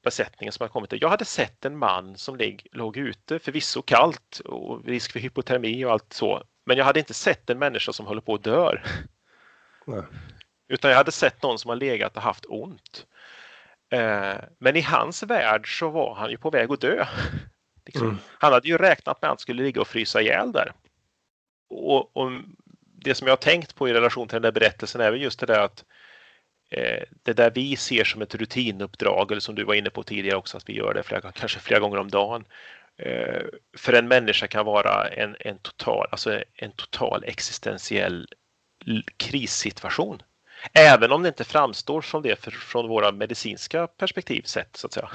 besättningen 0.04 0.52
som 0.52 0.64
hade 0.64 0.72
kommit. 0.72 1.02
Jag 1.02 1.10
hade 1.10 1.26
sett 1.26 1.66
en 1.66 1.78
man 1.78 2.18
som 2.18 2.58
låg 2.72 2.98
ute, 2.98 3.40
förvisso 3.40 3.82
kallt 3.82 4.40
och 4.46 4.86
risk 4.86 5.12
för 5.12 5.20
hypotermi 5.20 5.86
och 5.86 5.92
allt 5.92 6.14
så. 6.14 6.44
Men 6.66 6.78
jag 6.78 6.86
hade 6.86 7.00
inte 7.00 7.14
sett 7.14 7.50
en 7.50 7.60
människa 7.60 7.94
som 7.94 8.06
håller 8.06 8.22
på 8.22 8.36
att. 8.36 8.80
Nej. 9.86 10.04
Utan 10.68 10.92
jag 10.92 10.98
hade 10.98 11.12
sett 11.12 11.44
någon 11.44 11.60
som 11.60 11.70
har 11.70 11.76
legat 11.76 12.16
och 12.16 12.22
haft 12.22 12.46
ont. 12.50 13.06
Eh, 13.92 14.36
men 14.58 14.76
i 14.76 14.82
hans 14.82 15.24
värld 15.24 15.80
så 15.80 15.90
var 15.90 16.16
han 16.16 16.30
ju 16.30 16.38
på 16.38 16.50
väg 16.50 16.72
att 16.72 16.82
dö. 16.82 17.06
Liksom. 17.86 18.08
Mm. 18.08 18.18
Han 18.40 18.54
hade 18.54 18.68
ju 18.68 18.78
räknat 18.78 19.22
med 19.22 19.28
att 19.28 19.32
han 19.32 19.40
skulle 19.40 19.64
ligga 19.64 19.82
och 19.82 19.88
frysa 19.88 20.22
ihjäl 20.22 20.52
där. 20.52 20.74
Och, 21.70 22.18
och, 22.18 22.32
det 23.04 23.16
som 23.16 23.28
jag 23.28 23.32
har 23.32 23.38
tänkt 23.38 23.76
på 23.76 23.90
i 23.90 23.94
relation 23.94 24.28
till 24.28 24.36
den 24.36 24.42
där 24.42 24.52
berättelsen 24.52 25.02
är 25.02 25.12
väl 25.12 25.22
just 25.22 25.40
det 25.40 25.46
där 25.46 25.60
att 25.60 25.86
eh, 26.70 27.04
det 27.24 27.34
där 27.34 27.52
vi 27.52 27.76
ser 27.76 28.04
som 28.04 28.22
ett 28.22 28.36
rutinuppdrag, 28.36 29.32
eller 29.32 29.42
som 29.42 29.56
du 29.56 29.64
var 29.64 29.74
inne 29.74 29.90
på 29.90 30.04
tidigare 30.04 30.38
också, 30.38 30.58
att 30.58 30.70
vi 30.70 30.74
gör 30.74 30.94
det 30.94 31.04
flera, 31.04 31.32
kanske 31.32 31.60
flera 31.60 31.80
gånger 31.80 31.98
om 31.98 32.10
dagen. 32.10 32.46
Eh, 32.98 33.42
för 33.78 33.94
en 33.94 34.08
människa 34.08 34.48
kan 34.48 34.66
vara 34.66 35.08
en, 35.08 35.36
en, 35.40 35.58
total, 35.58 36.08
alltså 36.12 36.44
en 36.54 36.72
total 36.72 37.24
existentiell 37.24 38.28
krissituation. 39.18 40.22
Även 40.74 41.12
om 41.12 41.24
det 41.24 41.28
inte 41.28 41.44
framstår 41.44 42.02
som 42.02 42.22
det 42.22 42.40
för, 42.40 42.52
från 42.52 42.88
våra 42.88 43.12
medicinska 43.12 43.88
perspektiv 43.88 44.42
sett. 44.42 44.76
Så 44.76 44.88
att 44.88 44.94
säga. 44.94 45.10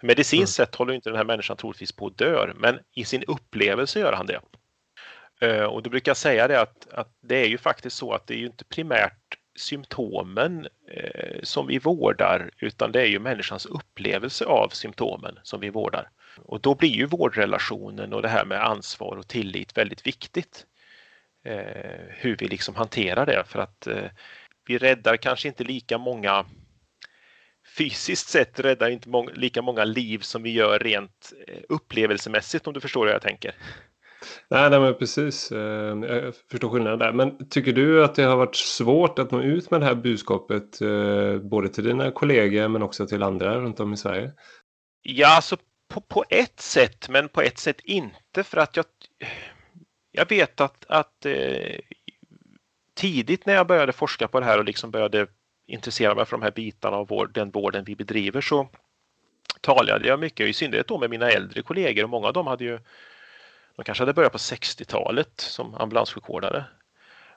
För 0.00 0.06
medicinskt 0.06 0.58
mm. 0.58 0.66
sett 0.66 0.74
håller 0.74 0.94
inte 0.94 1.10
den 1.10 1.16
här 1.16 1.24
människan 1.24 1.56
troligtvis 1.56 1.92
på 1.92 2.06
att 2.06 2.18
dö, 2.18 2.52
men 2.56 2.78
i 2.94 3.04
sin 3.04 3.22
upplevelse 3.22 4.00
gör 4.00 4.12
han 4.12 4.26
det. 4.26 4.40
Eh, 5.40 5.64
och 5.64 5.82
då 5.82 5.90
brukar 5.90 6.10
jag 6.10 6.16
säga 6.16 6.48
det 6.48 6.60
att, 6.60 6.88
att 6.92 7.08
det 7.20 7.36
är 7.36 7.48
ju 7.48 7.58
faktiskt 7.58 7.96
så 7.96 8.12
att 8.12 8.26
det 8.26 8.34
är 8.34 8.38
ju 8.38 8.46
inte 8.46 8.64
primärt 8.64 9.38
symptomen 9.56 10.68
eh, 10.90 11.42
som 11.42 11.66
vi 11.66 11.78
vårdar 11.78 12.50
utan 12.58 12.92
det 12.92 13.00
är 13.00 13.06
ju 13.06 13.18
människans 13.18 13.66
upplevelse 13.66 14.44
av 14.44 14.68
symptomen 14.68 15.38
som 15.42 15.60
vi 15.60 15.70
vårdar. 15.70 16.10
Och 16.42 16.60
då 16.60 16.74
blir 16.74 16.88
ju 16.88 17.06
vårdrelationen 17.06 18.12
och 18.12 18.22
det 18.22 18.28
här 18.28 18.44
med 18.44 18.64
ansvar 18.64 19.16
och 19.16 19.28
tillit 19.28 19.76
väldigt 19.76 20.06
viktigt. 20.06 20.66
Eh, 21.44 22.04
hur 22.08 22.36
vi 22.36 22.48
liksom 22.48 22.76
hanterar 22.76 23.26
det 23.26 23.44
för 23.46 23.58
att 23.58 23.86
eh, 23.86 24.10
vi 24.66 24.78
räddar 24.78 25.16
kanske 25.16 25.48
inte 25.48 25.64
lika 25.64 25.98
många 25.98 26.44
fysiskt 27.76 28.28
sett 28.28 28.60
räddar 28.60 28.90
inte 28.90 29.08
många, 29.08 29.30
lika 29.34 29.62
många 29.62 29.84
liv 29.84 30.18
som 30.18 30.42
vi 30.42 30.50
gör 30.50 30.78
rent 30.78 31.32
eh, 31.46 31.62
upplevelsemässigt 31.68 32.66
om 32.66 32.74
du 32.74 32.80
förstår 32.80 33.06
hur 33.06 33.12
jag 33.12 33.22
tänker. 33.22 33.54
Nej, 34.48 34.70
nej 34.70 34.80
men 34.80 34.94
precis. 34.94 35.52
Eh, 35.52 35.58
jag 36.02 36.34
förstår 36.50 36.68
skillnaden 36.68 36.98
där. 36.98 37.12
Men 37.12 37.48
tycker 37.48 37.72
du 37.72 38.04
att 38.04 38.14
det 38.14 38.22
har 38.22 38.36
varit 38.36 38.56
svårt 38.56 39.18
att 39.18 39.30
nå 39.30 39.42
ut 39.42 39.70
med 39.70 39.80
det 39.80 39.86
här 39.86 39.94
budskapet 39.94 40.80
eh, 40.80 41.38
både 41.38 41.68
till 41.68 41.84
dina 41.84 42.10
kollegor 42.10 42.68
men 42.68 42.82
också 42.82 43.06
till 43.06 43.22
andra 43.22 43.60
runt 43.60 43.80
om 43.80 43.92
i 43.92 43.96
Sverige? 43.96 44.32
Ja, 45.02 45.36
alltså 45.36 45.56
på, 45.88 46.00
på 46.00 46.24
ett 46.28 46.60
sätt, 46.60 47.08
men 47.08 47.28
på 47.28 47.42
ett 47.42 47.58
sätt 47.58 47.80
inte 47.84 48.44
för 48.44 48.58
att 48.58 48.76
jag, 48.76 48.84
jag 50.12 50.28
vet 50.28 50.60
att, 50.60 50.84
att 50.88 51.26
eh, 51.26 51.78
tidigt 52.94 53.46
när 53.46 53.54
jag 53.54 53.66
började 53.66 53.92
forska 53.92 54.28
på 54.28 54.40
det 54.40 54.46
här 54.46 54.58
och 54.58 54.64
liksom 54.64 54.90
började 54.90 55.26
intressera 55.66 56.14
mig 56.14 56.26
för 56.26 56.36
de 56.36 56.42
här 56.42 56.50
bitarna 56.50 56.96
av 56.96 57.08
vår, 57.08 57.26
den 57.26 57.50
vården 57.50 57.84
vi 57.84 57.96
bedriver 57.96 58.40
så 58.40 58.68
talade 59.60 60.08
jag 60.08 60.20
mycket, 60.20 60.48
i 60.48 60.52
synnerhet 60.52 60.88
då 60.88 60.98
med 60.98 61.10
mina 61.10 61.30
äldre 61.30 61.62
kollegor 61.62 62.04
och 62.04 62.10
många 62.10 62.26
av 62.26 62.32
dem 62.32 62.46
hade 62.46 62.64
ju 62.64 62.80
de 63.76 63.84
kanske 63.84 64.02
hade 64.02 64.12
börjat 64.12 64.32
på 64.32 64.38
60-talet 64.38 65.40
som 65.40 65.74
ambulanssjukvårdare. 65.74 66.64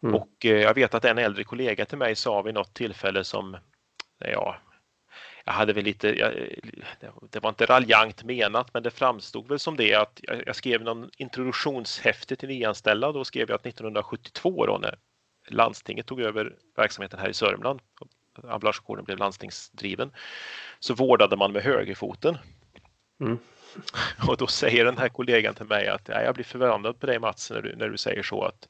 Mm. 0.04 0.16
Och 0.16 0.46
eh, 0.46 0.62
jag 0.62 0.74
vet 0.74 0.94
att 0.94 1.06
en 1.06 1.18
äldre 1.18 1.44
kollega 1.44 1.86
till 1.86 1.98
mig 1.98 2.16
sa 2.16 2.42
vid 2.42 2.54
något 2.54 2.74
tillfälle 2.74 3.24
som, 3.24 3.58
ja, 4.18 4.58
jag 5.52 5.56
hade 5.56 5.74
väl 5.74 5.84
lite, 5.84 6.08
jag, 6.08 6.34
det 7.30 7.40
var 7.40 7.50
inte 7.50 7.66
raljant 7.66 8.24
menat, 8.24 8.74
men 8.74 8.84
det 8.84 8.92
framstod 8.92 9.48
väl 9.48 9.60
som 9.60 9.78
det 9.78 9.94
att 9.94 10.20
jag, 10.24 10.44
jag 10.46 10.56
skrev 10.56 10.82
någon 10.82 11.10
introduktionshäfte 11.18 12.36
till 12.36 12.50
nyanställda. 12.50 13.12
Då 13.12 13.24
skrev 13.26 13.50
jag 13.50 13.56
att 13.56 13.66
1972 13.66 14.66
då 14.66 14.78
när 14.78 14.96
landstinget 15.48 16.06
tog 16.06 16.22
över 16.22 16.56
verksamheten 16.76 17.20
här 17.20 17.30
i 17.30 17.34
Sörmland, 17.34 17.80
ambulanssjukvården 18.48 19.06
blev 19.06 19.18
landstingsdriven, 19.18 20.12
så 20.80 20.94
vårdade 20.94 21.38
man 21.38 21.52
med 21.52 21.64
högerfoten. 21.64 22.38
Mm. 23.22 23.40
Och 24.28 24.38
då 24.38 24.48
säger 24.48 24.86
den 24.86 24.98
här 24.98 25.10
kollegan 25.10 25.56
till 25.56 25.66
mig 25.66 25.88
att 25.88 26.08
jag 26.08 26.36
blir 26.36 26.46
förvånad 26.46 27.00
på 27.00 27.06
dig 27.06 27.20
Mats 27.20 27.52
när 27.52 27.62
du, 27.62 27.76
när 27.76 27.90
du 27.90 27.98
säger 27.98 28.24
så 28.24 28.44
att 28.44 28.68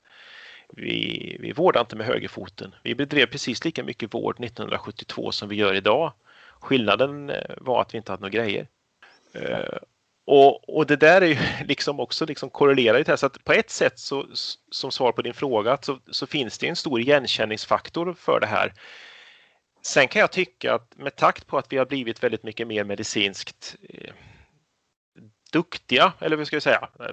vi, 0.70 1.38
vi 1.40 1.52
vårdar 1.52 1.82
inte 1.82 1.96
med 1.96 2.06
högerfoten. 2.06 2.76
Vi 2.84 2.96
bedrev 2.96 3.26
precis 3.26 3.66
lika 3.66 3.84
mycket 3.84 4.14
vård 4.14 4.44
1972 4.44 5.32
som 5.32 5.50
vi 5.50 5.56
gör 5.56 5.74
idag. 5.74 6.14
Skillnaden 6.62 7.30
eh, 7.30 7.56
var 7.58 7.82
att 7.82 7.94
vi 7.94 7.98
inte 7.98 8.12
hade 8.12 8.22
några 8.22 8.34
grejer. 8.34 8.68
Uh, 9.36 9.78
och, 10.26 10.78
och, 10.78 10.86
det 10.88 10.96
där 10.96 11.22
är 11.22 11.26
ju 11.26 11.38
liksom 11.66 12.00
också 12.00 12.26
liksom 12.26 12.50
korrelerar 12.50 12.98
ju 12.98 13.04
till 13.04 13.18
så 13.18 13.26
att 13.26 13.44
på 13.44 13.54
ett 13.54 13.70
sätt 13.70 14.00
så, 14.00 14.26
som 14.72 14.92
svar 14.92 15.12
på 15.12 15.22
din 15.22 15.34
fråga 15.34 15.78
så, 15.82 16.00
så 16.12 16.28
finns 16.28 16.58
det 16.58 16.68
en 16.68 16.76
stor 16.76 17.00
igenkänningsfaktor 17.00 18.14
för 18.14 18.40
det 18.40 18.48
här. 18.48 18.74
Sen 19.82 20.08
kan 20.08 20.20
jag 20.20 20.32
tycka 20.32 20.74
att 20.74 20.98
med 20.98 21.16
takt 21.16 21.48
på 21.48 21.58
att 21.58 21.74
vi 21.74 21.78
har 21.78 21.86
blivit 21.86 22.24
väldigt 22.24 22.44
mycket 22.44 22.68
mer 22.68 22.84
medicinskt 22.84 23.76
eh, 23.90 24.14
duktiga, 25.52 26.14
eller 26.20 26.38
vad 26.38 26.48
ska 26.48 26.56
jag 26.56 26.64
säga, 26.64 26.90
eh, 27.00 27.06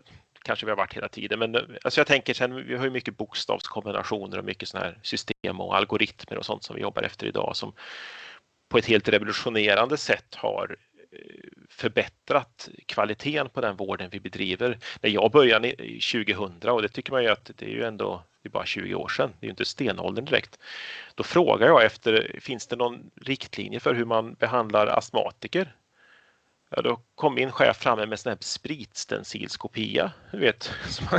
kanske 0.42 0.66
vi 0.66 0.70
har 0.70 0.76
varit 0.76 0.94
hela 0.94 1.08
tiden, 1.08 1.38
men 1.38 1.54
eh, 1.54 1.62
alltså 1.82 2.00
jag 2.00 2.06
tänker 2.06 2.34
sen, 2.34 2.66
vi 2.66 2.76
har 2.76 2.84
ju 2.84 2.90
mycket 2.90 3.16
bokstavskombinationer 3.16 4.38
och 4.38 4.44
mycket 4.44 4.68
sådana 4.68 4.86
här 4.86 4.98
system 5.02 5.60
och 5.60 5.76
algoritmer 5.76 6.38
och 6.38 6.46
sånt 6.46 6.64
som 6.64 6.76
vi 6.76 6.82
jobbar 6.82 7.02
efter 7.02 7.26
idag 7.26 7.56
som 7.56 7.72
på 8.68 8.78
ett 8.78 8.86
helt 8.86 9.08
revolutionerande 9.08 9.96
sätt 9.96 10.34
har 10.34 10.76
eh, 11.12 11.18
förbättrat 11.70 12.68
kvaliteten 12.86 13.48
på 13.48 13.60
den 13.60 13.76
vården 13.76 14.08
vi 14.12 14.20
bedriver. 14.20 14.78
När 15.00 15.10
jag 15.10 15.30
började 15.30 15.70
2000 16.12 16.68
och 16.68 16.82
det 16.82 16.88
tycker 16.88 17.12
man 17.12 17.22
ju 17.22 17.28
att 17.28 17.50
det 17.56 17.66
är 17.66 17.70
ju 17.70 17.84
ändå 17.84 18.24
det 18.42 18.48
är 18.48 18.50
bara 18.50 18.66
20 18.66 18.94
år 18.94 19.08
sedan, 19.08 19.32
det 19.40 19.44
är 19.44 19.48
ju 19.48 19.50
inte 19.50 19.64
stenåldern 19.64 20.24
direkt. 20.24 20.58
Då 21.14 21.22
frågar 21.22 21.66
jag 21.66 21.84
efter, 21.84 22.38
finns 22.42 22.66
det 22.66 22.76
någon 22.76 23.10
riktlinje 23.22 23.80
för 23.80 23.94
hur 23.94 24.04
man 24.04 24.34
behandlar 24.34 24.86
astmatiker? 24.86 25.74
Ja, 26.70 26.82
då 26.82 27.00
kom 27.14 27.34
min 27.34 27.52
chef 27.52 27.76
fram 27.76 27.98
med 27.98 28.12
en 28.12 28.18
sån 28.18 28.30
här 28.30 28.38
spritstencilskopia, 28.40 30.12
du 30.32 30.38
vet. 30.38 30.70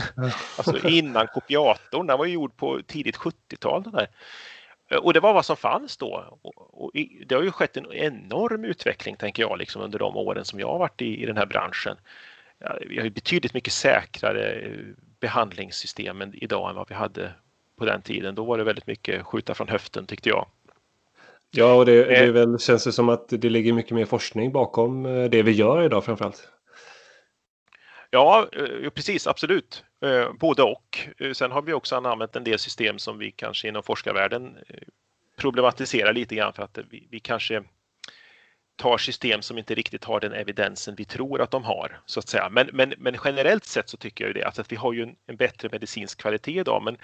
alltså 0.58 0.88
innan 0.88 1.28
kopiatorn, 1.28 2.08
den 2.08 2.18
var 2.18 2.26
ju 2.26 2.34
gjord 2.34 2.58
på 2.58 2.82
tidigt 2.88 3.18
70-tal. 3.18 3.84
Den 3.84 3.94
där. 3.94 4.08
Och 4.98 5.14
det 5.14 5.20
var 5.20 5.34
vad 5.34 5.46
som 5.46 5.58
fanns 5.58 5.98
då. 5.98 6.40
Och 6.72 6.92
det 7.26 7.36
har 7.36 7.44
ju 7.44 7.52
skett 7.52 7.78
en 7.78 7.94
enorm 7.94 8.66
utveckling, 8.66 9.16
tänker 9.16 9.44
jag, 9.44 9.58
liksom 9.58 9.82
under 9.82 10.00
de 10.00 10.18
åren 10.18 10.46
som 10.46 10.60
jag 10.60 10.68
har 10.68 10.80
varit 10.80 11.02
i, 11.02 11.24
i 11.24 11.26
den 11.26 11.38
här 11.38 11.46
branschen. 11.46 11.98
Vi 12.88 13.00
har 13.00 13.10
betydligt 13.10 13.54
mycket 13.54 13.74
säkrare 13.74 14.52
eh, 14.52 14.72
behandlingssystem 15.20 16.22
idag 16.34 16.70
än 16.70 16.76
vad 16.76 16.90
vi 16.90 16.96
hade 16.96 17.32
på 17.78 17.86
den 17.86 18.02
tiden. 18.02 18.36
Då 18.36 18.44
var 18.44 18.58
det 18.58 18.64
väldigt 18.64 18.88
mycket 18.88 19.26
skjuta 19.26 19.54
från 19.54 19.68
höften 19.68 20.06
tyckte 20.06 20.30
jag. 20.30 20.48
Ja, 21.52 21.74
och 21.74 21.86
det, 21.86 22.04
det 22.04 22.16
är 22.16 22.28
eh. 22.28 22.34
väl, 22.34 22.60
känns 22.60 22.84
det 22.84 22.92
som 22.92 23.10
att 23.10 23.30
det 23.30 23.50
ligger 23.50 23.74
mycket 23.74 23.92
mer 23.92 24.06
forskning 24.06 24.52
bakom 24.52 25.06
eh, 25.06 25.30
det 25.30 25.44
vi 25.44 25.52
gör 25.52 25.84
idag 25.84 26.06
framförallt. 26.06 26.48
Eh, 28.12 28.20
ja, 28.20 28.50
precis, 28.94 29.28
absolut. 29.28 29.84
Eh, 30.02 30.34
både 30.34 30.64
och. 30.64 31.00
Eh, 31.18 31.32
sen 31.32 31.52
har 31.52 31.62
vi 31.62 31.74
också 31.74 31.96
använt 31.96 32.36
en 32.36 32.44
del 32.44 32.60
system 32.60 33.00
som 33.00 33.18
vi 33.18 33.32
kanske 33.32 33.68
inom 33.68 33.84
forskarvärlden 33.84 34.58
problematiserar 35.38 36.14
lite 36.14 36.36
grann 36.36 36.54
för 36.54 36.64
att 36.64 36.80
vi, 36.90 37.08
vi 37.12 37.20
kanske 37.20 37.64
tar 38.76 38.98
system 38.98 39.42
som 39.42 39.58
inte 39.58 39.76
riktigt 39.76 40.04
har 40.04 40.20
den 40.20 40.34
evidensen 40.34 40.96
vi 40.96 41.06
tror 41.06 41.42
att 41.42 41.52
de 41.52 41.64
har. 41.64 42.02
så 42.06 42.20
att 42.20 42.28
säga. 42.28 42.50
Men, 42.50 42.70
men, 42.74 42.94
men 42.98 43.18
generellt 43.24 43.66
sett 43.66 43.90
så 43.90 43.98
tycker 43.98 44.26
jag 44.26 44.36
det, 44.36 44.44
alltså 44.44 44.62
att 44.62 44.72
vi 44.72 44.76
har 44.76 44.94
ju 44.94 45.04
en, 45.04 45.16
en, 45.28 45.36
bättre 45.36 45.70
medicinsk 45.72 46.22
kvalitet 46.22 46.60
idag. 46.60 46.84
Men 46.84 46.98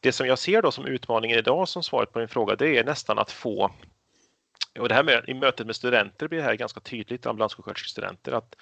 det 0.00 0.12
som 0.12 0.26
jag 0.26 0.38
ser 0.38 0.62
då 0.62 0.70
som 0.70 0.86
utmaningen 0.86 1.38
idag 1.38 1.68
som 1.68 1.82
svaret 1.82 2.12
på 2.12 2.18
din 2.18 2.28
fråga, 2.28 2.56
det 2.56 2.78
är 2.78 2.84
nästan 2.84 3.18
att 3.18 3.30
få 3.30 3.70
och 4.78 4.88
det 4.88 4.94
här 4.94 5.02
med, 5.02 5.24
i 5.28 5.34
mötet 5.34 5.66
med 5.66 5.76
studenter 5.76 6.28
blir 6.28 6.38
det 6.38 6.44
här 6.44 6.54
ganska 6.54 6.80
tydligt, 6.80 7.26
ambulanssjuksköterskestudenter, 7.26 8.32
att 8.32 8.56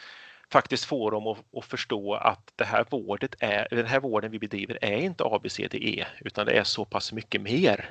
faktiskt 0.52 0.84
få 0.84 1.10
dem 1.10 1.26
att, 1.26 1.38
att, 1.56 1.64
förstå 1.64 2.14
att 2.14 2.52
det 2.56 2.64
här 2.64 2.86
vårdet 2.90 3.34
är, 3.40 3.68
den 3.70 3.86
här 3.86 4.00
vården 4.00 4.30
vi 4.30 4.38
bedriver 4.38 4.78
är 4.82 4.96
inte 4.96 5.24
ABCDE 5.24 6.06
utan 6.20 6.46
det 6.46 6.52
är 6.52 6.64
så 6.64 6.84
pass 6.84 7.12
mycket 7.12 7.40
mer. 7.40 7.90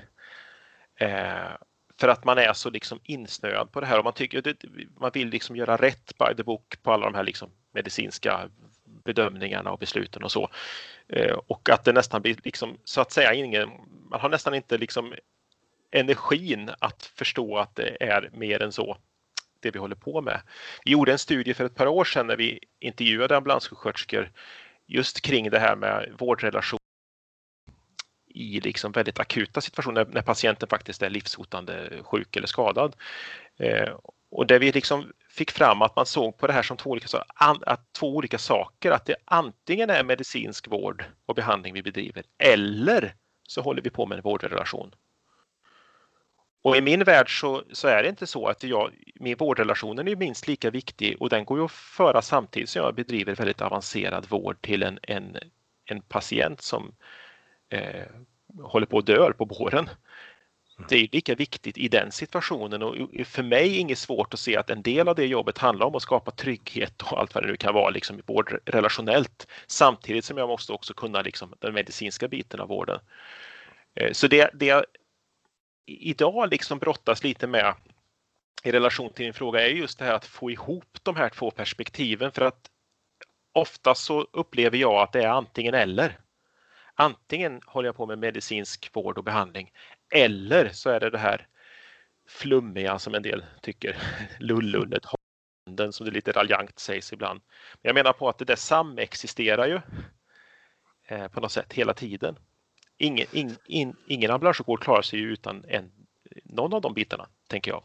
Eh, 0.96 1.52
för 2.00 2.08
att 2.08 2.26
man 2.26 2.38
är 2.38 2.54
så 2.54 2.70
liksom 2.70 3.00
insnöad 3.04 3.72
på 3.72 3.80
det 3.80 3.86
här 3.86 3.98
och 3.98 4.04
man 4.04 4.14
tycker 4.14 4.56
man 5.00 5.12
vill 5.14 5.30
liksom 5.30 5.56
göra 5.56 5.78
rätt 5.78 6.18
by 6.18 6.36
the 6.38 6.44
book 6.44 6.84
på 6.84 6.92
alla 6.92 7.06
de 7.06 7.16
här 7.16 7.24
liksom 7.24 7.50
medicinska 7.74 8.50
bedömningarna 8.86 9.72
och 9.72 9.80
besluten 9.80 10.24
och 10.24 10.32
så. 10.32 10.50
Eh, 11.08 11.38
och 11.48 11.70
att 11.70 11.84
det 11.84 11.94
nästan 11.94 12.22
blir 12.22 12.36
liksom 12.44 12.78
så 12.84 13.02
att 13.02 13.12
säga 13.12 13.34
ingen, 13.34 13.70
man 14.10 14.20
har 14.20 14.30
nästan 14.30 14.54
inte 14.54 14.78
liksom 14.78 15.14
energin 15.92 16.70
att 16.80 17.06
förstå 17.16 17.58
att 17.58 17.76
det 17.76 17.98
är 18.04 18.30
mer 18.34 18.62
än 18.62 18.72
så 18.72 18.98
det 19.62 19.72
vi 19.72 19.80
håller 19.80 19.96
på 19.96 20.22
med. 20.22 20.42
Vi 20.86 20.92
gjorde 20.92 21.12
en 21.12 21.20
studie 21.20 21.54
för 21.54 21.66
ett 21.66 21.76
par 21.76 21.88
år 21.88 22.06
sedan 22.06 22.28
när 22.28 22.38
vi 22.38 22.60
intervjuade 22.80 23.38
ambulanssjuksköterskor 23.38 24.32
just 24.88 25.22
kring 25.22 25.50
det 25.50 25.60
här 25.60 25.76
med 25.76 26.14
vårdrelation 26.18 26.80
i 28.34 28.60
liksom 28.60 28.92
väldigt 28.92 29.20
akuta 29.20 29.62
situationer 29.62 30.08
när 30.12 30.22
patienten 30.22 30.70
faktiskt 30.70 31.02
är 31.02 31.10
livshotande 31.10 31.90
sjuk 32.04 32.36
eller 32.36 32.48
skadad. 32.48 32.96
Eh, 33.58 33.90
och 34.32 34.48
där 34.48 34.60
vi 34.60 34.72
liksom 34.72 35.12
fick 35.30 35.52
fram 35.52 35.82
att 35.82 35.96
man 35.96 36.06
såg 36.06 36.38
på 36.38 36.48
det 36.48 36.54
här 36.54 36.64
som 36.64 36.78
två 36.78 36.90
olika, 36.90 37.24
att 37.62 37.94
två 37.94 38.16
olika 38.16 38.38
saker, 38.38 38.92
att 38.92 39.06
det 39.06 39.16
antingen 39.26 39.90
är 39.90 40.04
medicinsk 40.04 40.68
vård 40.68 41.06
och 41.26 41.36
behandling 41.36 41.74
vi 41.74 41.84
bedriver 41.84 42.24
eller 42.38 43.16
så 43.48 43.62
håller 43.62 43.82
vi 43.82 43.90
på 43.90 44.06
med 44.06 44.16
en 44.16 44.22
vårdrelation. 44.22 44.96
Och 46.64 46.78
i 46.78 46.82
min 46.82 47.04
värld 47.04 47.40
så, 47.40 47.64
så, 47.72 47.88
är 47.88 48.04
det 48.04 48.10
inte 48.10 48.28
så 48.28 48.48
att 48.48 48.64
jag, 48.64 48.92
min 49.16 49.38
vårdrelationen 49.38 50.08
är 50.08 50.16
minst 50.16 50.48
lika 50.48 50.70
viktig 50.70 51.18
och 51.20 51.30
den 51.30 51.46
går 51.46 51.58
ju 51.60 51.66
att 51.66 51.72
föra 51.72 52.22
samtidigt 52.22 52.70
som 52.70 52.82
jag 52.82 52.96
bedriver 52.96 53.36
väldigt 53.36 53.62
avancerad 53.62 54.30
vård 54.30 54.62
till 54.62 54.84
en, 54.84 55.00
en, 55.02 55.38
en 55.86 56.02
patient 56.02 56.62
som 56.62 56.96
eh, 57.70 58.06
håller 58.64 58.86
på 58.86 58.98
att 58.98 59.06
dö 59.06 59.34
på 59.34 59.46
båren. 59.46 59.90
Mm. 60.78 60.88
Det 60.90 60.96
är 60.96 61.10
lika 61.12 61.36
viktigt 61.36 61.78
i 61.78 61.88
den 61.88 62.12
situationen 62.12 62.84
och 62.84 62.96
för 63.26 63.44
mig 63.44 63.76
är 63.76 63.80
inget 63.80 63.98
svårt 63.98 64.34
att 64.34 64.40
se 64.40 64.58
att 64.58 64.70
en 64.70 64.82
del 64.82 65.08
av 65.08 65.16
det 65.16 65.26
jobbet 65.26 65.58
handlar 65.58 65.86
om 65.86 65.96
att 65.96 66.02
skapa 66.02 66.32
trygghet 66.32 67.02
och 67.02 67.20
allt 67.20 67.36
vad 67.36 67.44
det 67.44 67.48
nu 67.48 67.58
kan 67.58 67.74
vara 67.74 67.90
liksom 67.90 68.22
vårdrelationellt 68.26 69.48
samtidigt 69.68 70.26
som 70.26 70.38
jag 70.38 70.48
måste 70.48 70.74
också 70.74 70.94
kunna 70.94 71.22
liksom 71.22 71.54
den 71.60 71.74
medicinska 71.74 72.28
biten 72.28 72.60
av 72.60 72.68
vården. 72.68 73.00
Eh, 73.96 74.12
så 74.12 74.28
det, 74.28 74.50
det 74.54 74.86
idag 76.00 76.50
liksom 76.50 76.80
brottas 76.80 77.24
lite 77.24 77.48
med 77.48 77.76
i 78.64 78.72
relation 78.72 79.14
till 79.14 79.26
din 79.26 79.34
fråga 79.34 79.62
är 79.62 79.70
just 79.70 80.00
det 80.00 80.06
här 80.06 80.14
att 80.14 80.26
få 80.26 80.52
ihop 80.52 80.98
de 81.04 81.16
här 81.16 81.30
två 81.30 81.52
perspektiven 81.52 82.32
för 82.32 82.42
att 82.42 82.70
ofta 83.54 83.96
så 83.96 84.28
upplever 84.32 84.78
jag 84.78 85.02
att 85.02 85.12
det 85.12 85.24
är 85.24 85.28
antingen 85.28 85.74
eller. 85.74 86.20
antingen 86.96 87.62
håller 87.66 87.88
jag 87.88 87.96
på 87.96 88.06
med 88.06 88.20
medicinsk 88.20 88.90
vård 88.94 89.18
och 89.18 89.24
behandling 89.24 89.72
eller 90.14 90.70
så 90.70 90.90
är 90.90 91.00
det 91.00 91.10
det 91.10 91.18
här 91.18 91.48
flummiga 92.28 93.00
som 93.00 93.16
en 93.16 93.24
del 93.24 93.46
tycker, 93.62 93.98
lullullet, 94.40 95.04
handen 95.66 95.94
som 95.94 96.06
det 96.06 96.12
lite 96.12 96.32
raljant 96.32 96.80
sägs 96.80 97.14
ibland. 97.14 97.42
Men 97.82 97.90
jag 97.90 97.94
menar 97.94 98.14
på 98.14 98.30
att 98.30 98.38
det 98.38 98.46
där 98.46 98.56
samexisterar 98.56 99.68
ju 99.68 99.82
eh, 101.08 101.28
på 101.28 101.40
något 101.40 101.52
sätt 101.52 101.74
hela 101.74 101.94
tiden. 101.94 102.36
Ingen, 103.02 103.28
in, 103.32 103.56
in, 103.66 103.96
ingen 104.08 104.32
ambulanssjukvård 104.32 104.84
klarar 104.84 105.02
sig 105.02 105.20
utan 105.20 105.66
en, 105.68 105.92
någon 106.44 106.74
av 106.74 106.82
de 106.82 106.94
bitarna, 106.94 107.28
tänker 107.48 107.72
jag. 107.72 107.84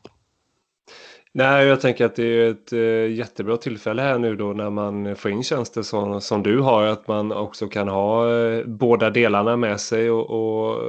Nej, 1.33 1.66
jag 1.66 1.81
tänker 1.81 2.05
att 2.05 2.16
det 2.16 2.24
är 2.24 2.50
ett 2.50 2.72
eh, 2.72 3.16
jättebra 3.18 3.57
tillfälle 3.57 4.02
här 4.02 4.18
nu 4.18 4.37
då 4.37 4.52
när 4.52 4.70
man 4.70 5.16
får 5.16 5.31
in 5.31 5.42
tjänster 5.42 5.83
som, 5.83 6.20
som 6.20 6.42
du 6.42 6.61
har, 6.61 6.87
att 6.87 7.09
man 7.09 7.33
också 7.33 7.68
kan 7.68 7.88
ha 7.88 8.37
eh, 8.37 8.64
båda 8.66 9.11
delarna 9.11 9.57
med 9.57 9.81
sig 9.81 10.11
och, 10.11 10.31
och 10.31 10.83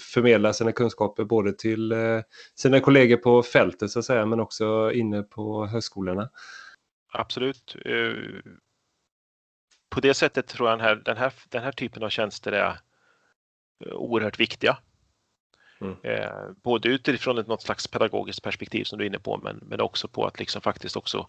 förmedla 0.00 0.52
sina 0.52 0.72
kunskaper 0.72 1.24
både 1.24 1.52
till 1.52 1.92
eh, 1.92 2.20
sina 2.54 2.80
kollegor 2.80 3.16
på 3.16 3.42
fältet 3.42 3.90
så 3.90 3.98
att 3.98 4.04
säga, 4.04 4.26
men 4.26 4.40
också 4.40 4.92
inne 4.92 5.22
på 5.22 5.66
högskolorna. 5.66 6.28
Absolut. 7.12 7.76
På 9.90 10.00
det 10.00 10.14
sättet 10.14 10.46
tror 10.46 10.68
jag 10.68 10.78
den 10.78 10.86
här, 10.86 10.94
den 11.04 11.16
här, 11.16 11.32
den 11.48 11.62
här 11.62 11.72
typen 11.72 12.02
av 12.02 12.08
tjänster 12.08 12.52
är 12.52 12.78
oerhört 13.80 14.40
viktiga. 14.40 14.76
Mm. 15.80 15.96
Eh, 16.02 16.50
både 16.62 16.88
utifrån 16.88 17.38
ett 17.38 17.46
något 17.46 17.62
slags 17.62 17.86
pedagogiskt 17.86 18.42
perspektiv 18.42 18.84
som 18.84 18.98
du 18.98 19.04
är 19.04 19.08
inne 19.08 19.18
på 19.18 19.40
men, 19.42 19.60
men 19.62 19.80
också 19.80 20.08
på 20.08 20.26
att 20.26 20.38
liksom 20.38 20.62
faktiskt 20.62 20.96
också 20.96 21.28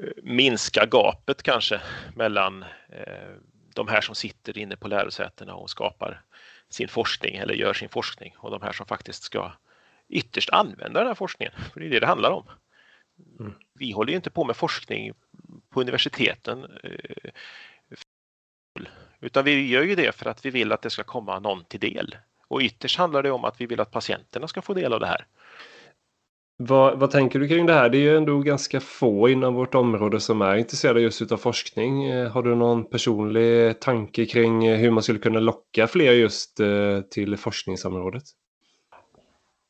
eh, 0.00 0.22
minska 0.22 0.86
gapet 0.86 1.42
kanske 1.42 1.80
mellan 2.14 2.62
eh, 2.88 3.32
de 3.74 3.88
här 3.88 4.00
som 4.00 4.14
sitter 4.14 4.58
inne 4.58 4.76
på 4.76 4.88
lärosätena 4.88 5.54
och 5.54 5.70
skapar 5.70 6.22
sin 6.68 6.88
forskning 6.88 7.36
eller 7.36 7.54
gör 7.54 7.74
sin 7.74 7.88
forskning 7.88 8.34
och 8.36 8.50
de 8.50 8.62
här 8.62 8.72
som 8.72 8.86
faktiskt 8.86 9.22
ska 9.22 9.52
ytterst 10.08 10.50
använda 10.50 11.00
den 11.00 11.08
här 11.08 11.14
forskningen. 11.14 11.54
För 11.72 11.80
det 11.80 11.86
är 11.86 11.90
det 11.90 12.00
det 12.00 12.06
handlar 12.06 12.30
om. 12.30 12.44
Mm. 13.40 13.54
Vi 13.74 13.92
håller 13.92 14.10
ju 14.10 14.16
inte 14.16 14.30
på 14.30 14.44
med 14.44 14.56
forskning 14.56 15.12
på 15.70 15.80
universiteten 15.80 16.64
eh, 16.84 17.30
utan 19.22 19.44
vi 19.44 19.68
gör 19.68 19.82
ju 19.82 19.94
det 19.94 20.14
för 20.14 20.30
att 20.30 20.46
vi 20.46 20.50
vill 20.50 20.72
att 20.72 20.82
det 20.82 20.90
ska 20.90 21.02
komma 21.02 21.38
någon 21.38 21.64
till 21.64 21.80
del. 21.80 22.16
Och 22.48 22.60
ytterst 22.60 22.98
handlar 22.98 23.22
det 23.22 23.30
om 23.30 23.44
att 23.44 23.60
vi 23.60 23.66
vill 23.66 23.80
att 23.80 23.90
patienterna 23.90 24.48
ska 24.48 24.62
få 24.62 24.74
del 24.74 24.92
av 24.92 25.00
det 25.00 25.06
här. 25.06 25.26
Vad, 26.56 26.98
vad, 26.98 27.10
tänker 27.10 27.38
du 27.38 27.48
kring 27.48 27.66
det 27.66 27.72
här? 27.72 27.88
Det 27.88 27.98
är 27.98 28.00
ju 28.00 28.16
ändå 28.16 28.38
ganska 28.38 28.80
få 28.80 29.28
inom 29.28 29.54
vårt 29.54 29.74
område 29.74 30.20
som 30.20 30.42
är 30.42 30.56
intresserade 30.56 31.00
just 31.00 31.32
av 31.32 31.36
forskning. 31.36 32.04
Eh, 32.04 32.30
har 32.30 32.42
du 32.42 32.54
någon 32.54 32.84
personlig 32.84 33.80
tanke 33.80 34.26
kring 34.26 34.74
hur 34.74 34.90
man 34.90 35.02
skulle 35.02 35.18
kunna 35.18 35.40
locka 35.40 35.86
fler 35.86 36.12
just 36.12 36.60
eh, 36.60 37.00
till 37.00 37.36
forskningsområdet? 37.36 38.22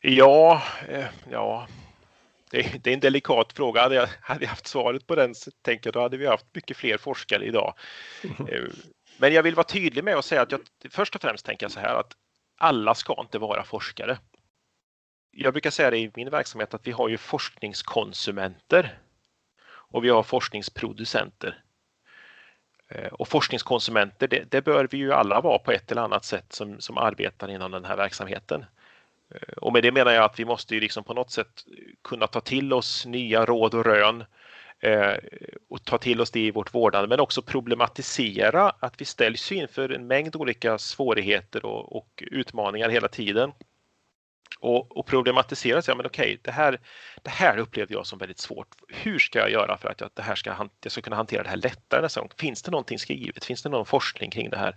Ja, 0.00 0.62
eh, 0.88 1.04
ja. 1.30 1.66
Det, 2.50 2.86
är 2.86 2.88
en 2.88 3.00
delikat 3.00 3.52
fråga. 3.52 3.82
Hade 3.82 3.94
jag, 3.94 4.08
hade 4.20 4.44
jag 4.44 4.50
haft 4.50 4.66
svaret 4.66 5.06
på 5.06 5.14
den 5.14 5.34
så 5.34 5.50
tänker 5.62 5.86
jag 5.86 5.94
då 5.94 6.00
hade 6.00 6.16
vi 6.16 6.26
haft 6.26 6.46
mycket 6.54 6.76
fler 6.76 6.98
forskare 6.98 7.44
idag. 7.44 7.74
Men 9.18 9.32
jag 9.32 9.42
vill 9.42 9.54
vara 9.54 9.66
tydlig 9.66 10.04
med 10.04 10.16
att 10.16 10.24
säga 10.24 10.42
att 10.42 10.52
jag 10.52 10.60
först 10.90 11.14
och 11.14 11.22
främst 11.22 11.46
tänker 11.46 11.64
jag 11.64 11.72
så 11.72 11.80
här 11.80 11.94
att 11.94 12.16
alla 12.58 12.94
ska 12.94 13.20
inte 13.20 13.38
vara 13.38 13.64
forskare. 13.64 14.18
Jag 15.30 15.54
brukar 15.54 15.70
säga 15.70 15.90
det 15.90 15.98
i 15.98 16.10
min 16.14 16.30
verksamhet 16.30 16.74
att 16.74 16.86
vi 16.86 16.92
har 16.92 17.08
ju 17.08 17.18
forskningskonsumenter 17.18 18.98
och 19.64 20.04
vi 20.04 20.08
har 20.08 20.22
forskningsproducenter. 20.22 21.62
Eh, 22.88 23.12
och 23.12 23.28
forskningskonsumenter, 23.28 24.28
det, 24.28 24.50
det, 24.50 24.62
bör 24.62 24.88
vi 24.90 24.98
ju 24.98 25.12
alla 25.12 25.40
vara 25.40 25.58
på 25.58 25.72
ett 25.72 25.92
eller 25.92 26.02
annat 26.02 26.24
sätt 26.24 26.52
som, 26.52 26.80
som 26.80 26.98
arbetar 26.98 27.50
inom 27.50 27.70
den 27.70 27.84
här 27.84 27.96
verksamheten. 27.96 28.64
Eh, 29.34 29.52
och 29.56 29.72
med 29.72 29.82
det 29.82 29.92
menar 29.92 30.12
jag 30.12 30.24
att 30.24 30.38
vi 30.38 30.44
måste 30.44 30.74
ju 30.74 30.80
liksom 30.80 31.04
på 31.04 31.14
något 31.14 31.30
sätt 31.30 31.64
kunna 32.04 32.26
ta 32.26 32.40
till 32.40 32.72
oss 32.72 33.06
nya 33.06 33.44
råd 33.44 33.74
och 33.74 33.84
rön 33.84 34.20
eh, 34.20 34.26
Eh, 34.82 35.14
och 35.68 35.84
ta 35.84 35.98
till 35.98 36.20
oss 36.20 36.30
det 36.30 36.40
i 36.40 36.50
vårt 36.50 36.74
vårdande, 36.74 37.08
men 37.08 37.20
också 37.20 37.42
problematisera 37.42 38.72
att 38.78 39.00
vi 39.00 39.04
ställs 39.04 39.52
inför 39.52 39.88
en 39.88 40.06
mängd 40.06 40.36
olika 40.36 40.78
svårigheter 40.78 41.64
och, 41.64 41.96
och 41.96 42.22
utmaningar 42.26 42.88
hela 42.88 43.08
tiden. 43.08 43.52
Och, 44.60 44.96
och 44.96 45.06
problematisera, 45.06 45.82
ja 45.86 45.94
men 45.94 46.06
okej, 46.06 46.38
det 46.42 46.50
här, 46.50 46.80
det 47.22 47.30
här 47.30 47.58
upplevde 47.58 47.94
jag 47.94 48.06
som 48.06 48.18
väldigt 48.18 48.38
svårt. 48.38 48.68
Hur 48.88 49.18
ska 49.18 49.38
jag 49.38 49.50
göra 49.50 49.76
för 49.76 49.88
att 49.88 50.00
jag, 50.00 50.10
det 50.14 50.22
här 50.22 50.34
ska, 50.34 50.68
jag 50.82 50.92
ska 50.92 51.00
kunna 51.00 51.16
hantera 51.16 51.42
det 51.42 51.48
här 51.48 51.56
lättare 51.56 52.02
nästa 52.02 52.20
gång? 52.20 52.30
Finns 52.36 52.62
det 52.62 52.70
någonting 52.70 52.98
skrivet? 52.98 53.44
Finns 53.44 53.62
det 53.62 53.68
någon 53.68 53.86
forskning 53.86 54.30
kring 54.30 54.50
det 54.50 54.58
här? 54.58 54.76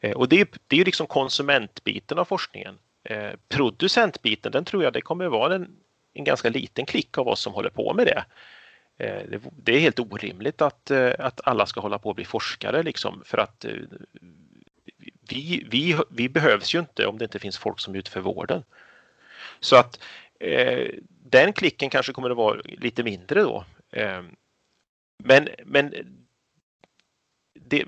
Eh, 0.00 0.12
och 0.12 0.28
det, 0.28 0.50
det 0.66 0.76
är 0.76 0.78
ju 0.78 0.84
liksom 0.84 1.06
konsumentbiten 1.06 2.18
av 2.18 2.24
forskningen. 2.24 2.78
Eh, 3.04 3.30
producentbiten, 3.48 4.52
den 4.52 4.64
tror 4.64 4.84
jag 4.84 4.92
det 4.92 5.00
kommer 5.00 5.26
vara 5.26 5.54
en, 5.54 5.76
en 6.14 6.24
ganska 6.24 6.48
liten 6.48 6.86
klick 6.86 7.18
av 7.18 7.28
oss 7.28 7.40
som 7.40 7.52
håller 7.52 7.70
på 7.70 7.94
med 7.94 8.06
det. 8.06 8.24
Eh, 8.98 9.40
det 9.56 9.72
är 9.72 9.80
helt 9.80 9.98
orimligt 9.98 10.62
att, 10.62 10.90
eh, 10.90 11.12
att 11.18 11.40
alla 11.44 11.66
ska 11.66 11.80
hålla 11.80 11.98
på 11.98 12.10
att 12.10 12.16
bli 12.16 12.24
forskare 12.24 12.82
liksom 12.82 13.22
för 13.24 13.38
att 13.38 13.64
eh, 13.64 13.72
vi, 15.28 15.66
vi, 15.70 15.96
vi 16.10 16.28
behövs 16.28 16.74
ju 16.74 16.78
inte 16.78 17.06
om 17.06 17.18
det 17.18 17.24
inte 17.24 17.38
finns 17.38 17.58
folk 17.58 17.80
som 17.80 17.94
utför 17.94 18.20
vården. 18.20 18.62
Så 19.60 19.76
att 19.76 20.00
eh, 20.40 20.88
den 21.08 21.52
klicken 21.52 21.90
kanske 21.90 22.12
kommer 22.12 22.30
att 22.30 22.36
vara 22.36 22.60
lite 22.64 23.02
mindre 23.02 23.42
då. 23.42 23.64
Eh, 23.90 24.22
men 25.24 25.48
men 25.64 25.94
det, 27.54 27.86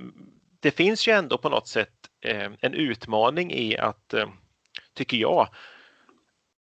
det 0.60 0.70
finns 0.70 1.08
ju 1.08 1.12
ändå 1.12 1.38
på 1.38 1.48
något 1.48 1.68
sätt 1.68 1.94
eh, 2.20 2.50
en 2.60 2.74
utmaning 2.74 3.52
i 3.52 3.78
att, 3.78 4.14
tycker 4.94 5.16
jag, 5.16 5.48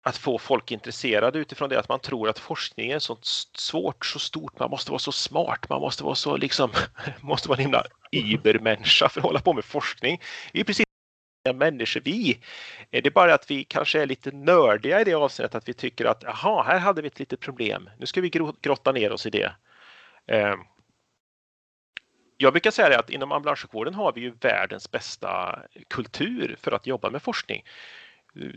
att 0.05 0.17
få 0.17 0.37
folk 0.37 0.71
intresserade 0.71 1.39
utifrån 1.39 1.69
det 1.69 1.79
att 1.79 1.89
man 1.89 1.99
tror 1.99 2.29
att 2.29 2.39
forskning 2.39 2.91
är 2.91 2.99
så 2.99 3.17
svårt, 3.57 4.05
så 4.05 4.19
stort, 4.19 4.59
man 4.59 4.69
måste 4.69 4.91
vara 4.91 4.99
så 4.99 5.11
smart, 5.11 5.69
man 5.69 5.81
måste 5.81 6.03
vara 6.03 6.15
så 6.15 6.37
liksom, 6.37 6.71
måste 7.21 7.49
vara 7.49 7.57
en 7.57 7.61
himla 7.61 7.83
übermänniska 8.11 9.09
för 9.09 9.19
att 9.19 9.25
hålla 9.25 9.39
på 9.39 9.53
med 9.53 9.65
forskning. 9.65 10.21
Vi 10.53 10.59
är 10.59 10.63
precis 10.63 10.85
människor 11.53 12.01
vi. 12.01 12.39
Det 12.89 13.05
är 13.05 13.11
bara 13.11 13.33
att 13.33 13.51
vi 13.51 13.63
kanske 13.63 14.01
är 14.01 14.05
lite 14.05 14.31
nördiga 14.31 15.01
i 15.01 15.03
det 15.03 15.13
avseendet 15.13 15.55
att 15.55 15.69
vi 15.69 15.73
tycker 15.73 16.05
att 16.05 16.23
jaha, 16.23 16.63
här 16.63 16.79
hade 16.79 17.01
vi 17.01 17.07
ett 17.07 17.19
litet 17.19 17.39
problem. 17.39 17.89
Nu 17.99 18.05
ska 18.05 18.21
vi 18.21 18.29
grotta 18.61 18.91
ner 18.91 19.11
oss 19.11 19.25
i 19.25 19.29
det. 19.29 19.55
Ehm. 20.27 20.59
Jag 22.37 22.53
brukar 22.53 22.71
säga 22.71 22.89
det 22.89 22.99
att 22.99 23.09
inom 23.09 23.31
ambulanssjukvården 23.31 23.93
har 23.93 24.13
vi 24.13 24.21
ju 24.21 24.31
världens 24.41 24.91
bästa 24.91 25.59
kultur 25.89 26.55
för 26.61 26.71
att 26.71 26.87
jobba 26.87 27.09
med 27.09 27.21
forskning. 27.23 27.63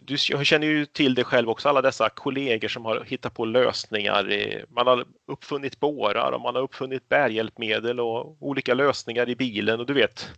Du 0.02 0.18
känner 0.18 0.66
ju 0.66 0.86
till 0.86 1.14
det 1.14 1.24
själv 1.24 1.50
också, 1.50 1.68
alla 1.68 1.82
dessa 1.82 2.08
kollegor 2.08 2.68
som 2.68 2.84
har 2.84 3.04
hittat 3.04 3.34
på 3.34 3.44
lösningar. 3.44 4.64
Man 4.68 4.86
har 4.86 5.06
uppfunnit 5.26 5.80
bårar 5.80 6.32
och 6.32 6.40
man 6.40 6.54
har 6.54 6.62
uppfunnit 6.62 7.08
bärhjälpmedel 7.08 8.00
och 8.00 8.36
olika 8.40 8.74
lösningar 8.74 9.28
i 9.28 9.36
bilen 9.36 9.80
och 9.80 9.86
du 9.86 9.94
vet, 9.94 10.30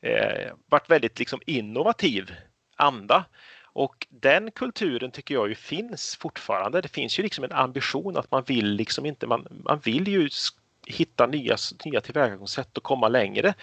eh, 0.00 0.52
varit 0.66 0.90
väldigt 0.90 1.18
liksom 1.18 1.40
innovativ 1.46 2.34
anda. 2.76 3.24
Och 3.62 4.06
den 4.10 4.50
kulturen 4.50 5.10
tycker 5.10 5.34
jag 5.34 5.48
ju 5.48 5.54
finns 5.54 6.16
fortfarande. 6.16 6.80
Det 6.80 6.88
finns 6.88 7.18
ju 7.18 7.22
liksom 7.22 7.44
en 7.44 7.52
ambition 7.52 8.16
att 8.16 8.30
man 8.30 8.44
vill 8.46 8.70
liksom 8.70 9.06
inte, 9.06 9.26
man, 9.26 9.46
man 9.64 9.78
vill 9.78 10.08
ju 10.08 10.28
hitta 10.86 11.26
nya, 11.26 11.56
nya 11.84 12.00
tillvägagångssätt 12.00 12.76
och 12.76 12.84
komma 12.84 13.08
längre. 13.08 13.54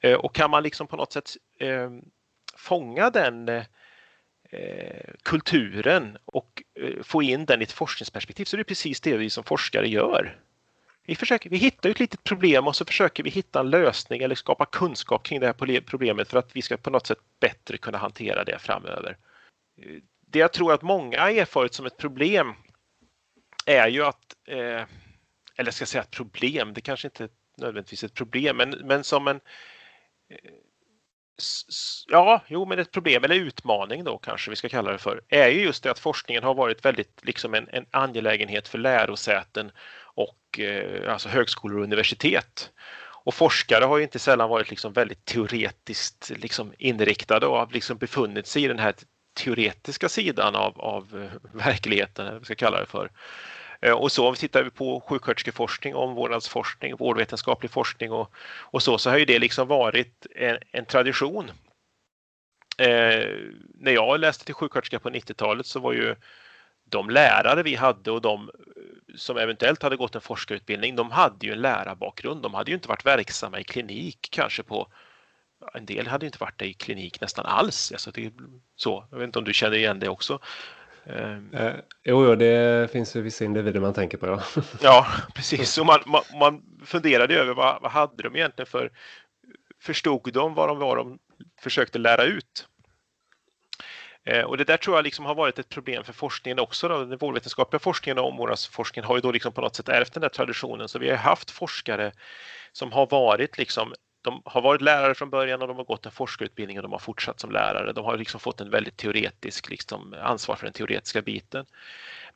Eh, 0.00 0.14
och 0.14 0.34
kan 0.34 0.50
man 0.50 0.62
liksom 0.62 0.86
på 0.86 0.96
något 0.96 1.12
sätt 1.12 1.30
eh, 1.58 1.90
fånga 2.56 3.10
den 3.10 3.48
Eh, 3.48 3.64
Eh, 4.50 5.10
kulturen 5.22 6.18
och 6.24 6.62
eh, 6.80 7.02
få 7.02 7.22
in 7.22 7.44
den 7.44 7.60
i 7.60 7.64
ett 7.64 7.72
forskningsperspektiv 7.72 8.44
så 8.44 8.56
det 8.56 8.62
är 8.62 8.64
precis 8.64 9.00
det 9.00 9.16
vi 9.16 9.30
som 9.30 9.44
forskare 9.44 9.88
gör. 9.88 10.38
Vi, 11.02 11.16
försöker, 11.16 11.50
vi 11.50 11.56
hittar 11.56 11.90
ett 11.90 12.00
litet 12.00 12.24
problem 12.24 12.66
och 12.66 12.76
så 12.76 12.84
försöker 12.84 13.22
vi 13.22 13.30
hitta 13.30 13.60
en 13.60 13.70
lösning 13.70 14.22
eller 14.22 14.34
skapa 14.34 14.66
kunskap 14.66 15.22
kring 15.22 15.40
det 15.40 15.46
här 15.46 15.80
problemet 15.80 16.28
för 16.28 16.38
att 16.38 16.56
vi 16.56 16.62
ska 16.62 16.76
på 16.76 16.90
något 16.90 17.06
sätt 17.06 17.18
bättre 17.40 17.78
kunna 17.78 17.98
hantera 17.98 18.44
det 18.44 18.58
framöver. 18.58 19.16
Eh, 19.82 19.96
det 20.26 20.38
jag 20.38 20.52
tror 20.52 20.72
att 20.72 20.82
många 20.82 21.20
har 21.20 21.30
erfarit 21.30 21.74
som 21.74 21.86
ett 21.86 21.96
problem 21.96 22.54
är 23.66 23.88
ju 23.88 24.04
att, 24.04 24.36
eller 25.56 25.70
ska 25.70 25.82
jag 25.82 25.88
säga 25.88 26.02
ett 26.02 26.10
problem, 26.10 26.74
det 26.74 26.80
kanske 26.80 27.08
inte 27.08 27.24
är 27.24 27.30
nödvändigtvis 27.56 28.04
ett 28.04 28.14
problem, 28.14 28.56
men, 28.56 28.70
men 28.70 29.04
som 29.04 29.28
en 29.28 29.40
Ja, 32.08 32.42
jo, 32.46 32.66
men 32.66 32.78
ett 32.78 32.90
problem 32.90 33.24
eller 33.24 33.34
utmaning 33.34 34.04
då 34.04 34.18
kanske 34.18 34.50
vi 34.50 34.56
ska 34.56 34.68
kalla 34.68 34.92
det 34.92 34.98
för, 34.98 35.20
är 35.28 35.48
ju 35.48 35.60
just 35.60 35.82
det 35.82 35.90
att 35.90 35.98
forskningen 35.98 36.44
har 36.44 36.54
varit 36.54 36.84
väldigt 36.84 37.20
liksom 37.22 37.54
en, 37.54 37.68
en 37.72 37.86
angelägenhet 37.90 38.68
för 38.68 38.78
lärosäten 38.78 39.70
och 40.02 40.60
eh, 40.60 41.12
alltså 41.12 41.28
högskolor 41.28 41.78
och 41.78 41.84
universitet. 41.84 42.70
Och 43.24 43.34
forskare 43.34 43.84
har 43.84 43.98
ju 43.98 44.02
inte 44.02 44.18
sällan 44.18 44.50
varit 44.50 44.70
liksom 44.70 44.92
väldigt 44.92 45.24
teoretiskt 45.24 46.32
liksom 46.36 46.72
inriktade 46.78 47.46
och 47.46 47.58
har 47.58 47.68
liksom 47.72 47.98
befunnit 47.98 48.46
sig 48.46 48.64
i 48.64 48.68
den 48.68 48.78
här 48.78 48.94
teoretiska 49.34 50.08
sidan 50.08 50.56
av, 50.56 50.80
av 50.80 51.22
eh, 51.22 51.50
verkligheten, 51.64 52.24
eller 52.24 52.32
vad 52.32 52.40
vi 52.40 52.44
ska 52.44 52.54
kalla 52.54 52.80
det 52.80 52.86
för. 52.86 53.10
Eh, 53.80 53.92
och 53.92 54.12
så 54.12 54.26
om 54.26 54.32
vi 54.32 54.38
tittar 54.38 54.70
på 54.70 55.00
sjuksköterskeforskning, 55.00 55.94
omvårdnadsforskning, 55.94 56.96
vårdvetenskaplig 56.96 57.70
forskning 57.70 58.12
och, 58.12 58.32
och 58.60 58.82
så, 58.82 58.98
så 58.98 59.10
har 59.10 59.18
ju 59.18 59.24
det 59.24 59.38
liksom 59.38 59.68
varit 59.68 60.26
en, 60.36 60.58
en 60.72 60.84
tradition 60.84 61.50
Eh, 62.78 63.36
när 63.74 63.92
jag 63.92 64.20
läste 64.20 64.44
till 64.44 64.54
sjuksköterska 64.54 64.98
på 64.98 65.10
90-talet 65.10 65.66
så 65.66 65.80
var 65.80 65.92
ju 65.92 66.16
de 66.84 67.10
lärare 67.10 67.62
vi 67.62 67.74
hade 67.74 68.10
och 68.10 68.20
de 68.20 68.48
eh, 68.48 69.16
som 69.16 69.36
eventuellt 69.36 69.82
hade 69.82 69.96
gått 69.96 70.14
en 70.14 70.20
forskarutbildning, 70.20 70.96
de 70.96 71.10
hade 71.10 71.46
ju 71.46 71.52
en 71.52 71.60
lärarbakgrund. 71.60 72.42
De 72.42 72.54
hade 72.54 72.70
ju 72.70 72.74
inte 72.74 72.88
varit 72.88 73.06
verksamma 73.06 73.60
i 73.60 73.64
klinik 73.64 74.28
kanske 74.30 74.62
på 74.62 74.88
en 75.74 75.86
del 75.86 76.06
hade 76.06 76.26
inte 76.26 76.38
varit 76.38 76.58
det 76.58 76.66
i 76.66 76.74
klinik 76.74 77.20
nästan 77.20 77.46
alls. 77.46 77.92
Alltså 77.92 78.10
det, 78.10 78.32
så. 78.76 79.06
Jag 79.10 79.18
vet 79.18 79.26
inte 79.26 79.38
om 79.38 79.44
du 79.44 79.54
känner 79.54 79.76
igen 79.76 79.98
det 79.98 80.08
också. 80.08 80.38
Ehm. 81.08 81.54
Eh, 81.54 81.74
jo, 82.04 82.26
jo, 82.26 82.34
det 82.34 82.92
finns 82.92 83.16
ju 83.16 83.22
vissa 83.22 83.44
individer 83.44 83.80
man 83.80 83.94
tänker 83.94 84.18
på. 84.18 84.26
Ja, 84.26 84.42
ja 84.82 85.06
precis. 85.34 85.78
Och 85.78 85.86
man, 85.86 86.00
man, 86.06 86.22
man 86.40 86.62
funderade 86.84 87.34
över 87.34 87.54
vad, 87.54 87.82
vad 87.82 87.90
hade 87.90 88.22
de 88.22 88.36
egentligen 88.36 88.66
för... 88.66 88.92
Förstod 89.80 90.32
de 90.32 90.54
vad 90.54 90.68
de 90.68 90.78
var 90.78 90.96
de 90.96 91.18
försökte 91.60 91.98
lära 91.98 92.24
ut? 92.24 92.68
Eh, 94.24 94.44
och 94.44 94.56
det 94.56 94.64
där 94.64 94.76
tror 94.76 94.96
jag 94.96 95.04
liksom 95.04 95.24
har 95.24 95.34
varit 95.34 95.58
ett 95.58 95.68
problem 95.68 96.04
för 96.04 96.12
forskningen 96.12 96.58
också. 96.58 96.88
Då. 96.88 97.04
Den 97.04 97.18
vårdvetenskapliga 97.18 97.80
forskningen 97.80 98.18
och 98.18 98.28
omvårdnadsforskningen 98.28 99.08
har 99.08 99.16
ju 99.16 99.20
då 99.20 99.32
liksom 99.32 99.52
på 99.52 99.60
något 99.60 99.76
sätt 99.76 99.88
ärvt 99.88 100.12
den 100.12 100.20
där 100.20 100.28
traditionen. 100.28 100.88
Så 100.88 100.98
vi 100.98 101.10
har 101.10 101.16
haft 101.16 101.50
forskare 101.50 102.12
som 102.72 102.92
har 102.92 103.06
varit 103.06 103.58
liksom 103.58 103.94
de 104.28 104.42
har 104.44 104.60
varit 104.62 104.80
lärare 104.80 105.14
från 105.14 105.30
början 105.30 105.62
och 105.62 105.68
de 105.68 105.76
har 105.76 105.84
gått 105.84 106.06
en 106.06 106.12
forskarutbildning 106.12 106.78
och 106.78 106.82
de 106.82 106.92
har 106.92 106.98
fortsatt 106.98 107.40
som 107.40 107.50
lärare. 107.50 107.92
De 107.92 108.04
har 108.04 108.16
liksom 108.16 108.40
fått 108.40 108.60
en 108.60 108.70
väldigt 108.70 108.96
teoretisk 108.96 109.70
liksom, 109.70 110.14
ansvar 110.22 110.56
för 110.56 110.64
den 110.64 110.72
teoretiska 110.72 111.22
biten. 111.22 111.66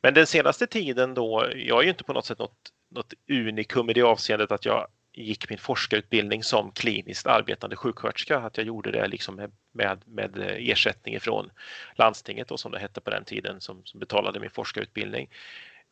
Men 0.02 0.14
den 0.14 0.26
senaste 0.26 0.66
tiden 0.66 1.14
då, 1.14 1.46
jag 1.56 1.78
är 1.78 1.82
ju 1.82 1.90
inte 1.90 2.04
på 2.04 2.12
något 2.12 2.26
sätt 2.26 2.38
något, 2.38 2.72
något 2.88 3.14
unikum 3.28 3.90
i 3.90 3.92
det 3.92 4.02
avseendet 4.02 4.52
att 4.52 4.64
jag 4.64 4.86
gick 5.14 5.50
min 5.50 5.58
forskarutbildning 5.58 6.42
som 6.42 6.72
kliniskt 6.72 7.26
arbetande 7.26 7.76
sjuksköterska, 7.76 8.38
att 8.38 8.56
jag 8.56 8.66
gjorde 8.66 8.90
det 8.90 9.08
liksom 9.08 9.36
med, 9.36 9.52
med, 9.72 10.02
med 10.06 10.56
ersättning 10.58 11.20
från 11.20 11.50
landstinget 11.94 12.50
och 12.50 12.60
som 12.60 12.72
det 12.72 12.78
hette 12.78 13.00
på 13.00 13.10
den 13.10 13.24
tiden 13.24 13.60
som, 13.60 13.82
som 13.84 14.00
betalade 14.00 14.40
min 14.40 14.50
forskarutbildning. 14.50 15.28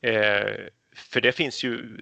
Eh, 0.02 0.66
för 0.96 1.20
det 1.20 1.32
finns 1.32 1.64
ju 1.64 1.98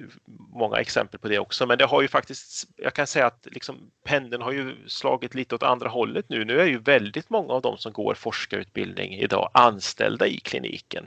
många 0.52 0.76
exempel 0.76 1.20
på 1.20 1.28
det 1.28 1.38
också, 1.38 1.66
men 1.66 1.78
det 1.78 1.84
har 1.84 2.02
ju 2.02 2.08
faktiskt, 2.08 2.68
jag 2.76 2.94
kan 2.94 3.06
säga 3.06 3.26
att 3.26 3.46
liksom 3.50 3.90
pendeln 4.04 4.42
har 4.42 4.52
ju 4.52 4.76
slagit 4.86 5.34
lite 5.34 5.54
åt 5.54 5.62
andra 5.62 5.88
hållet 5.88 6.28
nu. 6.28 6.44
Nu 6.44 6.60
är 6.60 6.66
ju 6.66 6.78
väldigt 6.78 7.30
många 7.30 7.52
av 7.52 7.62
de 7.62 7.78
som 7.78 7.92
går 7.92 8.14
forskarutbildning 8.14 9.14
idag 9.14 9.50
anställda 9.54 10.26
i 10.26 10.40
kliniken. 10.40 11.06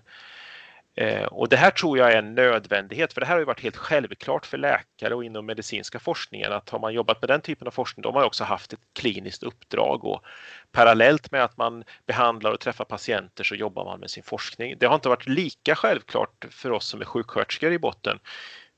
Eh, 0.96 1.24
och 1.24 1.50
det 1.50 1.58
här 1.58 1.72
tror 1.72 1.98
jag 1.98 2.12
är 2.12 2.18
en 2.18 2.36
nödvändighet, 2.36 3.14
för 3.14 3.22
det 3.22 3.28
här 3.28 3.34
har 3.34 3.40
ju 3.40 3.46
varit 3.46 3.64
helt 3.64 3.78
självklart 3.78 4.46
för 4.46 4.58
läkare 4.58 5.16
och 5.16 5.24
inom 5.24 5.46
medicinska 5.46 6.00
forskningen 6.00 6.52
att 6.52 6.70
har 6.70 6.80
man 6.80 6.94
jobbat 6.94 7.22
med 7.22 7.30
den 7.30 7.42
typen 7.42 7.68
av 7.68 7.72
forskning, 7.72 8.02
då 8.02 8.10
har 8.10 8.14
man 8.14 8.24
också 8.24 8.44
haft 8.44 8.74
ett 8.74 8.80
kliniskt 8.94 9.44
uppdrag 9.44 10.06
och 10.06 10.24
parallellt 10.72 11.32
med 11.32 11.44
att 11.44 11.58
man 11.58 11.84
behandlar 12.08 12.52
och 12.52 12.60
träffar 12.60 12.86
patienter 12.86 13.44
så 13.44 13.56
jobbar 13.56 13.86
man 13.86 14.00
med 14.00 14.10
sin 14.10 14.24
forskning. 14.24 14.76
Det 14.80 14.86
har 14.86 14.96
inte 14.96 15.10
varit 15.10 15.28
lika 15.28 15.76
självklart 15.76 16.46
för 16.50 16.72
oss 16.72 16.86
som 16.86 17.02
är 17.02 17.06
sjuksköterskor 17.06 17.72
i 17.72 17.80
botten, 17.80 18.20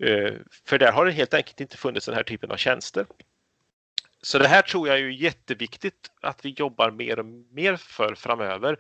eh, 0.04 0.34
för 0.66 0.80
där 0.80 0.92
har 0.92 1.06
det 1.06 1.12
helt 1.12 1.34
enkelt 1.34 1.62
inte 1.62 1.78
funnits 1.78 2.06
den 2.06 2.16
här 2.16 2.24
typen 2.24 2.52
av 2.52 2.58
tjänster. 2.58 3.06
Så 4.22 4.40
det 4.40 4.48
här 4.48 4.62
tror 4.62 4.88
jag 4.88 4.98
är 4.98 5.10
jätteviktigt 5.10 6.12
att 6.22 6.46
vi 6.46 6.50
jobbar 6.50 6.92
mer 6.92 7.20
och 7.20 7.26
mer 7.26 7.76
för 7.76 8.16
framöver. 8.16 8.78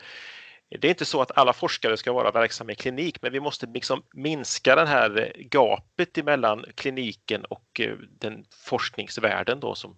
Det 0.79 0.87
är 0.87 0.89
inte 0.89 1.05
så 1.05 1.21
att 1.21 1.37
alla 1.37 1.53
forskare 1.53 1.97
ska 1.97 2.13
vara 2.13 2.31
verksamma 2.31 2.71
i 2.71 2.75
klinik, 2.75 3.21
men 3.21 3.31
vi 3.31 3.39
måste 3.39 3.65
liksom 3.65 4.03
minska 4.13 4.75
det 4.75 4.85
här 4.85 5.19
eh, 5.19 5.43
gapet 5.45 6.25
mellan 6.25 6.65
kliniken 6.75 7.45
och 7.45 7.79
eh, 7.79 7.95
den 8.19 8.45
forskningsvärlden. 8.65 9.59
Då 9.59 9.75
som, 9.75 9.97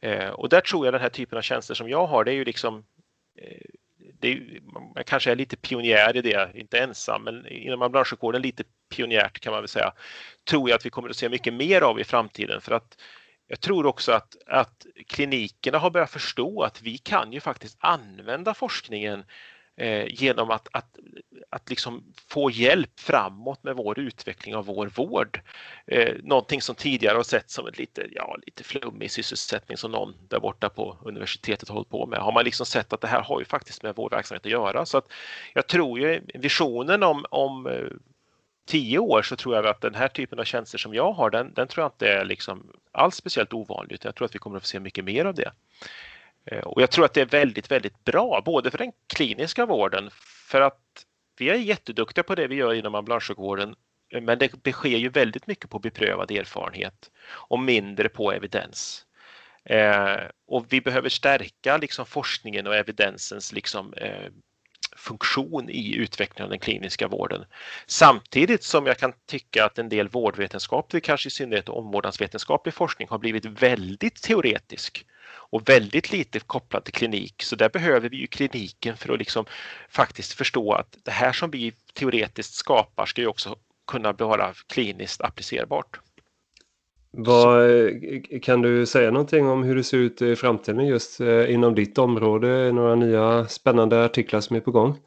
eh, 0.00 0.28
och 0.28 0.48
där 0.48 0.60
tror 0.60 0.86
jag 0.86 0.94
den 0.94 1.00
här 1.00 1.08
typen 1.08 1.38
av 1.38 1.42
tjänster 1.42 1.74
som 1.74 1.88
jag 1.88 2.06
har, 2.06 2.24
det 2.24 2.30
är 2.30 2.34
ju 2.34 2.44
liksom 2.44 2.84
det 4.20 4.28
är, 4.28 4.60
man 4.94 5.04
kanske 5.06 5.30
är 5.30 5.36
lite 5.36 5.56
pionjär 5.56 6.16
i 6.16 6.22
det, 6.22 6.50
inte 6.54 6.78
ensam, 6.78 7.24
men 7.24 7.46
inom 7.46 7.82
ambulanssjukvården 7.82 8.42
lite 8.42 8.64
pionjärt 8.94 9.40
kan 9.40 9.52
man 9.52 9.62
väl 9.62 9.68
säga. 9.68 9.92
Tror 10.50 10.70
jag 10.70 10.76
att 10.76 10.86
vi 10.86 10.90
kommer 10.90 11.08
att 11.08 11.16
se 11.16 11.28
mycket 11.28 11.54
mer 11.54 11.82
av 11.82 12.00
i 12.00 12.04
framtiden 12.04 12.60
för 12.60 12.72
att 12.72 12.96
jag 13.46 13.60
tror 13.60 13.86
också 13.86 14.12
att, 14.12 14.36
att 14.46 14.86
klinikerna 15.06 15.78
har 15.78 15.90
börjat 15.90 16.10
förstå 16.10 16.62
att 16.62 16.82
vi 16.82 16.98
kan 16.98 17.32
ju 17.32 17.40
faktiskt 17.40 17.76
använda 17.80 18.54
forskningen 18.54 19.24
eh, 19.78 20.06
genom 20.08 20.50
att, 20.50 20.68
att, 20.72 20.98
att 21.50 21.70
liksom 21.70 22.04
få 22.28 22.50
hjälp 22.50 23.00
framåt 23.00 23.64
med 23.64 23.76
vår 23.76 23.98
utveckling 23.98 24.56
av 24.56 24.66
vår 24.66 24.86
vård. 24.86 25.40
Eh, 25.86 26.14
någonting 26.22 26.62
som 26.62 26.74
tidigare 26.74 27.16
har 27.16 27.22
sett 27.22 27.50
som 27.50 27.66
en 27.66 27.72
lite, 27.76 28.06
ja, 28.12 28.36
lite 28.46 28.64
flummig 28.64 29.10
sysselsättning 29.10 29.78
som 29.78 29.90
någon 29.90 30.14
där 30.28 30.40
borta 30.40 30.68
på 30.68 30.98
universitetet 31.02 31.68
har 31.68 31.74
hållit 31.74 31.90
på 31.90 32.06
med. 32.06 32.18
Har 32.18 32.32
man 32.32 32.44
liksom 32.44 32.66
sett 32.66 32.92
att 32.92 33.00
det 33.00 33.08
här 33.08 33.22
har 33.22 33.38
ju 33.38 33.44
faktiskt 33.44 33.82
med 33.82 33.94
vår 33.96 34.10
verksamhet 34.10 34.46
att 34.46 34.52
göra. 34.52 34.86
Så 34.86 34.98
att 34.98 35.12
jag 35.54 35.66
tror 35.66 35.98
ju 35.98 36.20
visionen 36.34 37.02
om, 37.02 37.24
om 37.30 37.66
eh, 37.66 37.96
tio 38.66 38.98
år 38.98 39.22
så 39.22 39.36
tror 39.36 39.54
jag 39.54 39.66
att 39.66 39.80
den 39.80 39.94
här 39.94 40.08
typen 40.08 40.38
av 40.38 40.44
tjänster 40.44 40.78
som 40.78 40.94
jag 40.94 41.12
har, 41.12 41.30
den, 41.30 41.52
den 41.54 41.68
tror 41.68 41.82
jag 41.82 41.92
inte 41.92 42.08
är 42.08 42.24
liksom 42.24 42.72
alls 42.92 43.14
speciellt 43.14 43.52
ovanligt. 43.52 44.04
Jag 44.04 44.14
tror 44.14 44.24
att 44.26 44.34
vi 44.34 44.38
kommer 44.38 44.56
att 44.56 44.62
få 44.62 44.66
se 44.66 44.80
mycket 44.80 45.04
mer 45.04 45.24
av 45.24 45.34
det. 45.34 45.52
Eh, 46.50 46.58
och 46.58 46.82
jag 46.82 46.90
tror 46.90 47.04
att 47.04 47.14
det 47.14 47.20
är 47.20 47.26
väldigt, 47.26 47.70
väldigt 47.70 48.04
bra, 48.04 48.42
både 48.44 48.70
för 48.70 48.78
den 48.78 48.92
kliniska 49.14 49.66
vården, 49.66 50.10
för 50.48 50.60
att 50.60 51.04
vi 51.38 51.50
är 51.50 51.54
jätteduktiga 51.54 52.24
på 52.24 52.34
det 52.34 52.46
vi 52.46 52.54
gör 52.54 52.74
inom 52.74 52.94
ambulanssjukvården, 52.94 53.74
eh, 54.12 54.20
men 54.20 54.38
det 54.38 54.72
sker 54.72 54.98
ju 54.98 55.08
väldigt 55.08 55.46
mycket 55.46 55.70
på 55.70 55.78
beprövad 55.78 56.30
erfarenhet 56.30 57.10
och 57.30 57.58
mindre 57.58 58.08
på 58.08 58.32
evidens. 58.32 59.04
Eh, 59.64 60.16
och 60.46 60.66
vi 60.68 60.80
behöver 60.80 61.08
stärka 61.08 61.76
liksom 61.76 62.06
forskningen 62.06 62.66
och 62.66 62.76
evidensens 62.76 63.52
liksom, 63.52 63.92
eh, 63.92 64.30
funktion 64.96 65.70
i 65.70 65.94
utvecklingen 65.94 66.44
av 66.44 66.50
den 66.50 66.58
kliniska 66.58 67.08
vården. 67.08 67.44
Samtidigt 67.86 68.62
som 68.62 68.86
jag 68.86 68.98
kan 68.98 69.12
tycka 69.26 69.64
att 69.64 69.78
en 69.78 69.88
del 69.88 70.08
vårdvetenskaplig, 70.08 71.04
kanske 71.04 71.26
i 71.26 71.30
synnerhet 71.30 71.68
omvårdnadsvetenskaplig 71.68 72.74
forskning 72.74 73.08
har 73.08 73.18
blivit 73.18 73.44
väldigt 73.44 74.22
teoretisk 74.22 75.06
och 75.50 75.68
väldigt 75.68 76.12
lite 76.12 76.40
kopplad 76.40 76.84
till 76.84 76.94
klinik. 76.94 77.42
Så 77.42 77.56
där 77.56 77.68
behöver 77.68 78.08
vi 78.08 78.16
ju 78.16 78.26
kliniken 78.26 78.96
för 78.96 79.12
att 79.12 79.18
liksom 79.18 79.44
faktiskt 79.88 80.32
förstå 80.32 80.72
att 80.72 80.98
det 81.04 81.10
här 81.10 81.32
som 81.32 81.50
vi 81.50 81.72
teoretiskt 81.94 82.54
skapar 82.54 83.06
ska 83.06 83.20
ju 83.20 83.26
också 83.26 83.56
kunna 83.86 84.12
vara 84.12 84.54
kliniskt 84.66 85.20
applicerbart. 85.20 86.00
Vad, 87.20 87.70
kan 88.42 88.62
du 88.62 88.86
säga 88.86 89.10
någonting 89.10 89.48
om 89.48 89.62
hur 89.62 89.76
det 89.76 89.84
ser 89.84 89.96
ut 89.96 90.22
i 90.22 90.36
framtiden 90.36 90.86
just 90.86 91.20
eh, 91.20 91.52
inom 91.52 91.74
ditt 91.74 91.98
område? 91.98 92.72
Några 92.72 92.94
nya 92.94 93.48
spännande 93.48 94.04
artiklar 94.04 94.40
som 94.40 94.56
är 94.56 94.60
på 94.60 94.70
gång? 94.70 94.98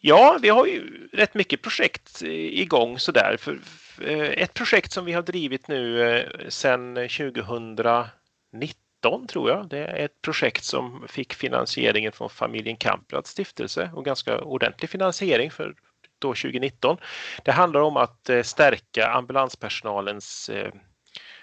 Ja, 0.00 0.38
vi 0.42 0.48
har 0.48 0.66
ju 0.66 1.08
rätt 1.12 1.34
mycket 1.34 1.62
projekt 1.62 2.22
igång 2.22 2.98
sådär. 2.98 3.36
För, 3.40 3.58
eh, 4.00 4.20
ett 4.20 4.54
projekt 4.54 4.92
som 4.92 5.04
vi 5.04 5.12
har 5.12 5.22
drivit 5.22 5.68
nu 5.68 6.02
eh, 6.02 6.24
sedan 6.48 6.94
2019 6.94 9.26
tror 9.28 9.50
jag. 9.50 9.68
Det 9.68 9.78
är 9.78 10.04
ett 10.04 10.22
projekt 10.22 10.64
som 10.64 11.04
fick 11.08 11.34
finansieringen 11.34 12.12
från 12.12 12.30
familjen 12.30 12.76
Kamprads 12.76 13.30
stiftelse 13.30 13.90
och 13.94 14.04
ganska 14.04 14.40
ordentlig 14.40 14.90
finansiering 14.90 15.50
för 15.50 15.74
då 16.18 16.28
2019. 16.28 16.96
Det 17.44 17.52
handlar 17.52 17.80
om 17.80 17.96
att 17.96 18.30
eh, 18.30 18.42
stärka 18.42 19.06
ambulanspersonalens 19.06 20.48
eh, 20.48 20.72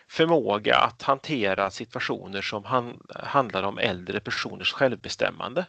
förmåga 0.08 0.76
att 0.76 1.02
hantera 1.02 1.72
situationer 1.72 2.42
som 2.42 2.94
handlar 3.10 3.64
om 3.64 3.78
äldre 3.78 4.20
personers 4.20 4.74
självbestämmande. 4.74 5.66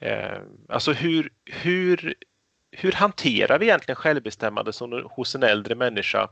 Eh, 0.00 0.38
alltså 0.68 0.92
hur, 0.92 1.30
hur, 1.44 2.14
hur 2.70 2.92
hanterar 2.92 3.58
vi 3.58 3.66
egentligen 3.66 3.96
självbestämmande 3.96 4.72
som, 4.72 5.08
hos 5.10 5.34
en 5.34 5.42
äldre 5.42 5.74
människa 5.74 6.28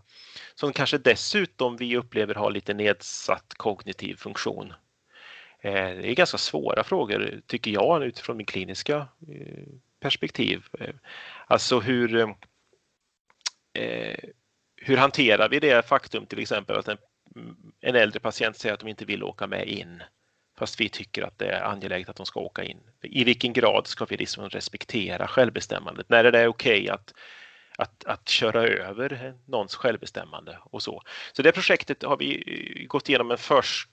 som 0.55 0.73
kanske 0.73 0.99
dessutom 0.99 1.77
vi 1.77 1.97
upplever 1.97 2.35
har 2.35 2.51
lite 2.51 2.75
nedsatt 2.75 3.55
kognitiv 3.57 4.15
funktion? 4.17 4.73
Det 5.63 6.11
är 6.11 6.15
ganska 6.15 6.39
svåra 6.39 6.85
frågor 6.85 7.41
tycker 7.47 7.71
jag 7.71 8.05
utifrån 8.05 8.37
min 8.37 8.47
kliniska 8.47 9.09
perspektiv. 10.01 10.67
Eh, 10.81 10.95
alltså 11.47 11.81
hur, 11.81 12.21
eh, 13.75 14.19
hur 14.77 14.97
hanterar 14.97 15.49
vi 15.49 15.61
det 15.61 15.89
faktum 15.89 16.27
till 16.27 16.39
exempel 16.39 16.77
att 16.77 16.89
en, 16.89 16.99
en 17.81 17.97
äldre 17.97 18.21
patient 18.21 18.57
säger 18.57 18.75
att 18.75 18.81
de 18.81 18.89
inte 18.89 19.05
vill 19.05 19.23
åka 19.23 19.47
med 19.47 19.69
in 19.69 20.03
fast 20.61 20.81
vi 20.81 20.89
tycker 20.89 21.23
att 21.23 21.39
det 21.39 21.47
är 21.47 21.63
angeläget 21.63 22.09
att 22.09 22.17
de 22.17 22.27
ska 22.27 22.41
åka 22.41 22.65
in. 22.65 22.81
I 23.03 23.25
vilken 23.25 23.53
grad 23.53 23.87
ska 23.87 24.05
vi 24.05 24.17
liksom 24.17 24.49
respektera 24.49 25.29
självbestämmandet? 25.29 26.09
När 26.09 26.25
är 26.25 26.33
det 26.33 26.49
okej 26.49 26.83
okay 26.83 26.89
att, 26.89 27.15
att, 27.79 28.05
att 28.05 28.29
köra 28.29 28.63
över 28.63 29.35
någons 29.47 29.75
självbestämmande 29.75 30.59
och 30.65 30.83
så? 30.83 31.03
Så 31.33 31.43
det 31.43 31.53
projektet 31.53 32.03
har 32.03 32.17
vi 32.17 32.87
gått 32.89 33.09
igenom 33.09 33.31
en 33.31 33.39
först 33.39 33.89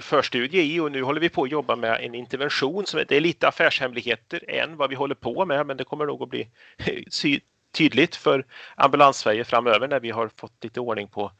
förstudie 0.00 0.62
i 0.62 0.80
och 0.80 0.92
nu 0.92 1.02
håller 1.02 1.20
vi 1.20 1.28
på 1.28 1.42
att 1.42 1.50
jobba 1.50 1.76
med 1.76 2.00
en 2.00 2.14
intervention. 2.14 2.86
Som, 2.86 3.04
det 3.08 3.16
är 3.16 3.20
lite 3.20 3.48
affärshemligheter 3.48 4.44
än 4.48 4.76
vad 4.76 4.90
vi 4.90 4.96
håller 4.96 5.14
på 5.14 5.46
med 5.46 5.66
men 5.66 5.76
det 5.76 5.84
kommer 5.84 6.06
nog 6.06 6.22
att 6.22 6.28
bli 6.28 6.48
tydligt 7.72 8.16
för 8.16 8.46
Ambulans-Sverige 8.76 9.44
framöver 9.44 9.88
när 9.88 10.00
vi 10.00 10.10
har 10.10 10.30
fått 10.36 10.64
lite 10.64 10.80
ordning 10.80 11.08
på 11.08 11.32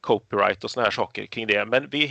copyright 0.00 0.64
och 0.64 0.70
såna 0.70 0.84
här 0.84 0.90
saker 0.90 1.26
kring 1.26 1.46
det. 1.46 1.64
Men 1.64 1.88
vi 1.90 2.06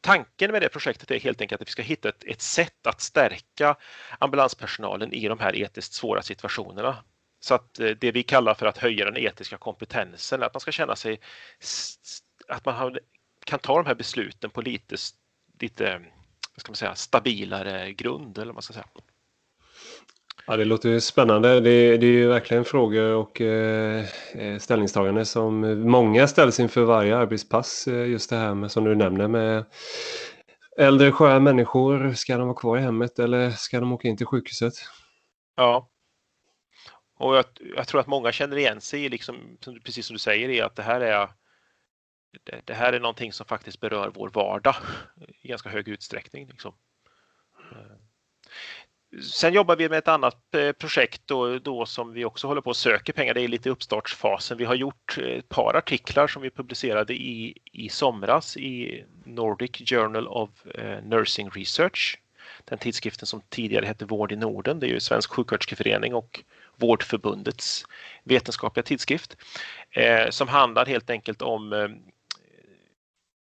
tanken 0.00 0.52
med 0.52 0.62
det 0.62 0.68
projektet 0.68 1.10
är 1.10 1.20
helt 1.20 1.40
enkelt 1.40 1.62
att 1.62 1.68
vi 1.68 1.72
ska 1.72 1.82
hitta 1.82 2.08
ett, 2.08 2.24
ett 2.24 2.42
sätt 2.42 2.86
att 2.86 3.00
stärka 3.00 3.76
ambulanspersonalen 4.18 5.12
i 5.12 5.28
de 5.28 5.38
här 5.38 5.56
etiskt 5.56 5.92
svåra 5.92 6.22
situationerna. 6.22 6.96
Så 7.40 7.54
att 7.54 7.80
eh, 7.80 7.90
det 7.90 8.12
vi 8.12 8.22
kallar 8.22 8.54
för 8.54 8.66
att 8.66 8.78
höja 8.78 9.04
den 9.04 9.16
etiska 9.16 9.56
kompetensen, 9.56 10.42
att 10.42 10.54
man 10.54 10.60
ska 10.60 10.72
känna 10.72 10.96
sig 10.96 11.20
att 12.48 12.64
man 12.64 12.74
kan 13.46 13.58
ta 13.58 13.76
de 13.76 13.86
här 13.86 13.94
besluten 13.94 14.50
på 14.50 14.60
lite, 14.60 14.96
lite 15.60 16.02
vad 16.54 16.60
ska 16.60 16.70
man 16.70 16.76
säga, 16.76 16.94
stabilare 16.94 17.92
grund 17.92 18.38
eller 18.38 18.46
vad 18.46 18.54
man 18.54 18.62
ska 18.62 18.72
säga. 18.72 18.86
Ja, 20.46 20.56
det 20.56 20.64
låter 20.64 21.00
spännande. 21.00 21.60
Det, 21.60 21.96
det 21.96 22.06
är 22.06 22.10
ju 22.10 22.28
verkligen 22.28 22.64
frågor 22.64 23.12
och 23.12 23.40
eh, 23.40 24.04
eh, 24.34 24.58
ställningstagande 24.58 25.24
som 25.24 25.60
många 25.90 26.26
ställs 26.26 26.60
inför 26.60 26.82
varje 26.84 27.16
arbetspass. 27.16 27.88
Eh, 27.88 28.08
just 28.08 28.30
det 28.30 28.36
här 28.36 28.54
med 28.54 28.72
som 28.72 28.84
du 28.84 28.94
nämner 28.94 29.28
med 29.28 29.64
äldre 30.78 31.12
sköra 31.12 31.40
människor. 31.40 32.12
Ska 32.12 32.36
de 32.36 32.46
vara 32.46 32.58
kvar 32.58 32.78
i 32.78 32.80
hemmet 32.80 33.18
eller 33.18 33.50
ska 33.50 33.80
de 33.80 33.92
åka 33.92 34.08
in 34.08 34.16
till 34.16 34.26
sjukhuset? 34.26 34.74
Ja. 35.56 35.88
Och 37.18 37.36
jag, 37.36 37.44
jag 37.76 37.88
tror 37.88 38.00
att 38.00 38.06
många 38.06 38.32
känner 38.32 38.56
igen 38.56 38.80
sig 38.80 39.04
i, 39.04 39.08
liksom, 39.08 39.36
precis 39.84 40.06
som 40.06 40.14
du 40.14 40.18
säger, 40.18 40.48
i 40.48 40.60
att 40.60 40.76
det 40.76 40.82
här 40.82 41.00
är 41.00 41.28
det, 42.44 42.60
det, 42.64 42.74
här 42.74 42.92
är 42.92 43.00
någonting 43.00 43.32
som 43.32 43.46
faktiskt 43.46 43.80
berör 43.80 44.10
vår 44.14 44.28
vardag 44.28 44.76
i 45.42 45.48
ganska 45.48 45.68
hög 45.68 45.88
utsträckning. 45.88 46.48
Liksom. 46.48 46.74
Eh, 47.72 49.20
sen 49.22 49.52
jobbar 49.52 49.76
vi 49.76 49.88
med 49.88 49.98
ett 49.98 50.08
annat 50.08 50.54
eh, 50.54 50.72
projekt 50.72 51.22
då, 51.24 51.58
då, 51.58 51.86
som 51.86 52.12
vi 52.12 52.24
också 52.24 52.46
håller 52.46 52.60
på 52.60 52.70
att 52.70 52.76
söka 52.76 53.12
pengar. 53.12 53.34
Det 53.34 53.40
är 53.40 53.48
lite 53.48 53.70
uppstartsfasen. 53.70 54.58
Vi 54.58 54.64
har 54.64 54.74
gjort 54.74 55.18
eh, 55.18 55.24
ett 55.24 55.48
par 55.48 55.76
artiklar 55.76 56.26
som 56.26 56.42
vi 56.42 56.50
publicerade 56.50 57.14
i, 57.14 57.58
i 57.72 57.88
somras 57.88 58.56
i 58.56 59.04
Nordic 59.24 59.70
Journal 59.90 60.28
of 60.28 60.50
Nursing 61.02 61.50
Research. 61.50 62.18
Den 62.64 62.78
tidskriften 62.78 63.26
som 63.26 63.40
tidigare 63.48 63.86
hette 63.86 64.04
Vård 64.04 64.32
i 64.32 64.36
Norden. 64.36 64.80
Det 64.80 64.86
är 64.86 64.88
ju 64.88 65.00
Svensk 65.00 65.30
sjuksköterskeförening 65.30 66.14
och 66.14 66.44
Vårdförbundets 66.76 67.84
vetenskapliga 68.24 68.82
tidskrift 68.82 69.36
eh, 69.90 70.30
som 70.30 70.48
handlar 70.48 70.86
helt 70.86 71.10
enkelt 71.10 71.42
om 71.42 71.72
eh, 71.72 71.88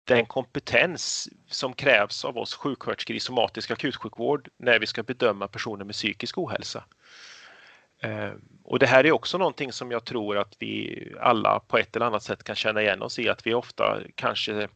den 0.10 0.26
kompetens 0.26 1.30
som 1.48 1.74
krävs 1.74 2.26
av 2.26 2.38
oss 2.38 2.54
sjuksköterskor 2.54 3.16
i 3.16 3.20
somatisk 3.20 3.72
akutsjukvård 3.72 4.50
när 4.58 4.80
vi 4.80 4.86
ska 4.86 5.04
bedöma 5.04 5.48
personer 5.48 5.86
med 5.86 5.96
psykisk 5.96 6.38
ohälsa. 6.38 6.84
Eh, 8.02 8.32
och 8.64 8.80
det 8.80 8.88
här 8.88 9.06
är 9.06 9.12
också 9.12 9.38
någonting 9.38 9.72
som 9.72 9.92
jag 9.92 10.06
tror 10.06 10.38
att 10.38 10.56
vi 10.60 11.04
alla 11.20 11.60
på 11.60 11.78
ett 11.78 11.96
eller 11.96 12.06
annat 12.06 12.24
sätt 12.24 12.44
kan 12.44 12.56
känna 12.56 12.82
igen 12.82 13.02
oss 13.02 13.20
i, 13.20 13.30
att 13.30 13.48
vi 13.48 13.54
ofta 13.54 14.00
kanske 14.16 14.68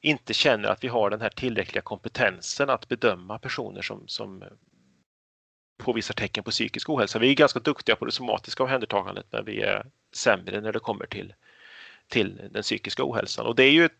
inte 0.00 0.34
känner 0.34 0.68
att 0.68 0.84
vi 0.84 0.88
har 0.88 1.10
den 1.10 1.20
här 1.20 1.28
tillräckliga 1.28 1.82
kompetensen 1.82 2.70
att 2.70 2.88
bedöma 2.88 3.38
personer 3.38 3.82
som, 3.82 4.08
som 4.08 4.44
påvisar 5.78 6.14
tecken 6.14 6.44
på 6.44 6.50
psykisk 6.50 6.90
ohälsa. 6.90 7.18
Vi 7.18 7.30
är 7.30 7.34
ganska 7.34 7.60
duktiga 7.60 7.96
på 7.96 8.04
det 8.04 8.12
somatiska 8.12 8.62
omhändertagandet 8.62 9.26
men 9.30 9.44
vi 9.44 9.60
är 9.60 9.86
sämre 10.14 10.60
när 10.60 10.72
det 10.72 10.78
kommer 10.78 11.06
till 11.06 11.34
till 12.08 12.40
den 12.50 12.62
psykiska 12.62 13.02
ohälsan. 13.04 13.46
Och 13.46 13.54
det 13.54 13.64
är 13.64 13.70
ju 13.70 13.84
ett, 13.84 13.92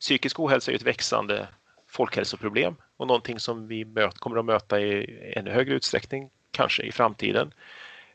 psykisk 0.00 0.40
ohälsa 0.40 0.70
är 0.70 0.76
ett 0.76 0.82
växande 0.82 1.48
folkhälsoproblem 1.88 2.76
och 2.96 3.06
någonting 3.06 3.38
som 3.38 3.68
vi 3.68 3.84
möt, 3.84 4.18
kommer 4.18 4.36
att 4.36 4.44
möta 4.44 4.80
i 4.80 5.18
ännu 5.36 5.50
högre 5.50 5.74
utsträckning, 5.74 6.30
kanske 6.50 6.82
i 6.82 6.92
framtiden. 6.92 7.54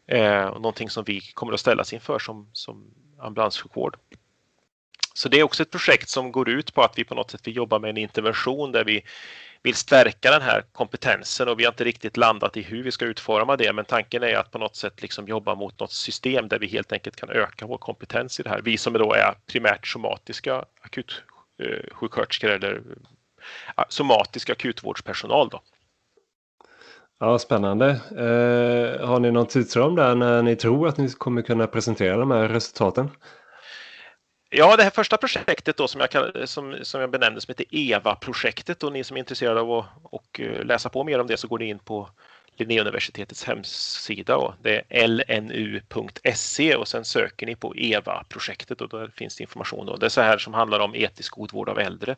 Eh, 0.07 0.45
och 0.45 0.61
någonting 0.61 0.89
som 0.89 1.03
vi 1.03 1.21
kommer 1.21 1.53
att 1.53 1.59
ställas 1.59 1.93
inför 1.93 2.19
som, 2.19 2.49
som 2.53 2.93
ambulanssjukvård. 3.19 3.97
Så 5.13 5.29
det 5.29 5.39
är 5.39 5.43
också 5.43 5.63
ett 5.63 5.71
projekt 5.71 6.09
som 6.09 6.31
går 6.31 6.49
ut 6.49 6.73
på 6.73 6.81
att 6.81 6.97
vi 6.97 7.03
på 7.03 7.15
något 7.15 7.31
sätt 7.31 7.47
vill 7.47 7.55
jobba 7.55 7.79
med 7.79 7.89
en 7.89 7.97
intervention 7.97 8.71
där 8.71 8.83
vi 8.83 9.03
vill 9.67 9.75
stärka 9.75 10.31
den 10.31 10.41
här 10.41 10.63
kompetensen 10.71 11.47
och 11.47 11.59
vi 11.59 11.63
har 11.63 11.71
inte 11.71 11.83
riktigt 11.83 12.17
landat 12.17 12.57
i 12.57 12.61
hur 12.61 12.83
vi 12.83 12.91
ska 12.91 13.05
utforma 13.05 13.55
det. 13.55 13.73
Men 13.73 13.85
tanken 13.85 14.23
är 14.23 14.35
att 14.35 14.51
på 14.51 14.57
något 14.57 14.75
sätt 14.75 15.01
liksom 15.01 15.27
jobba 15.27 15.55
mot 15.55 15.79
något 15.79 15.91
system 15.91 16.47
där 16.47 16.59
vi 16.59 16.67
helt 16.67 16.91
enkelt 16.91 17.15
kan 17.15 17.29
öka 17.29 17.65
vår 17.65 17.77
kompetens 17.77 18.39
i 18.39 18.43
det 18.43 18.49
här. 18.49 18.61
Vi 18.61 18.77
som 18.77 18.93
då 18.93 19.13
är 19.13 19.33
primärt 19.51 19.87
somatiska 19.87 20.65
akutsjuksköterskor 20.81 22.49
eh, 22.49 22.55
eller 22.55 22.81
somatisk 23.89 24.49
akutvårdspersonal. 24.49 25.49
Då. 25.49 25.61
Ja, 27.19 27.39
spännande. 27.39 27.89
Eh, 28.11 29.07
har 29.07 29.19
ni 29.19 29.31
någon 29.31 29.47
tidsram 29.47 29.95
där 29.95 30.15
när 30.15 30.41
ni 30.41 30.55
tror 30.55 30.87
att 30.87 30.97
ni 30.97 31.09
kommer 31.09 31.41
kunna 31.41 31.67
presentera 31.67 32.17
de 32.17 32.31
här 32.31 32.47
resultaten? 32.47 33.09
Ja, 34.49 34.75
det 34.75 34.83
här 34.83 34.89
första 34.89 35.17
projektet 35.17 35.77
då 35.77 35.87
som 35.87 36.01
jag, 36.01 36.49
som, 36.49 36.77
som 36.81 37.01
jag 37.01 37.11
benämnde 37.11 37.41
som 37.41 37.51
heter 37.51 37.65
EVA-projektet 37.69 38.83
och 38.83 38.93
ni 38.93 39.03
som 39.03 39.17
är 39.17 39.19
intresserade 39.19 39.61
av 39.61 39.71
att 39.71 39.85
och 40.03 40.39
eh, 40.39 40.65
läsa 40.65 40.89
på 40.89 41.03
mer 41.03 41.19
om 41.19 41.27
det 41.27 41.37
så 41.37 41.47
går 41.47 41.59
ni 41.59 41.69
in 41.69 41.79
på 41.79 42.09
Linnéuniversitetets 42.55 43.43
hemsida. 43.43 44.37
och 44.37 44.53
Det 44.61 44.83
är 44.89 45.07
lnu.se 45.07 46.75
och 46.75 46.87
sen 46.87 47.05
söker 47.05 47.45
ni 47.45 47.55
på 47.55 47.75
EVA-projektet 47.75 48.81
och 48.81 48.89
där 48.89 49.07
finns 49.07 49.35
det 49.35 49.41
information. 49.41 49.85
Då. 49.85 49.95
Det 49.95 50.05
är 50.05 50.09
så 50.09 50.21
här 50.21 50.37
som 50.37 50.53
handlar 50.53 50.79
om 50.79 50.95
etisk 50.95 51.33
god 51.33 51.53
vård 51.53 51.69
av 51.69 51.79
äldre. 51.79 52.15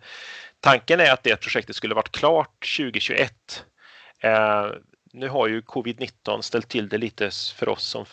Tanken 0.60 1.00
är 1.00 1.12
att 1.12 1.24
det 1.24 1.36
projektet 1.36 1.76
skulle 1.76 1.96
varit 1.96 2.12
klart 2.12 2.78
2021. 2.78 3.66
Eh, 4.20 4.68
nu 5.12 5.30
har 5.30 5.48
ju 5.48 5.62
covid-19 5.62 6.42
ställt 6.42 6.70
till 6.70 6.90
det 6.90 6.98
lite 6.98 7.32
för 7.56 7.70
oss 7.70 7.84
som 7.84 8.06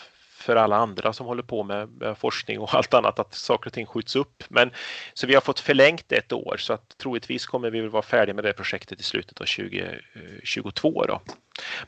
för 0.47 0.57
alla 0.57 0.77
andra 0.77 1.13
som 1.13 1.27
håller 1.27 1.43
på 1.43 1.63
med, 1.63 1.89
med, 1.89 2.19
forskning 2.19 2.59
och 2.59 2.75
allt 2.75 2.95
annat 2.95 3.19
att 3.19 3.35
saker 3.35 3.71
och 3.71 3.73
ting 3.73 3.87
skjuts 3.87 4.17
upp. 4.17 4.45
Men, 4.49 4.71
så 5.15 5.27
vi 5.27 5.35
har 5.35 5.41
fått 5.41 5.61
förlängt 5.61 6.13
ett 6.13 6.33
år 6.33 6.57
så 6.59 6.73
att 6.73 6.99
troligtvis 6.99 7.47
kommer 7.47 7.71
vi 7.71 7.89
vara 7.89 8.03
färdiga 8.03 8.35
med 8.35 8.45
det 8.45 8.53
projektet 8.53 9.01
i 9.01 9.03
slutet 9.03 9.41
av 9.41 9.45
2022. 9.45 11.03
Eh, 11.03 11.07
då. 11.09 11.21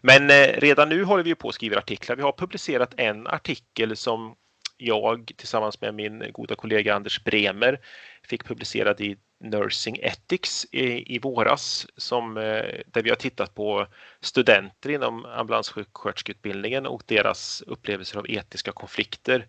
Men 0.01 0.31
eh, 0.31 0.61
redan 0.61 0.89
nu 0.89 1.05
håller 1.05 1.25
vi 1.25 1.35
på 1.35 1.49
att 1.49 1.55
skriva 1.55 1.79
artiklar. 1.79 2.17
Vi 2.17 2.23
har 2.23 2.33
publicerat 2.33 2.95
en 2.97 3.27
artikel 3.27 3.97
som 3.97 4.35
jag 4.77 5.33
tillsammans 5.37 5.81
med 5.81 5.95
min 5.95 6.25
goda 6.33 6.55
kollega 6.55 6.95
Anders 6.95 7.25
Bremer 7.25 7.81
fick 8.29 8.45
publicerad 8.45 9.01
i 9.01 9.17
Nursing 9.41 9.99
Ethics 10.03 10.67
i, 10.71 11.15
i 11.15 11.19
våras 11.19 11.87
som, 11.97 12.37
eh, 12.37 12.65
där 12.87 13.03
vi 13.03 13.11
har 13.11 13.17
tittat 13.17 13.55
på 13.55 13.87
studenter 14.21 14.91
inom 14.91 15.25
ambulanssjuksköterskeutbildningen 15.25 16.87
och 16.87 17.03
deras 17.07 17.63
upplevelser 17.67 18.19
av 18.19 18.31
etiska 18.31 18.73
konflikter 18.73 19.47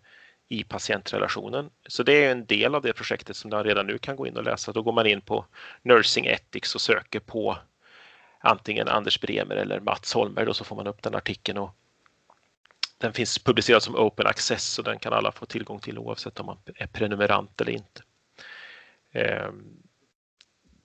i 0.48 0.64
patientrelationen. 0.64 1.70
Så 1.86 2.02
det 2.02 2.24
är 2.24 2.32
en 2.32 2.46
del 2.46 2.74
av 2.74 2.82
det 2.82 2.92
projektet 2.92 3.36
som 3.36 3.50
man 3.50 3.64
redan 3.64 3.86
nu 3.86 3.98
kan 3.98 4.16
gå 4.16 4.26
in 4.26 4.36
och 4.36 4.44
läsa. 4.44 4.72
Då 4.72 4.82
går 4.82 4.92
man 4.92 5.06
in 5.06 5.20
på 5.20 5.46
Nursing 5.82 6.26
Ethics 6.26 6.74
och 6.74 6.80
söker 6.80 7.20
på 7.20 7.58
antingen 8.38 8.88
Anders 8.88 9.20
Bremer 9.20 9.56
eller 9.56 9.80
Mats 9.80 10.14
Holmberg 10.14 10.48
och 10.48 10.56
så 10.56 10.64
får 10.64 10.76
man 10.76 10.86
upp 10.86 11.02
den 11.02 11.14
artikeln 11.14 11.58
och 11.58 11.76
den 12.98 13.12
finns 13.12 13.38
publicerad 13.38 13.82
som 13.82 13.96
open 13.96 14.26
access 14.26 14.78
och 14.78 14.84
den 14.84 14.98
kan 14.98 15.12
alla 15.12 15.32
få 15.32 15.46
tillgång 15.46 15.80
till 15.80 15.98
oavsett 15.98 16.40
om 16.40 16.46
man 16.46 16.58
är 16.74 16.86
prenumerant 16.86 17.60
eller 17.60 17.72
inte. 17.72 18.02
Ehm, 19.12 19.80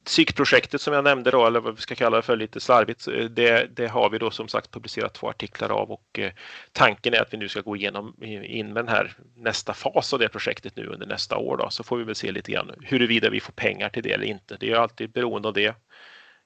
Psykprojektet 0.05 0.73
eh, 0.73 0.77
som 0.77 0.93
jag 0.93 1.03
nämnde 1.03 1.31
då, 1.31 1.45
eller 1.45 1.59
vad 1.59 1.75
vi 1.75 1.81
ska 1.81 1.95
kalla 1.95 2.17
det 2.17 2.21
för 2.21 2.35
lite 2.35 2.59
slarvigt, 2.59 3.07
eh, 3.07 3.23
det, 3.23 3.75
det 3.75 3.87
har 3.87 4.09
vi 4.09 4.17
då 4.17 4.31
som 4.31 4.47
sagt 4.47 4.71
publicerat 4.71 5.13
två 5.13 5.29
artiklar 5.29 5.69
av 5.69 5.91
och 5.91 6.19
eh, 6.19 6.31
tanken 6.71 7.13
är 7.13 7.21
att 7.21 7.33
vi 7.33 7.37
nu 7.37 7.49
ska 7.49 7.61
gå 7.61 7.75
igenom 7.75 8.23
in 8.23 8.73
med 8.73 8.85
den 8.85 8.95
här 8.95 9.13
nästa 9.35 9.73
fas 9.73 10.13
av 10.13 10.19
det 10.19 10.29
projektet 10.29 10.75
nu 10.75 10.87
under 10.87 11.05
nästa 11.05 11.37
år 11.37 11.57
då, 11.57 11.69
så 11.69 11.83
får 11.83 11.97
vi 11.97 12.03
väl 12.03 12.15
se 12.15 12.31
lite 12.31 12.51
grann 12.51 12.71
huruvida 12.81 13.29
vi 13.29 13.39
får 13.39 13.53
pengar 13.53 13.89
till 13.89 14.03
det 14.03 14.11
eller 14.11 14.25
inte. 14.25 14.57
Det 14.59 14.71
är 14.71 14.75
alltid 14.75 15.11
beroende 15.11 15.47
av 15.47 15.53
det 15.53 15.75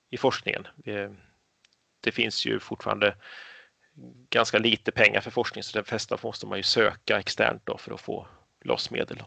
i 0.09 0.17
forskningen. 0.17 0.67
Det, 0.75 1.15
det 2.01 2.11
finns 2.11 2.45
ju 2.45 2.59
fortfarande 2.59 3.15
ganska 4.30 4.57
lite 4.57 4.91
pengar 4.91 5.21
för 5.21 5.32
forskning 5.32 5.63
så 5.63 5.77
de 5.77 5.84
flesta 5.86 6.17
måste 6.23 6.47
man 6.47 6.59
ju 6.59 6.63
söka 6.63 7.19
externt 7.19 7.65
då 7.65 7.77
för 7.77 7.93
att 7.93 8.01
få 8.01 8.27
loss 8.61 8.91
medel. 8.91 9.23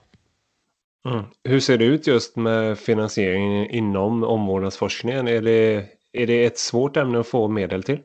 Mm. 1.04 1.24
Hur 1.44 1.60
ser 1.60 1.78
det 1.78 1.84
ut 1.84 2.06
just 2.06 2.36
med 2.36 2.78
finansieringen 2.78 3.70
inom 3.70 4.24
omvårdnadsforskningen? 4.24 5.28
Är 5.28 5.42
det, 5.42 5.88
är 6.12 6.26
det 6.26 6.44
ett 6.44 6.58
svårt 6.58 6.96
ämne 6.96 7.20
att 7.20 7.28
få 7.28 7.48
medel 7.48 7.82
till? 7.82 8.02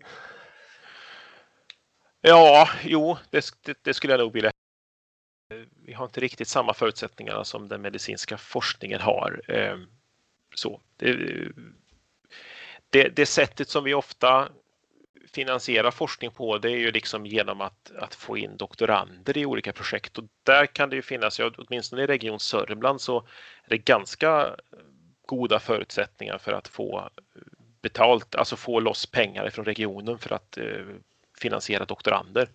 Ja, 2.21 2.69
jo, 2.83 3.17
det, 3.29 3.45
det, 3.63 3.77
det 3.81 3.93
skulle 3.93 4.13
jag 4.13 4.19
nog 4.19 4.33
vilja. 4.33 4.51
Vi 5.85 5.93
har 5.93 6.05
inte 6.05 6.19
riktigt 6.19 6.47
samma 6.47 6.73
förutsättningar 6.73 7.43
som 7.43 7.67
den 7.67 7.81
medicinska 7.81 8.37
forskningen 8.37 9.01
har. 9.01 9.41
Eh, 9.47 9.77
så, 10.55 10.81
det, 10.97 11.17
det, 12.89 13.09
det 13.09 13.25
sättet 13.25 13.69
som 13.69 13.83
vi 13.83 13.93
ofta 13.93 14.49
finansiera 15.37 15.91
forskning 15.91 16.31
på 16.31 16.57
det 16.57 16.71
är 16.71 16.77
ju 16.77 16.91
liksom 16.91 17.25
genom 17.25 17.61
att, 17.61 17.91
att 17.99 18.15
få 18.15 18.37
in 18.37 18.57
doktorander 18.57 19.37
i 19.37 19.45
olika 19.45 19.73
projekt 19.73 20.17
och 20.17 20.23
där 20.43 20.65
kan 20.65 20.89
det 20.89 20.95
ju 20.95 21.01
finnas, 21.01 21.39
ja, 21.39 21.51
åtminstone 21.57 22.03
i 22.03 22.07
Region 22.07 22.39
Sörmland 22.39 23.01
så 23.01 23.17
är 23.63 23.69
det 23.69 23.77
ganska 23.77 24.41
eh, 24.41 24.53
goda 25.25 25.59
förutsättningar 25.59 26.37
för 26.37 26.53
att 26.53 26.67
få 26.67 26.99
eh, 26.99 27.41
betalt, 27.81 28.35
alltså 28.35 28.55
få 28.55 28.79
loss 28.79 29.05
pengar 29.05 29.49
från 29.49 29.65
regionen 29.65 30.17
för 30.17 30.33
att 30.35 30.57
eh, 30.57 30.85
finansiera 31.41 31.85
doktorander. 31.85 32.49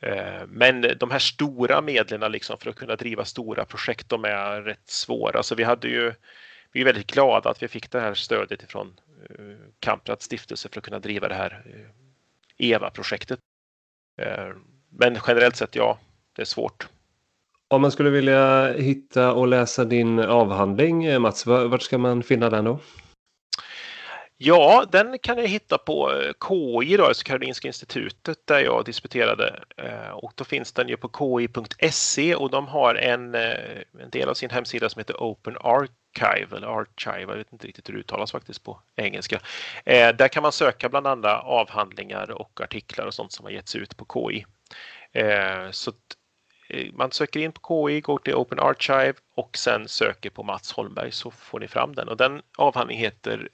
Eh, 0.00 0.46
men 0.48 0.80
de 0.98 1.10
här 1.10 1.18
stora 1.18 1.80
medlen 1.80 2.32
liksom 2.32 2.58
för 2.58 2.70
att 2.70 2.76
kunna 2.76 2.96
driva 2.96 3.24
stora 3.24 3.64
projekt, 3.64 4.08
de 4.08 4.24
är 4.24 4.62
rätt 4.62 4.88
svåra. 4.88 5.42
Så 5.42 5.54
vi 5.54 5.64
hade 5.64 5.88
ju 5.88 6.14
vi 6.72 6.80
är 6.80 6.84
väldigt 6.84 7.12
glada 7.12 7.50
att 7.50 7.62
vi 7.62 7.68
fick 7.68 7.90
det 7.90 8.00
här 8.00 8.14
stödet 8.14 8.62
ifrån 8.62 9.00
Kamprad 9.80 10.22
stiftelse 10.22 10.68
för 10.68 10.80
att 10.80 10.84
kunna 10.84 10.98
driva 10.98 11.28
det 11.28 11.34
här 11.34 11.64
EVA-projektet. 12.58 13.38
Men 14.90 15.18
generellt 15.26 15.56
sett, 15.56 15.76
ja, 15.76 15.98
det 16.36 16.42
är 16.42 16.46
svårt. 16.46 16.88
Om 17.68 17.82
man 17.82 17.92
skulle 17.92 18.10
vilja 18.10 18.72
hitta 18.72 19.32
och 19.32 19.48
läsa 19.48 19.84
din 19.84 20.18
avhandling, 20.18 21.20
Mats, 21.22 21.46
vart 21.46 21.82
ska 21.82 21.98
man 21.98 22.22
finna 22.22 22.50
den 22.50 22.64
då? 22.64 22.78
Ja, 24.36 24.84
den 24.92 25.18
kan 25.18 25.38
jag 25.38 25.48
hitta 25.48 25.78
på 25.78 26.12
eh, 26.12 26.32
KI, 26.48 26.96
då, 26.96 27.04
alltså 27.04 27.24
Karolinska 27.24 27.68
institutet, 27.68 28.46
där 28.46 28.60
jag 28.60 28.84
disputerade. 28.84 29.64
Eh, 29.76 30.10
och 30.10 30.32
då 30.34 30.44
finns 30.44 30.72
den 30.72 30.88
ju 30.88 30.96
på 30.96 31.08
ki.se 31.08 32.34
och 32.34 32.50
de 32.50 32.68
har 32.68 32.94
en, 32.94 33.34
eh, 33.34 33.82
en 34.00 34.10
del 34.10 34.28
av 34.28 34.34
sin 34.34 34.50
hemsida 34.50 34.88
som 34.88 35.00
heter 35.00 35.16
Open 35.16 35.56
Archive, 36.14 36.56
eller 36.56 36.80
Archive, 36.80 37.32
jag 37.32 37.36
vet 37.36 37.52
inte 37.52 37.66
riktigt 37.66 37.88
hur 37.88 37.94
det 37.94 38.00
uttalas 38.00 38.32
faktiskt 38.32 38.64
på 38.64 38.80
engelska. 38.96 39.40
Eh, 39.84 40.16
där 40.16 40.28
kan 40.28 40.42
man 40.42 40.52
söka 40.52 40.88
bland 40.88 41.06
andra 41.06 41.40
avhandlingar 41.40 42.30
och 42.30 42.60
artiklar 42.60 43.06
och 43.06 43.14
sånt 43.14 43.32
som 43.32 43.44
har 43.44 43.52
getts 43.52 43.76
ut 43.76 43.96
på 43.96 44.06
KI. 44.14 44.46
Eh, 45.12 45.70
så 45.70 45.92
eh, 46.68 46.92
man 46.92 47.12
söker 47.12 47.40
in 47.40 47.52
på 47.52 47.88
KI, 47.88 48.00
går 48.00 48.18
till 48.18 48.34
Open 48.34 48.58
Archive 48.60 49.14
och 49.34 49.56
sen 49.56 49.88
söker 49.88 50.30
på 50.30 50.42
Mats 50.42 50.72
Holmberg 50.72 51.12
så 51.12 51.30
får 51.30 51.60
ni 51.60 51.68
fram 51.68 51.94
den. 51.94 52.08
Och 52.08 52.16
den 52.16 52.42
avhandlingen 52.58 53.04
heter 53.04 53.48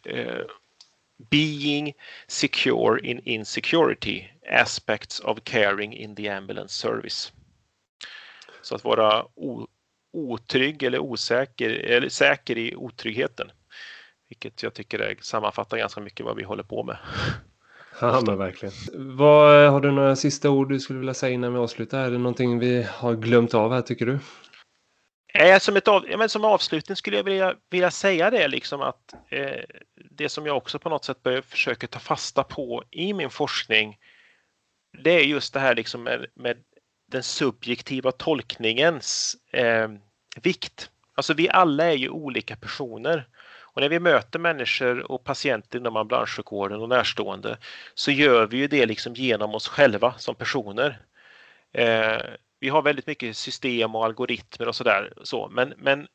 Being 1.31 1.93
secure 2.27 3.01
in 3.01 3.21
insecurity, 3.25 4.25
aspects 4.51 5.21
of 5.21 5.39
caring 5.45 5.93
in 5.93 6.17
the 6.17 6.29
ambulance 6.29 6.75
service. 6.75 7.33
Så 8.63 8.75
att 8.75 8.85
vara 8.85 9.25
otrygg 10.13 10.83
eller 10.83 10.99
osäker, 10.99 11.71
eller 11.71 12.09
säker 12.09 12.59
i 12.59 12.77
otryggheten. 12.77 13.51
Vilket 14.29 14.63
jag 14.63 14.75
tycker 14.75 14.99
är, 14.99 15.17
sammanfattar 15.21 15.77
ganska 15.77 16.01
mycket 16.01 16.27
vad 16.27 16.37
vi 16.37 16.43
håller 16.43 16.63
på 16.63 16.83
med. 16.83 16.97
Ja, 18.01 18.23
men 18.27 18.39
verkligen. 18.39 18.75
Vad, 18.95 19.71
har 19.71 19.81
du 19.81 19.91
några 19.91 20.17
sista 20.17 20.51
ord 20.51 20.69
du 20.69 20.81
skulle 20.81 20.99
vilja 20.99 21.15
säga 21.15 21.35
innan 21.35 21.53
vi 21.53 21.59
avslutar? 21.59 22.05
Är 22.05 22.11
det 22.11 22.19
någonting 22.19 22.59
vi 22.59 22.83
har 22.83 23.15
glömt 23.15 23.55
av 23.55 23.73
här 23.73 23.83
tycker 23.83 24.07
du? 24.07 24.19
Eh, 25.35 25.59
som, 25.59 25.77
ett 25.77 25.89
av, 25.89 26.05
men 26.19 26.29
som 26.29 26.45
avslutning 26.45 26.97
skulle 26.97 27.17
jag 27.17 27.25
vilja, 27.25 27.55
vilja 27.71 27.91
säga 27.91 28.31
det 28.31 28.49
liksom 28.49 28.81
att 28.81 29.15
eh, 29.29 29.65
det 30.11 30.29
som 30.29 30.47
jag 30.47 30.57
också 30.57 30.79
på 30.79 30.89
något 30.89 31.05
sätt 31.05 31.23
börjar 31.23 31.43
försöka 31.43 31.87
ta 31.87 31.99
fasta 31.99 32.45
på 32.45 32.85
i 32.91 33.13
min 33.13 33.31
forskning 33.31 33.97
det 34.99 35.11
är 35.11 35.25
just 35.25 35.55
det 35.55 35.61
här 35.61 35.75
liksom 35.75 36.03
med, 36.03 36.27
med 36.35 36.57
den 37.11 37.23
subjektiva 37.23 38.13
tolkningens 38.13 39.37
eh, 39.51 39.89
vikt. 40.43 40.91
Alltså 41.15 41.35
vi 41.35 41.49
alla 41.49 41.85
är 41.85 41.97
ju 41.97 42.09
olika 42.09 42.57
personer 42.57 43.27
och 43.73 43.83
när 43.83 43.89
vi 43.89 44.01
möter 44.01 44.39
människor 44.39 45.13
och 45.13 45.25
patienter 45.25 45.79
inom 45.79 45.97
ambulanssjukvården 45.97 46.81
och 46.81 46.89
närstående 46.89 47.59
så 47.95 48.11
gör 48.11 48.47
vi 48.47 48.57
ju 48.57 48.67
det 48.67 48.87
liksom 48.87 49.15
genom 49.15 49.55
oss 49.55 49.69
själva 49.69 50.15
som 50.19 50.35
personer. 50.35 51.01
Eh, 51.73 52.21
vi 52.61 52.69
har 52.69 52.83
väldigt 52.83 53.07
mycket 53.07 53.37
system 53.37 53.95
och 53.95 54.05
algoritmer 54.05 54.69
och 54.69 54.77
sådär. 54.77 55.13
Så, 55.23 55.49
men, 55.49 55.75
men 55.77 56.09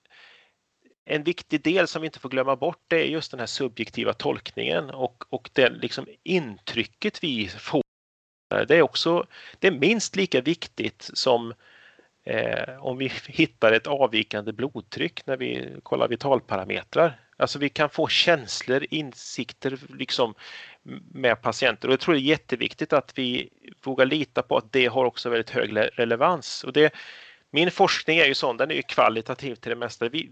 en 1.05 1.23
viktig 1.23 1.63
del 1.63 1.87
som 1.87 2.01
vi 2.01 2.05
inte 2.05 2.19
får 2.19 2.29
glömma 2.29 2.55
bort 2.55 2.83
det 2.87 3.03
är 3.03 3.07
just 3.07 3.31
den 3.31 3.39
här 3.39 3.47
subjektiva 3.47 4.13
tolkningen 4.13 4.89
och, 4.89 5.23
och 5.29 5.49
det 5.53 5.69
liksom 5.69 6.07
intrycket 6.23 7.23
vi 7.23 7.47
får. 7.47 7.84
Eh, 8.51 8.61
det 8.61 8.75
är 8.75 8.81
också 8.81 9.25
det 9.59 9.67
är 9.67 9.71
minst 9.71 10.15
lika 10.15 10.41
viktigt 10.41 11.09
som 11.13 11.53
eh, 12.23 12.85
om 12.85 12.97
vi 12.97 13.07
hittar 13.27 13.71
ett 13.71 13.87
avvikande 13.87 14.53
blodtryck 14.53 15.25
när 15.25 15.37
vi 15.37 15.75
kollar 15.83 16.07
vitalparametrar. 16.07 17.19
Alltså 17.37 17.59
vi 17.59 17.69
kan 17.69 17.89
få 17.89 18.07
känslor, 18.07 18.85
insikter 18.89 19.77
liksom 19.89 20.33
med 21.11 21.41
patienter 21.41 21.87
och 21.87 21.93
jag 21.93 21.99
tror 21.99 22.13
det 22.13 22.19
är 22.19 22.21
jätteviktigt 22.21 22.93
att 22.93 23.17
vi 23.17 23.49
vågar 23.83 24.05
lita 24.05 24.41
på 24.41 24.57
att 24.57 24.71
det 24.71 24.85
har 24.85 25.05
också 25.05 25.29
väldigt 25.29 25.49
hög 25.49 25.77
relevans. 25.99 26.63
Och 26.63 26.73
det, 26.73 26.93
min 27.51 27.71
forskning 27.71 28.17
är 28.17 28.25
ju 28.25 28.33
sån, 28.33 28.57
den 28.57 28.71
är 28.71 28.75
ju 28.75 28.81
kvalitativ 28.81 29.55
till 29.55 29.69
det 29.69 29.75
mesta. 29.75 30.09
Vi, 30.09 30.31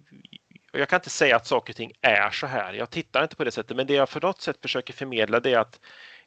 jag 0.71 0.89
kan 0.89 0.97
inte 0.97 1.09
säga 1.09 1.35
att 1.35 1.47
saker 1.47 1.73
och 1.73 1.77
ting 1.77 1.91
är 2.01 2.29
så 2.29 2.47
här. 2.47 2.73
Jag 2.73 2.89
tittar 2.89 3.23
inte 3.23 3.35
på 3.35 3.43
det 3.43 3.51
sättet, 3.51 3.77
men 3.77 3.87
det 3.87 3.93
jag 3.93 4.09
för 4.09 4.21
något 4.21 4.41
sätt 4.41 4.57
försöker 4.61 4.93
förmedla 4.93 5.39
det 5.39 5.53
är 5.53 5.59
att 5.59 5.79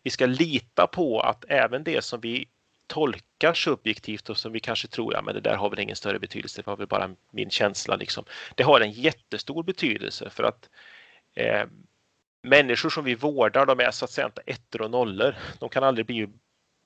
vi 0.07 0.11
ska 0.11 0.27
lita 0.27 0.87
på 0.87 1.21
att 1.21 1.45
även 1.49 1.85
det 1.85 2.05
som 2.05 2.21
vi 2.21 2.49
tolkar 2.87 3.55
subjektivt 3.55 4.31
och 4.31 4.37
som 4.37 4.53
vi 4.53 4.61
kanske 4.61 4.89
tror, 4.89 5.15
ja 5.15 5.23
men 5.23 5.35
det 5.35 5.41
där 5.41 5.57
har 5.57 5.71
väl 5.71 5.79
ingen 5.79 5.97
större 5.97 6.19
betydelse, 6.19 6.63
det 6.63 6.67
var 6.67 6.77
väl 6.77 6.87
bara 6.87 7.11
min 7.31 7.51
känsla 7.51 7.97
liksom. 7.97 8.25
Det 8.55 8.63
har 8.63 8.81
en 8.81 8.91
jättestor 8.91 9.63
betydelse 9.63 10.31
för 10.31 10.45
att 10.45 10.69
eh, 11.35 11.65
människor 12.43 12.91
som 12.91 13.05
vi 13.05 13.15
vårdar, 13.15 13.67
de 13.67 13.81
är 13.81 13.91
så 13.91 14.05
att 14.05 14.11
säga 14.11 14.27
inte 14.27 14.43
ettor 14.47 14.83
och 14.83 14.91
nollor. 14.91 15.37
De 15.59 15.69
kan 15.69 15.85
aldrig 15.85 16.07
bli 16.07 16.29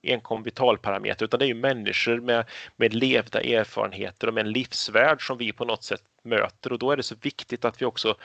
enkom 0.02 0.42
vitalparameter 0.42 1.24
utan 1.24 1.38
det 1.38 1.46
är 1.46 1.54
ju 1.54 1.54
människor 1.54 2.20
med, 2.20 2.44
med 2.76 2.94
levda 2.94 3.40
erfarenheter 3.40 4.26
och 4.26 4.34
med 4.34 4.46
en 4.46 4.52
livsvärld 4.52 5.26
som 5.26 5.38
vi 5.38 5.52
på 5.52 5.64
något 5.64 5.84
sätt 5.84 6.02
möter 6.22 6.72
och 6.72 6.78
då 6.78 6.90
är 6.90 6.96
det 6.96 7.02
så 7.02 7.14
viktigt 7.22 7.64
att 7.64 7.82
vi 7.82 7.86
också 7.86 8.16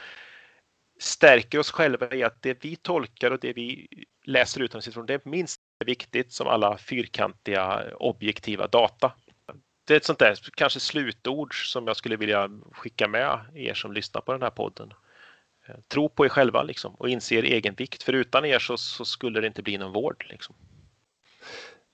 stärker 0.99 1.59
oss 1.59 1.71
själva 1.71 2.15
i 2.15 2.23
att 2.23 2.41
det 2.41 2.63
vi 2.63 2.75
tolkar 2.75 3.31
och 3.31 3.39
det 3.39 3.53
vi 3.53 3.87
läser 4.25 4.61
ut 4.61 4.75
utifrån 4.75 5.05
det 5.05 5.13
är 5.13 5.21
minst 5.23 5.61
lika 5.79 5.89
viktigt 5.89 6.33
som 6.33 6.47
alla 6.47 6.77
fyrkantiga 6.77 7.83
objektiva 7.95 8.67
data. 8.67 9.11
Det 9.87 9.93
är 9.93 9.97
ett 9.97 10.05
sånt 10.05 10.19
där 10.19 10.39
kanske 10.55 10.79
slutord 10.79 11.71
som 11.71 11.87
jag 11.87 11.97
skulle 11.97 12.15
vilja 12.15 12.49
skicka 12.71 13.07
med 13.07 13.39
er 13.55 13.73
som 13.73 13.93
lyssnar 13.93 14.21
på 14.21 14.31
den 14.31 14.41
här 14.41 14.49
podden. 14.49 14.93
Eh, 15.67 15.75
tro 15.87 16.09
på 16.09 16.25
er 16.25 16.29
själva 16.29 16.63
liksom, 16.63 16.95
och 16.95 17.09
inse 17.09 17.35
er 17.35 17.43
egen 17.43 17.75
vikt. 17.75 18.03
För 18.03 18.13
utan 18.13 18.45
er 18.45 18.59
så, 18.59 18.77
så 18.77 19.05
skulle 19.05 19.41
det 19.41 19.47
inte 19.47 19.63
bli 19.63 19.77
någon 19.77 19.93
vård. 19.93 20.25
Liksom. 20.29 20.55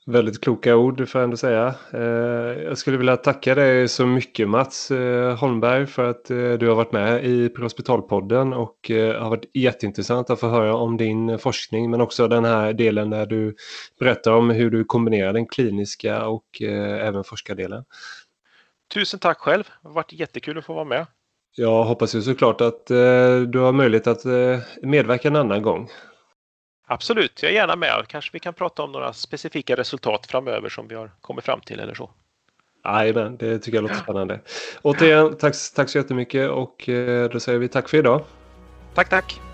Väldigt 0.05 0.41
kloka 0.41 0.75
ord 0.75 1.09
får 1.09 1.21
jag 1.21 1.23
ändå 1.23 1.37
säga. 1.37 1.75
Eh, 1.93 2.63
jag 2.63 2.77
skulle 2.77 2.97
vilja 2.97 3.17
tacka 3.17 3.55
dig 3.55 3.87
så 3.87 4.05
mycket 4.05 4.49
Mats 4.49 4.91
eh, 4.91 5.37
Holmberg 5.37 5.85
för 5.85 6.09
att 6.09 6.25
du 6.59 6.67
har 6.67 6.75
varit 6.75 6.91
med 6.91 7.25
i 7.25 7.49
Prehospitalpodden 7.49 8.53
och 8.53 8.91
har 9.19 9.29
varit 9.29 9.45
jätteintressant 9.53 10.29
att 10.29 10.39
få 10.39 10.47
höra 10.47 10.75
om 10.75 10.97
din 10.97 11.39
forskning 11.39 11.91
men 11.91 12.01
också 12.01 12.27
den 12.27 12.45
här 12.45 12.73
delen 12.73 13.09
där 13.09 13.25
du 13.25 13.55
berättar 13.99 14.31
om 14.31 14.49
hur 14.49 14.69
du 14.69 14.83
kombinerar 14.83 15.33
den 15.33 15.47
kliniska 15.47 16.27
och 16.27 16.61
även 17.01 17.23
forskardelen. 17.23 17.83
Tusen 18.93 19.19
tack 19.19 19.37
själv. 19.37 19.63
Det 19.81 19.87
har 19.87 19.95
varit 19.95 20.13
jättekul 20.13 20.57
att 20.57 20.65
få 20.65 20.73
vara 20.73 20.85
med. 20.85 21.05
Jag 21.55 21.83
hoppas 21.83 22.15
ju 22.15 22.21
såklart 22.21 22.61
att 22.61 22.91
eh, 22.91 23.39
du 23.47 23.59
har 23.59 23.71
möjlighet 23.71 24.07
att 24.07 24.25
eh, 24.25 24.59
medverka 24.81 25.27
en 25.27 25.35
annan 25.35 25.61
gång. 25.61 25.89
Absolut, 26.91 27.43
jag 27.43 27.51
är 27.51 27.55
gärna 27.55 27.75
med. 27.75 28.05
Kanske 28.07 28.29
vi 28.33 28.39
kan 28.39 28.53
prata 28.53 28.83
om 28.83 28.91
några 28.91 29.13
specifika 29.13 29.75
resultat 29.75 30.27
framöver 30.27 30.69
som 30.69 30.87
vi 30.87 30.95
har 30.95 31.11
kommit 31.21 31.45
fram 31.45 31.61
till 31.61 31.79
eller 31.79 31.93
så. 31.93 32.09
Jajamän, 32.85 33.37
det 33.37 33.59
tycker 33.59 33.77
jag 33.77 33.81
låter 33.81 33.95
spännande. 33.95 34.39
Återigen, 34.81 35.37
tack, 35.37 35.55
tack 35.75 35.89
så 35.89 35.97
jättemycket 35.97 36.49
och 36.49 36.89
eh, 36.89 37.29
då 37.29 37.39
säger 37.39 37.59
vi 37.59 37.67
tack 37.67 37.89
för 37.89 37.97
idag. 37.97 38.23
Tack, 38.95 39.09
tack. 39.09 39.50